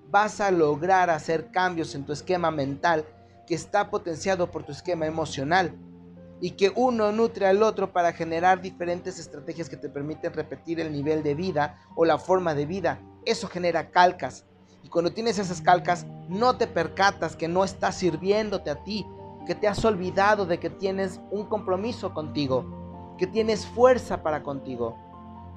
vas 0.10 0.40
a 0.42 0.52
lograr 0.52 1.10
hacer 1.10 1.52
cambios 1.52 1.96
en 1.96 2.06
tu 2.06 2.14
esquema 2.14 2.52
mental 2.52 3.06
que 3.46 3.56
está 3.56 3.90
potenciado 3.90 4.52
por 4.52 4.64
tu 4.64 4.72
esquema 4.72 5.06
emocional 5.06 5.74
y 6.40 6.52
que 6.52 6.72
uno 6.76 7.12
nutre 7.12 7.48
al 7.48 7.64
otro 7.64 7.92
para 7.92 8.14
generar 8.14 8.62
diferentes 8.62 9.20
estrategias 9.20 9.70
que 9.70 9.78
te 9.78 9.90
permiten 9.90 10.34
repetir 10.34 10.80
el 10.80 10.92
nivel 10.92 11.24
de 11.24 11.34
vida 11.34 11.80
o 11.96 12.06
la 12.06 12.20
forma 12.20 12.54
de 12.54 12.66
vida. 12.66 13.00
Eso 13.26 13.48
genera 13.48 13.90
calcas. 13.90 14.46
Y 14.84 14.90
cuando 14.90 15.12
tienes 15.12 15.40
esas 15.40 15.62
calcas, 15.62 16.06
no 16.30 16.58
te 16.58 16.68
percatas 16.68 17.36
que 17.36 17.48
no 17.48 17.64
estás 17.64 17.96
sirviéndote 17.96 18.70
a 18.70 18.84
ti, 18.84 19.06
que 19.48 19.56
te 19.56 19.68
has 19.68 19.84
olvidado 19.84 20.46
de 20.46 20.60
que 20.60 20.70
tienes 20.70 21.20
un 21.32 21.46
compromiso 21.46 22.14
contigo, 22.14 23.16
que 23.18 23.26
tienes 23.26 23.66
fuerza 23.66 24.22
para 24.22 24.44
contigo. 24.44 24.96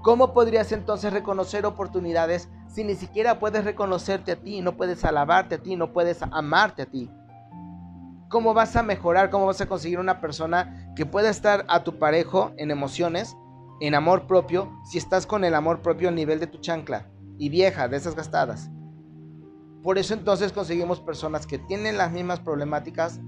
¿Cómo 0.02 0.32
podrías 0.32 0.72
entonces 0.72 1.12
reconocer 1.12 1.66
oportunidades 1.66 2.48
si 2.68 2.84
ni 2.84 2.94
siquiera 2.94 3.38
puedes 3.38 3.64
reconocerte 3.64 4.32
a 4.32 4.36
ti, 4.36 4.62
no 4.62 4.74
puedes 4.76 5.04
alabarte 5.04 5.56
a 5.56 5.58
ti, 5.58 5.76
no 5.76 5.92
puedes 5.92 6.22
amarte 6.22 6.82
a 6.82 6.86
ti? 6.86 7.10
¿Cómo 8.30 8.54
vas 8.54 8.76
a 8.76 8.82
mejorar? 8.82 9.28
¿Cómo 9.28 9.44
vas 9.44 9.60
a 9.60 9.66
conseguir 9.66 9.98
una 9.98 10.20
persona 10.20 10.90
que 10.96 11.04
pueda 11.04 11.28
estar 11.28 11.66
a 11.68 11.84
tu 11.84 11.98
parejo 11.98 12.52
en 12.56 12.70
emociones, 12.70 13.36
en 13.80 13.94
amor 13.94 14.26
propio, 14.26 14.72
si 14.90 14.96
estás 14.96 15.26
con 15.26 15.44
el 15.44 15.54
amor 15.54 15.82
propio 15.82 16.08
a 16.08 16.12
nivel 16.12 16.40
de 16.40 16.46
tu 16.46 16.58
chancla 16.58 17.10
y 17.36 17.50
vieja, 17.50 17.86
de 17.86 17.98
esas 17.98 18.16
gastadas? 18.16 18.70
Por 19.82 19.98
eso 19.98 20.14
entonces 20.14 20.52
conseguimos 20.52 21.00
personas 21.00 21.46
que 21.46 21.58
tienen 21.58 21.98
las 21.98 22.10
mismas 22.10 22.40
problemáticas 22.40 23.20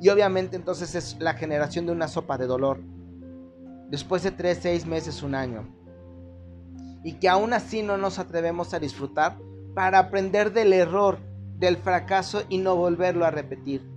y 0.00 0.08
obviamente 0.10 0.54
entonces 0.54 0.94
es 0.94 1.16
la 1.18 1.34
generación 1.34 1.86
de 1.86 1.92
una 1.92 2.06
sopa 2.06 2.38
de 2.38 2.46
dolor. 2.46 2.80
Después 3.88 4.22
de 4.22 4.30
3, 4.30 4.58
6 4.62 4.86
meses, 4.86 5.22
un 5.24 5.34
año 5.34 5.79
y 7.02 7.14
que 7.14 7.28
aún 7.28 7.52
así 7.52 7.82
no 7.82 7.96
nos 7.96 8.18
atrevemos 8.18 8.74
a 8.74 8.78
disfrutar 8.78 9.38
para 9.74 9.98
aprender 9.98 10.52
del 10.52 10.72
error, 10.72 11.18
del 11.56 11.76
fracaso 11.76 12.42
y 12.48 12.58
no 12.58 12.76
volverlo 12.76 13.24
a 13.24 13.30
repetir. 13.30 13.88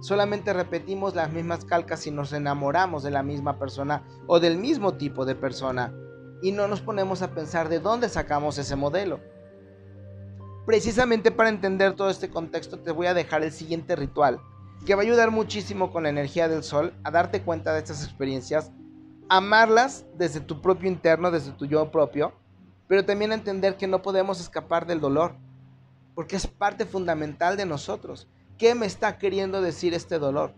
Solamente 0.00 0.52
repetimos 0.52 1.14
las 1.16 1.32
mismas 1.32 1.64
calcas 1.64 2.06
y 2.06 2.10
nos 2.10 2.32
enamoramos 2.32 3.02
de 3.02 3.10
la 3.10 3.22
misma 3.22 3.58
persona 3.58 4.04
o 4.26 4.38
del 4.38 4.56
mismo 4.56 4.94
tipo 4.94 5.24
de 5.24 5.34
persona. 5.34 5.92
y 6.40 6.52
no 6.52 6.68
nos 6.68 6.80
ponemos 6.80 7.20
a 7.20 7.32
pensar 7.32 7.68
de 7.68 7.80
dónde 7.80 8.08
sacamos 8.08 8.58
ese 8.58 8.76
modelo. 8.76 9.18
Precisamente 10.66 11.32
para 11.32 11.48
entender 11.48 11.94
todo 11.94 12.10
este 12.10 12.30
contexto 12.30 12.78
te 12.78 12.92
voy 12.92 13.08
a 13.08 13.14
dejar 13.14 13.42
el 13.42 13.50
siguiente 13.50 13.96
ritual, 13.96 14.40
que 14.86 14.94
va 14.94 15.02
a 15.02 15.04
ayudar 15.04 15.32
muchísimo 15.32 15.90
con 15.90 16.04
la 16.04 16.10
energía 16.10 16.46
del 16.46 16.62
sol 16.62 16.92
a 17.02 17.10
darte 17.10 17.42
cuenta 17.42 17.72
de 17.72 17.80
estas 17.80 18.04
experiencias, 18.04 18.70
amarlas 19.28 20.06
desde 20.16 20.40
tu 20.40 20.60
propio 20.60 20.88
interno, 20.88 21.30
desde 21.30 21.52
tu 21.52 21.66
yo 21.66 21.90
propio, 21.90 22.32
pero 22.86 23.04
también 23.04 23.32
entender 23.32 23.76
que 23.76 23.86
no 23.86 24.02
podemos 24.02 24.40
escapar 24.40 24.86
del 24.86 25.00
dolor, 25.00 25.34
porque 26.14 26.36
es 26.36 26.46
parte 26.46 26.86
fundamental 26.86 27.56
de 27.56 27.66
nosotros. 27.66 28.28
¿Qué 28.56 28.74
me 28.74 28.86
está 28.86 29.18
queriendo 29.18 29.60
decir 29.60 29.94
este 29.94 30.18
dolor? 30.18 30.54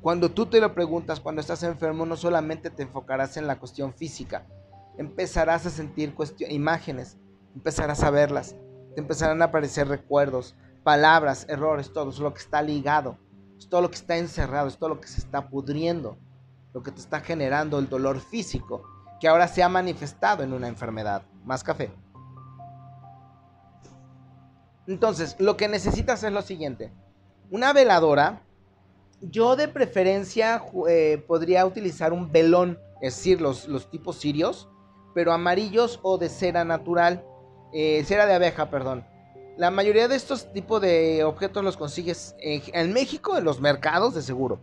Cuando 0.00 0.30
tú 0.30 0.46
te 0.46 0.60
lo 0.60 0.74
preguntas, 0.74 1.20
cuando 1.20 1.40
estás 1.40 1.62
enfermo, 1.62 2.04
no 2.04 2.16
solamente 2.16 2.70
te 2.70 2.82
enfocarás 2.82 3.36
en 3.36 3.46
la 3.46 3.58
cuestión 3.58 3.94
física, 3.94 4.46
empezarás 4.98 5.66
a 5.66 5.70
sentir 5.70 6.14
imágenes, 6.48 7.16
empezarás 7.54 8.02
a 8.02 8.10
verlas, 8.10 8.56
te 8.94 9.00
empezarán 9.00 9.40
a 9.42 9.46
aparecer 9.46 9.88
recuerdos, 9.88 10.56
palabras, 10.82 11.46
errores, 11.48 11.92
todo, 11.92 12.10
es 12.10 12.18
lo 12.18 12.34
que 12.34 12.40
está 12.40 12.60
ligado, 12.62 13.18
es 13.58 13.68
todo 13.68 13.82
lo 13.82 13.90
que 13.90 13.96
está 13.96 14.16
encerrado, 14.16 14.68
es 14.68 14.78
todo 14.78 14.90
lo 14.90 15.00
que 15.00 15.08
se 15.08 15.20
está 15.20 15.48
pudriendo, 15.48 16.18
lo 16.74 16.82
que 16.82 16.90
te 16.90 17.00
está 17.00 17.20
generando 17.20 17.78
el 17.78 17.88
dolor 17.88 18.20
físico, 18.20 18.82
que 19.20 19.28
ahora 19.28 19.48
se 19.48 19.62
ha 19.62 19.68
manifestado 19.68 20.42
en 20.42 20.52
una 20.52 20.68
enfermedad. 20.68 21.22
Más 21.44 21.64
café. 21.64 21.90
Entonces, 24.86 25.36
lo 25.38 25.56
que 25.56 25.68
necesitas 25.68 26.22
es 26.24 26.32
lo 26.32 26.42
siguiente. 26.42 26.92
Una 27.50 27.72
veladora, 27.72 28.42
yo 29.22 29.56
de 29.56 29.68
preferencia 29.68 30.62
eh, 30.88 31.24
podría 31.26 31.64
utilizar 31.64 32.12
un 32.12 32.30
velón, 32.30 32.78
es 33.00 33.16
decir, 33.16 33.40
los, 33.40 33.66
los 33.68 33.90
tipos 33.90 34.16
sirios, 34.16 34.68
pero 35.14 35.32
amarillos 35.32 36.00
o 36.02 36.18
de 36.18 36.28
cera 36.28 36.64
natural, 36.64 37.24
eh, 37.72 38.02
cera 38.04 38.26
de 38.26 38.34
abeja, 38.34 38.68
perdón. 38.68 39.06
La 39.56 39.70
mayoría 39.70 40.08
de 40.08 40.16
estos 40.16 40.52
tipos 40.52 40.80
de 40.82 41.22
objetos 41.22 41.62
los 41.62 41.76
consigues 41.76 42.34
en, 42.40 42.92
México, 42.92 43.38
en 43.38 43.44
los 43.44 43.60
mercados 43.60 44.14
de 44.14 44.22
seguro, 44.22 44.60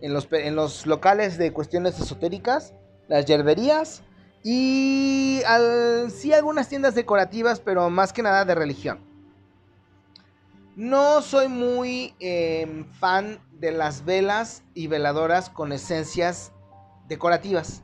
en 0.00 0.12
los, 0.12 0.28
en 0.32 0.56
los 0.56 0.86
locales 0.86 1.38
de 1.38 1.52
cuestiones 1.52 1.98
esotéricas, 1.98 2.74
las 3.08 3.26
yerberías 3.26 4.02
y 4.42 5.42
sí 6.08 6.32
algunas 6.32 6.68
tiendas 6.68 6.94
decorativas, 6.94 7.60
pero 7.60 7.90
más 7.90 8.12
que 8.12 8.22
nada 8.22 8.44
de 8.44 8.54
religión. 8.54 9.00
No 10.76 11.20
soy 11.20 11.48
muy 11.48 12.14
em, 12.20 12.84
fan 12.84 13.40
de 13.52 13.72
las 13.72 14.04
velas 14.04 14.62
y 14.72 14.86
veladoras 14.86 15.50
con 15.50 15.72
esencias 15.72 16.52
decorativas 17.08 17.82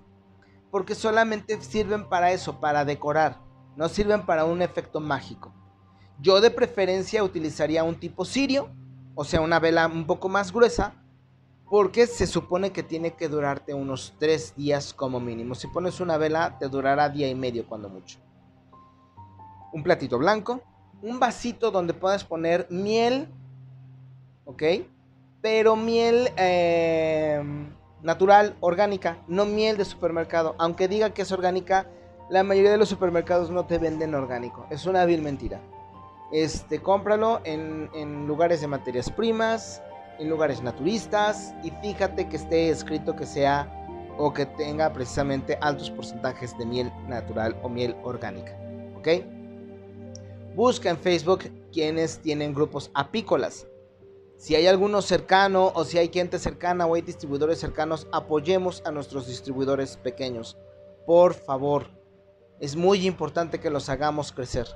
porque 0.76 0.94
solamente 0.94 1.58
sirven 1.62 2.06
para 2.06 2.32
eso, 2.32 2.60
para 2.60 2.84
decorar, 2.84 3.40
no 3.76 3.88
sirven 3.88 4.26
para 4.26 4.44
un 4.44 4.60
efecto 4.60 5.00
mágico. 5.00 5.54
Yo 6.20 6.40
de 6.42 6.50
preferencia 6.50 7.24
utilizaría 7.24 7.82
un 7.82 7.98
tipo 7.98 8.26
sirio, 8.26 8.68
o 9.14 9.24
sea, 9.24 9.40
una 9.40 9.58
vela 9.58 9.86
un 9.86 10.06
poco 10.06 10.28
más 10.28 10.52
gruesa, 10.52 10.94
porque 11.68 12.06
se 12.06 12.26
supone 12.26 12.70
que 12.70 12.82
tiene 12.82 13.14
que 13.14 13.28
durarte 13.28 13.74
unos 13.74 14.14
tres 14.18 14.54
días 14.56 14.94
como 14.94 15.18
mínimo. 15.18 15.54
Si 15.54 15.66
pones 15.66 16.00
una 16.00 16.16
vela, 16.16 16.58
te 16.58 16.68
durará 16.68 17.08
día 17.08 17.28
y 17.28 17.34
medio 17.34 17.66
cuando 17.66 17.88
mucho. 17.88 18.18
Un 19.72 19.82
platito 19.82 20.18
blanco, 20.18 20.60
un 21.02 21.18
vasito 21.18 21.70
donde 21.70 21.92
puedas 21.92 22.24
poner 22.24 22.66
miel, 22.70 23.28
¿ok? 24.44 24.62
Pero 25.40 25.76
miel... 25.76 26.30
Eh, 26.36 27.42
natural, 28.02 28.56
orgánica, 28.60 29.18
no 29.26 29.44
miel 29.44 29.76
de 29.76 29.84
supermercado. 29.84 30.54
Aunque 30.58 30.86
diga 30.86 31.10
que 31.10 31.22
es 31.22 31.32
orgánica, 31.32 31.88
la 32.30 32.44
mayoría 32.44 32.70
de 32.70 32.76
los 32.76 32.88
supermercados 32.88 33.50
no 33.50 33.66
te 33.66 33.78
venden 33.78 34.14
orgánico. 34.14 34.64
Es 34.70 34.86
una 34.86 35.04
vil 35.04 35.22
mentira. 35.22 35.60
Este, 36.30 36.80
cómpralo 36.80 37.40
en 37.44 38.26
lugares 38.28 38.60
de 38.60 38.68
materias 38.68 39.10
primas, 39.10 39.82
en 40.18 40.28
lugares 40.28 40.62
naturistas 40.62 41.54
y 41.62 41.70
fíjate 41.70 42.28
que 42.28 42.36
esté 42.36 42.70
escrito 42.70 43.16
que 43.16 43.26
sea 43.26 43.70
o 44.18 44.32
que 44.32 44.46
tenga 44.46 44.92
precisamente 44.92 45.58
altos 45.60 45.90
porcentajes 45.90 46.56
de 46.58 46.66
miel 46.66 46.92
natural 47.08 47.56
o 47.62 47.68
miel 47.68 47.94
orgánica. 48.02 48.58
¿Ok? 48.96 49.08
Busca 50.54 50.90
en 50.90 50.96
Facebook 50.96 51.50
quienes 51.70 52.18
tienen 52.20 52.54
grupos 52.54 52.90
apícolas 52.94 53.66
si 54.38 54.54
hay 54.54 54.66
alguno 54.66 55.00
cercano 55.00 55.72
o 55.74 55.84
si 55.84 55.96
hay 55.98 56.08
gente 56.08 56.38
cercana 56.38 56.86
o 56.86 56.94
hay 56.94 57.02
distribuidores 57.02 57.58
cercanos, 57.58 58.06
apoyemos 58.12 58.82
a 58.84 58.90
nuestros 58.90 59.26
distribuidores 59.26 59.96
pequeños. 59.96 60.58
Por 61.06 61.32
favor, 61.32 61.88
es 62.60 62.76
muy 62.76 63.06
importante 63.06 63.58
que 63.58 63.70
los 63.70 63.88
hagamos 63.88 64.32
crecer. 64.32 64.66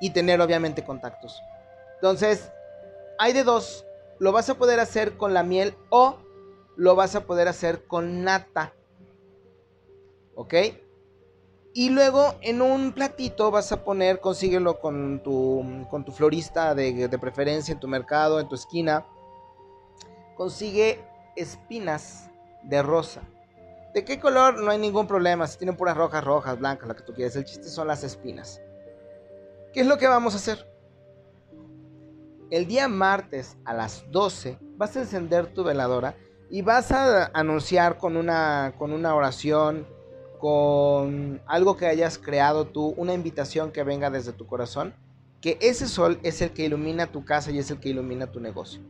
Y 0.00 0.10
tener 0.10 0.40
obviamente 0.40 0.84
contactos. 0.84 1.42
Entonces, 1.96 2.52
hay 3.18 3.32
de 3.32 3.44
dos. 3.44 3.84
Lo 4.18 4.32
vas 4.32 4.48
a 4.48 4.54
poder 4.54 4.80
hacer 4.80 5.16
con 5.16 5.34
la 5.34 5.42
miel 5.42 5.74
o 5.90 6.18
lo 6.76 6.94
vas 6.94 7.14
a 7.14 7.24
poder 7.24 7.48
hacer 7.48 7.86
con 7.86 8.24
nata. 8.24 8.74
¿Ok? 10.34 10.54
Y 11.72 11.90
luego 11.90 12.36
en 12.40 12.62
un 12.62 12.92
platito 12.92 13.50
vas 13.50 13.72
a 13.72 13.82
poner, 13.82 14.20
consíguelo 14.20 14.78
con 14.78 15.22
tu, 15.24 15.84
con 15.90 16.04
tu 16.04 16.12
florista 16.12 16.74
de, 16.74 17.08
de, 17.08 17.18
preferencia 17.18 17.72
en 17.72 17.80
tu 17.80 17.88
mercado, 17.88 18.38
en 18.38 18.48
tu 18.48 18.54
esquina. 18.54 19.04
Consigue 20.36 21.04
espinas 21.34 22.30
de 22.62 22.80
rosa. 22.82 23.22
¿De 23.92 24.04
qué 24.04 24.20
color? 24.20 24.60
No 24.60 24.70
hay 24.70 24.78
ningún 24.78 25.08
problema. 25.08 25.48
Si 25.48 25.58
tienen 25.58 25.76
puras 25.76 25.96
rojas, 25.96 26.22
rojas, 26.22 26.58
blancas, 26.58 26.88
lo 26.88 26.94
que 26.94 27.02
tú 27.02 27.12
quieras. 27.12 27.34
El 27.34 27.44
chiste 27.44 27.68
son 27.68 27.88
las 27.88 28.04
espinas. 28.04 28.60
¿Qué 29.72 29.80
es 29.80 29.86
lo 29.86 29.98
que 29.98 30.06
vamos 30.06 30.34
a 30.34 30.36
hacer? 30.36 30.73
El 32.54 32.68
día 32.68 32.86
martes 32.86 33.56
a 33.64 33.74
las 33.74 34.08
12 34.12 34.60
vas 34.76 34.96
a 34.96 35.00
encender 35.00 35.52
tu 35.52 35.64
veladora 35.64 36.16
y 36.48 36.62
vas 36.62 36.92
a 36.92 37.28
anunciar 37.34 37.98
con 37.98 38.16
una, 38.16 38.76
con 38.78 38.92
una 38.92 39.16
oración 39.16 39.88
con 40.38 41.42
algo 41.46 41.76
que 41.76 41.86
hayas 41.86 42.16
creado 42.16 42.68
tú, 42.68 42.94
una 42.96 43.12
invitación 43.12 43.72
que 43.72 43.82
venga 43.82 44.08
desde 44.08 44.32
tu 44.32 44.46
corazón, 44.46 44.94
que 45.40 45.58
ese 45.60 45.88
sol 45.88 46.20
es 46.22 46.42
el 46.42 46.52
que 46.52 46.66
ilumina 46.66 47.10
tu 47.10 47.24
casa 47.24 47.50
y 47.50 47.58
es 47.58 47.72
el 47.72 47.80
que 47.80 47.88
ilumina 47.88 48.30
tu 48.30 48.38
negocio. 48.38 48.82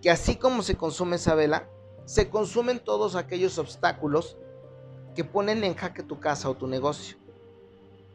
Que 0.00 0.08
así 0.08 0.36
como 0.36 0.62
se 0.62 0.74
consume 0.74 1.16
esa 1.16 1.34
vela, 1.34 1.68
se 2.06 2.30
consumen 2.30 2.78
todos 2.78 3.16
aquellos 3.16 3.58
obstáculos 3.58 4.38
que 5.14 5.24
ponen 5.24 5.62
en 5.62 5.74
jaque 5.74 6.02
tu 6.02 6.20
casa 6.20 6.48
o 6.48 6.54
tu 6.54 6.66
negocio. 6.66 7.18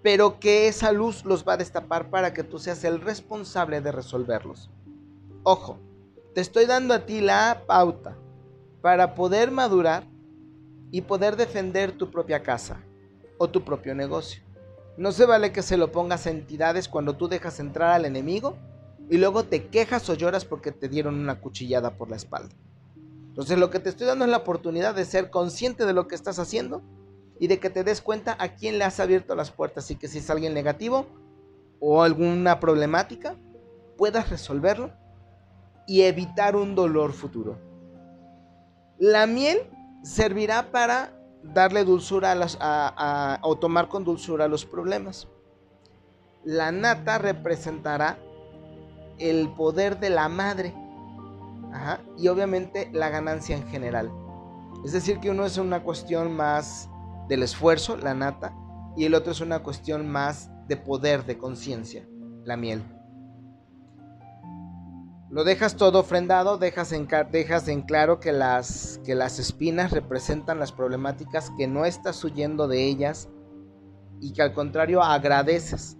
Pero 0.08 0.40
que 0.40 0.70
esa 0.70 0.94
luz 0.94 1.26
los 1.26 1.46
va 1.46 1.56
a 1.56 1.58
destapar 1.58 2.10
para 2.10 2.32
que 2.32 2.42
tú 2.42 2.60
seas 2.60 2.86
el 2.86 3.02
responsable 3.02 3.82
de 3.82 3.92
resolverlos. 3.92 4.70
Ojo, 5.44 5.80
te 6.34 6.40
estoy 6.40 6.66
dando 6.66 6.94
a 6.94 7.06
ti 7.06 7.20
la 7.20 7.64
pauta 7.68 8.16
para 8.82 9.16
poder 9.16 9.52
madurar 9.52 10.06
y 10.92 11.02
poder 11.02 11.36
defender 11.36 11.92
tu 11.92 12.10
propia 12.10 12.42
casa 12.42 12.82
o 13.38 13.50
tu 13.50 13.66
propio 13.66 13.94
negocio. 13.96 14.42
No 14.96 15.12
se 15.12 15.26
vale 15.26 15.52
que 15.52 15.62
se 15.62 15.76
lo 15.76 15.92
pongas 15.92 16.26
a 16.26 16.30
entidades 16.30 16.88
cuando 16.88 17.18
tú 17.18 17.28
dejas 17.28 17.60
entrar 17.60 17.92
al 17.92 18.06
enemigo 18.06 18.56
y 19.10 19.18
luego 19.18 19.44
te 19.44 19.68
quejas 19.68 20.10
o 20.10 20.14
lloras 20.14 20.46
porque 20.46 20.72
te 20.72 20.88
dieron 20.88 21.16
una 21.16 21.42
cuchillada 21.42 21.98
por 21.98 22.10
la 22.10 22.16
espalda. 22.16 22.56
Entonces 23.28 23.60
lo 23.60 23.70
que 23.70 23.80
te 23.80 23.90
estoy 23.90 24.08
dando 24.08 24.24
es 24.24 24.32
la 24.32 24.38
oportunidad 24.38 24.96
de 24.96 25.04
ser 25.04 25.30
consciente 25.30 25.86
de 25.86 25.92
lo 25.92 26.08
que 26.08 26.16
estás 26.16 26.40
haciendo 26.40 26.82
y 27.40 27.48
de 27.48 27.60
que 27.60 27.70
te 27.70 27.84
des 27.84 28.02
cuenta 28.02 28.36
a 28.40 28.50
quién 28.50 28.78
le 28.78 28.84
has 28.84 29.00
abierto 29.00 29.36
las 29.36 29.52
puertas 29.52 29.90
y 29.92 29.96
que 29.96 30.08
si 30.08 30.20
es 30.20 30.30
alguien 30.30 30.54
negativo 30.54 31.06
o 31.80 32.02
alguna 32.02 32.60
problemática, 32.60 33.36
puedas 33.98 34.30
resolverlo 34.30 34.92
y 35.88 36.02
evitar 36.02 36.56
un 36.56 36.76
dolor 36.76 37.14
futuro. 37.14 37.58
La 39.00 39.28
miel 39.28 39.60
servirá 40.04 40.72
para 40.72 41.14
darle 41.44 41.84
dulzura 41.84 42.36
a, 42.60 43.40
o 43.44 43.56
tomar 43.58 43.88
con 43.88 44.04
dulzura 44.04 44.48
los 44.48 44.66
problemas. 44.66 45.28
La 46.44 46.72
nata 46.72 47.18
representará 47.18 48.18
el 49.20 49.50
poder 49.50 50.00
de 50.00 50.10
la 50.10 50.30
madre 50.30 50.74
y 52.18 52.28
obviamente 52.28 52.90
la 52.94 53.10
ganancia 53.10 53.56
en 53.56 53.68
general. 53.68 54.12
Es 54.84 54.94
decir, 54.94 55.20
que 55.20 55.30
uno 55.30 55.46
es 55.46 55.58
una 55.58 55.84
cuestión 55.84 56.36
más 56.36 56.90
del 57.28 57.44
esfuerzo, 57.44 57.98
la 57.98 58.14
nata, 58.14 58.54
y 58.96 59.06
el 59.06 59.14
otro 59.14 59.32
es 59.32 59.42
una 59.42 59.60
cuestión 59.60 60.08
más 60.10 60.50
de 60.68 60.78
poder, 60.78 61.26
de 61.26 61.38
conciencia, 61.38 62.08
la 62.44 62.58
miel. 62.58 62.84
Lo 65.30 65.44
dejas 65.44 65.76
todo 65.76 66.00
ofrendado, 66.00 66.58
dejas 66.58 66.94
en, 66.94 67.08
dejas 67.32 67.68
en 67.68 67.82
claro 67.82 68.20
que 68.20 68.32
las, 68.32 69.02
que 69.04 69.14
las 69.14 69.40
espinas 69.40 69.92
representan 69.92 70.58
las 70.58 70.72
problemáticas 70.72 71.52
que 71.58 71.68
no 71.68 71.86
estás 71.86 72.24
huyendo 72.24 72.68
de 72.68 72.86
ellas 72.86 73.30
y 74.22 74.32
que 74.32 74.42
al 74.42 74.54
contrario 74.54 75.04
agradeces 75.04 75.98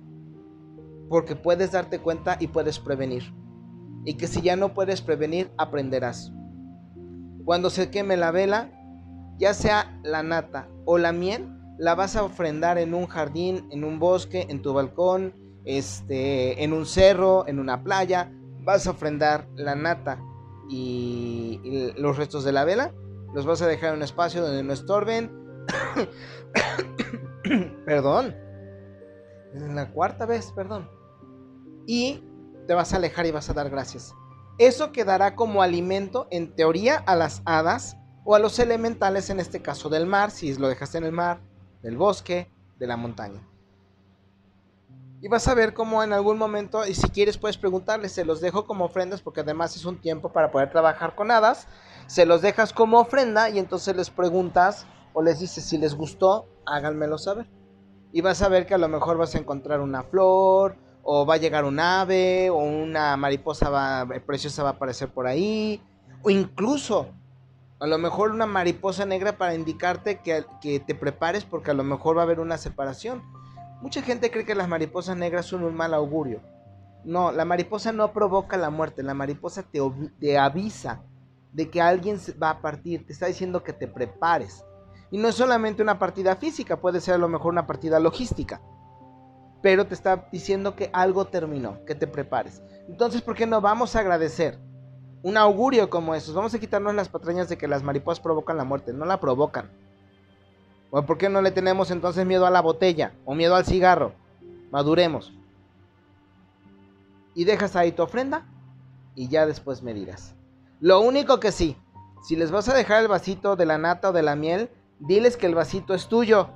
porque 1.10 1.36
puedes 1.36 1.72
darte 1.72 2.00
cuenta 2.00 2.38
y 2.40 2.48
puedes 2.48 2.80
prevenir. 2.80 3.34
Y 4.06 4.16
que 4.16 4.28
si 4.28 4.42
ya 4.42 4.56
no 4.56 4.74
puedes 4.74 5.02
prevenir, 5.02 5.52
aprenderás. 5.58 6.32
Cuando 7.44 7.70
se 7.70 7.90
queme 7.90 8.18
la 8.18 8.32
vela, 8.32 8.72
ya 9.38 9.54
sea 9.54 10.00
la 10.04 10.24
nata 10.24 10.68
o 10.86 10.98
la 10.98 11.12
miel, 11.12 11.48
la 11.78 11.96
vas 11.96 12.16
a 12.16 12.24
ofrendar 12.24 12.78
en 12.78 12.94
un 12.94 13.08
jardín, 13.08 13.68
en 13.72 13.84
un 13.84 14.00
bosque, 14.00 14.48
en 14.50 14.62
tu 14.62 14.74
balcón, 14.74 15.34
este, 15.66 16.64
en 16.64 16.74
un 16.74 16.86
cerro, 16.86 17.48
en 17.48 17.60
una 17.60 17.84
playa. 17.84 18.32
Vas 18.64 18.88
a 18.88 18.92
ofrendar 18.92 19.48
la 19.56 19.76
nata 19.76 20.20
y, 20.70 21.62
y 21.64 21.94
los 22.02 22.18
restos 22.18 22.44
de 22.44 22.52
la 22.52 22.66
vela. 22.66 22.94
Los 23.34 23.46
vas 23.46 23.62
a 23.62 23.68
dejar 23.68 23.90
en 23.90 23.98
un 23.98 24.04
espacio 24.04 24.42
donde 24.42 24.64
no 24.64 24.74
estorben. 24.74 25.32
perdón. 27.86 28.36
La 29.54 29.92
cuarta 29.92 30.26
vez, 30.26 30.52
perdón. 30.54 30.90
Y 31.86 32.24
te 32.68 32.74
vas 32.74 32.94
a 32.94 32.98
alejar 32.98 33.26
y 33.26 33.32
vas 33.32 33.50
a 33.50 33.54
dar 33.54 33.70
gracias. 33.70 34.14
Eso 34.58 34.92
quedará 34.92 35.36
como 35.36 35.62
alimento, 35.62 36.28
en 36.32 36.56
teoría, 36.56 36.98
a 36.98 37.16
las 37.16 37.42
hadas 37.46 37.96
o 38.30 38.36
a 38.36 38.40
los 38.40 38.60
elementales, 38.60 39.30
en 39.30 39.40
este 39.40 39.62
caso 39.62 39.88
del 39.88 40.06
mar, 40.06 40.32
si 40.32 40.54
lo 40.56 40.68
dejaste 40.68 40.98
en 40.98 41.06
el 41.06 41.14
mar, 41.14 41.40
del 41.82 41.96
bosque, 41.96 42.52
de 42.78 42.86
la 42.86 42.98
montaña. 42.98 43.42
Y 45.22 45.30
vas 45.30 45.48
a 45.48 45.54
ver 45.54 45.74
cómo 45.74 46.04
en 46.04 46.12
algún 46.12 46.38
momento, 46.38 46.86
y 46.86 46.94
si 46.94 47.08
quieres 47.08 47.38
puedes 47.38 47.58
preguntarles, 47.58 48.12
se 48.12 48.26
los 48.26 48.42
dejo 48.42 48.66
como 48.66 48.84
ofrendas 48.84 49.22
porque 49.22 49.40
además 49.40 49.78
es 49.78 49.86
un 49.86 50.02
tiempo 50.02 50.34
para 50.34 50.52
poder 50.52 50.70
trabajar 50.70 51.16
con 51.16 51.32
hadas. 51.32 51.70
Se 52.08 52.26
los 52.26 52.42
dejas 52.42 52.74
como 52.74 53.00
ofrenda 53.00 53.50
y 53.50 53.60
entonces 53.60 53.96
les 53.96 54.10
preguntas 54.10 54.86
o 55.14 55.22
les 55.22 55.40
dices 55.40 55.64
si 55.64 55.78
les 55.78 55.96
gustó, 55.96 56.50
háganmelo 56.66 57.18
saber. 57.18 57.50
Y 58.12 58.20
vas 58.20 58.42
a 58.42 58.50
ver 58.50 58.66
que 58.66 58.74
a 58.74 58.78
lo 58.78 58.90
mejor 58.90 59.16
vas 59.16 59.36
a 59.36 59.38
encontrar 59.38 59.80
una 59.80 60.04
flor, 60.04 60.76
o 61.02 61.26
va 61.26 61.36
a 61.36 61.38
llegar 61.38 61.64
un 61.64 61.80
ave, 61.80 62.50
o 62.50 62.58
una 62.58 63.16
mariposa 63.16 63.70
va, 63.70 64.06
preciosa 64.26 64.64
va 64.64 64.72
a 64.72 64.74
aparecer 64.74 65.14
por 65.14 65.28
ahí, 65.28 65.82
o 66.24 66.30
incluso 66.30 67.08
a 67.80 67.88
lo 67.88 67.98
mejor 67.98 68.32
una 68.32 68.46
mariposa 68.46 69.06
negra 69.06 69.38
para 69.38 69.56
indicarte 69.56 70.20
que, 70.20 70.46
que, 70.62 70.80
te 70.80 70.96
prepares 70.96 71.46
porque 71.46 71.72
a 71.72 71.74
lo 71.74 71.84
mejor 71.84 72.18
va 72.18 72.22
a 72.22 72.24
haber 72.26 72.40
una 72.40 72.58
separación. 72.58 73.24
Mucha 73.82 74.02
gente 74.02 74.32
cree 74.32 74.46
que 74.46 74.56
las 74.56 74.68
mariposas 74.68 75.18
negras 75.18 75.46
son 75.46 75.64
un 75.64 75.76
mal 75.76 75.94
augurio. 75.94 76.42
No, 77.04 77.32
la 77.32 77.46
mariposa 77.46 77.92
no 77.92 78.12
provoca 78.12 78.58
la 78.58 78.70
muerte, 78.70 79.04
la 79.04 79.14
mariposa 79.14 79.64
te, 79.64 79.80
te 80.20 80.38
avisa 80.38 81.04
de 81.54 81.70
que 81.70 81.82
alguien 81.82 82.20
va 82.42 82.50
a 82.50 82.62
partir, 82.62 83.06
te 83.06 83.14
está 83.14 83.28
diciendo 83.28 83.64
que 83.64 83.74
te 83.74 83.88
prepares. 83.88 84.66
Y 85.12 85.18
no 85.18 85.30
es 85.30 85.36
solamente 85.36 85.82
una 85.82 86.00
partida 86.00 86.36
física, 86.36 86.82
puede 86.82 87.00
ser 87.00 87.14
a 87.14 87.20
lo 87.20 87.30
mejor 87.30 87.54
una 87.54 87.68
partida 87.68 88.00
logística 88.00 88.62
pero 89.62 89.88
te 89.88 89.94
está 89.94 90.28
diciendo 90.32 90.76
que 90.76 90.90
algo 90.94 91.26
terminó, 91.26 91.84
que 91.86 91.96
te 91.96 92.08
prepares. 92.08 92.62
Entonces, 92.88 93.22
¿por 93.22 93.36
qué 93.36 93.46
no 93.46 93.62
vamos 93.62 93.96
a 93.96 94.00
agradecer? 94.00 94.60
Un 95.28 95.36
augurio 95.36 95.90
como 95.90 96.16
esos. 96.16 96.34
Vamos 96.34 96.54
a 96.54 96.60
quitarnos 96.60 96.96
las 96.96 97.10
patrañas 97.10 97.50
de 97.50 97.58
que 97.58 97.68
las 97.68 97.84
mariposas 97.84 98.22
provocan 98.22 98.56
la 98.56 98.64
muerte. 98.64 98.94
No 98.94 99.04
la 99.04 99.20
provocan. 99.20 99.70
¿O 100.90 101.02
por 101.02 101.18
qué 101.18 101.28
no 101.28 101.42
le 101.42 101.52
tenemos 101.52 101.92
entonces 101.92 102.26
miedo 102.26 102.46
a 102.46 102.50
la 102.50 102.62
botella 102.62 103.12
o 103.26 103.36
miedo 103.36 103.54
al 103.54 103.66
cigarro? 103.66 104.14
Maduremos. 104.72 105.34
Y 107.36 107.44
dejas 107.44 107.76
ahí 107.76 107.92
tu 107.92 108.04
ofrenda 108.04 108.46
y 109.16 109.28
ya 109.28 109.46
después 109.46 109.84
me 109.84 109.94
dirás. 109.94 110.34
Lo 110.80 111.02
único 111.02 111.42
que 111.42 111.52
sí, 111.52 111.76
si 112.24 112.38
les 112.38 112.50
vas 112.50 112.70
a 112.70 112.74
dejar 112.74 113.02
el 113.02 113.10
vasito 113.10 113.58
de 113.58 113.66
la 113.66 113.78
nata 113.78 114.12
o 114.12 114.14
de 114.14 114.24
la 114.24 114.38
miel, 114.38 114.70
diles 115.00 115.36
que 115.36 115.48
el 115.48 115.56
vasito 115.56 115.94
es 115.94 116.08
tuyo 116.08 116.52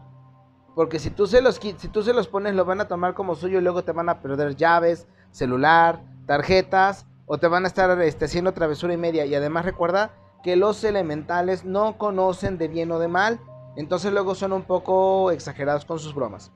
porque 0.76 0.98
si 1.00 1.10
tú, 1.10 1.28
se 1.28 1.42
los, 1.42 1.56
si 1.58 1.90
tú 1.90 2.04
se 2.04 2.14
los 2.14 2.30
pones, 2.30 2.56
lo 2.56 2.64
van 2.64 2.80
a 2.80 2.88
tomar 2.88 3.16
como 3.16 3.36
suyo 3.36 3.60
y 3.60 3.62
luego 3.62 3.84
te 3.84 3.92
van 3.92 4.08
a 4.08 4.22
perder 4.22 4.56
llaves, 4.56 5.08
celular, 5.32 6.02
tarjetas, 6.26 7.06
o 7.34 7.38
te 7.38 7.48
van 7.48 7.64
a 7.64 7.68
estar 7.68 7.90
este, 8.02 8.26
haciendo 8.26 8.52
travesura 8.52 8.94
y 8.94 8.98
media. 8.98 9.26
Y 9.26 9.34
además 9.34 9.64
recuerda 9.64 10.12
que 10.44 10.58
los 10.58 10.84
elementales 10.84 11.64
no 11.64 11.98
conocen 11.98 12.58
de 12.58 12.68
bien 12.68 12.92
o 12.92 13.00
de 13.00 13.08
mal. 13.08 13.40
Entonces 13.78 14.12
luego 14.12 14.36
son 14.36 14.52
un 14.52 14.64
poco 14.64 15.32
exagerados 15.32 15.86
con 15.86 15.98
sus 15.98 16.14
bromas. 16.14 16.52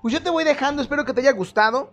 Pues 0.00 0.14
yo 0.14 0.22
te 0.22 0.30
voy 0.30 0.44
dejando, 0.44 0.80
espero 0.80 1.04
que 1.04 1.12
te 1.12 1.20
haya 1.20 1.32
gustado. 1.32 1.92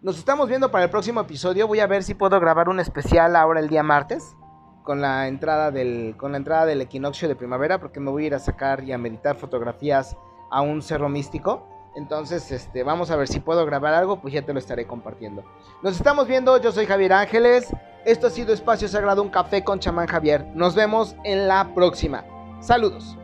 Nos 0.00 0.16
estamos 0.16 0.48
viendo 0.48 0.70
para 0.70 0.84
el 0.84 0.90
próximo 0.90 1.22
episodio. 1.22 1.66
Voy 1.66 1.80
a 1.80 1.88
ver 1.88 2.04
si 2.04 2.14
puedo 2.14 2.38
grabar 2.38 2.68
un 2.68 2.78
especial 2.78 3.34
ahora 3.34 3.58
el 3.58 3.68
día 3.68 3.82
martes. 3.82 4.36
Con 4.84 5.00
la 5.00 5.26
entrada 5.26 5.72
del, 5.72 6.14
con 6.16 6.30
la 6.30 6.38
entrada 6.38 6.66
del 6.66 6.82
equinoccio 6.82 7.26
de 7.26 7.34
primavera. 7.34 7.80
Porque 7.80 7.98
me 7.98 8.12
voy 8.12 8.22
a 8.22 8.26
ir 8.28 8.34
a 8.36 8.38
sacar 8.38 8.84
y 8.84 8.92
a 8.92 8.98
meditar 8.98 9.34
fotografías 9.38 10.16
a 10.52 10.60
un 10.60 10.82
cerro 10.82 11.08
místico. 11.08 11.66
Entonces, 11.96 12.52
este, 12.52 12.82
vamos 12.82 13.10
a 13.10 13.16
ver 13.16 13.26
si 13.26 13.40
puedo 13.40 13.64
grabar 13.64 13.94
algo, 13.94 14.20
pues 14.20 14.34
ya 14.34 14.42
te 14.42 14.52
lo 14.52 14.58
estaré 14.58 14.86
compartiendo. 14.86 15.42
Nos 15.82 15.96
estamos 15.96 16.28
viendo, 16.28 16.60
yo 16.60 16.70
soy 16.70 16.86
Javier 16.86 17.14
Ángeles. 17.14 17.68
Esto 18.04 18.28
ha 18.28 18.30
sido 18.30 18.52
Espacio 18.52 18.86
Sagrado, 18.86 19.22
un 19.22 19.30
café 19.30 19.64
con 19.64 19.80
chamán 19.80 20.06
Javier. 20.06 20.46
Nos 20.54 20.74
vemos 20.74 21.16
en 21.24 21.48
la 21.48 21.74
próxima. 21.74 22.24
Saludos. 22.60 23.16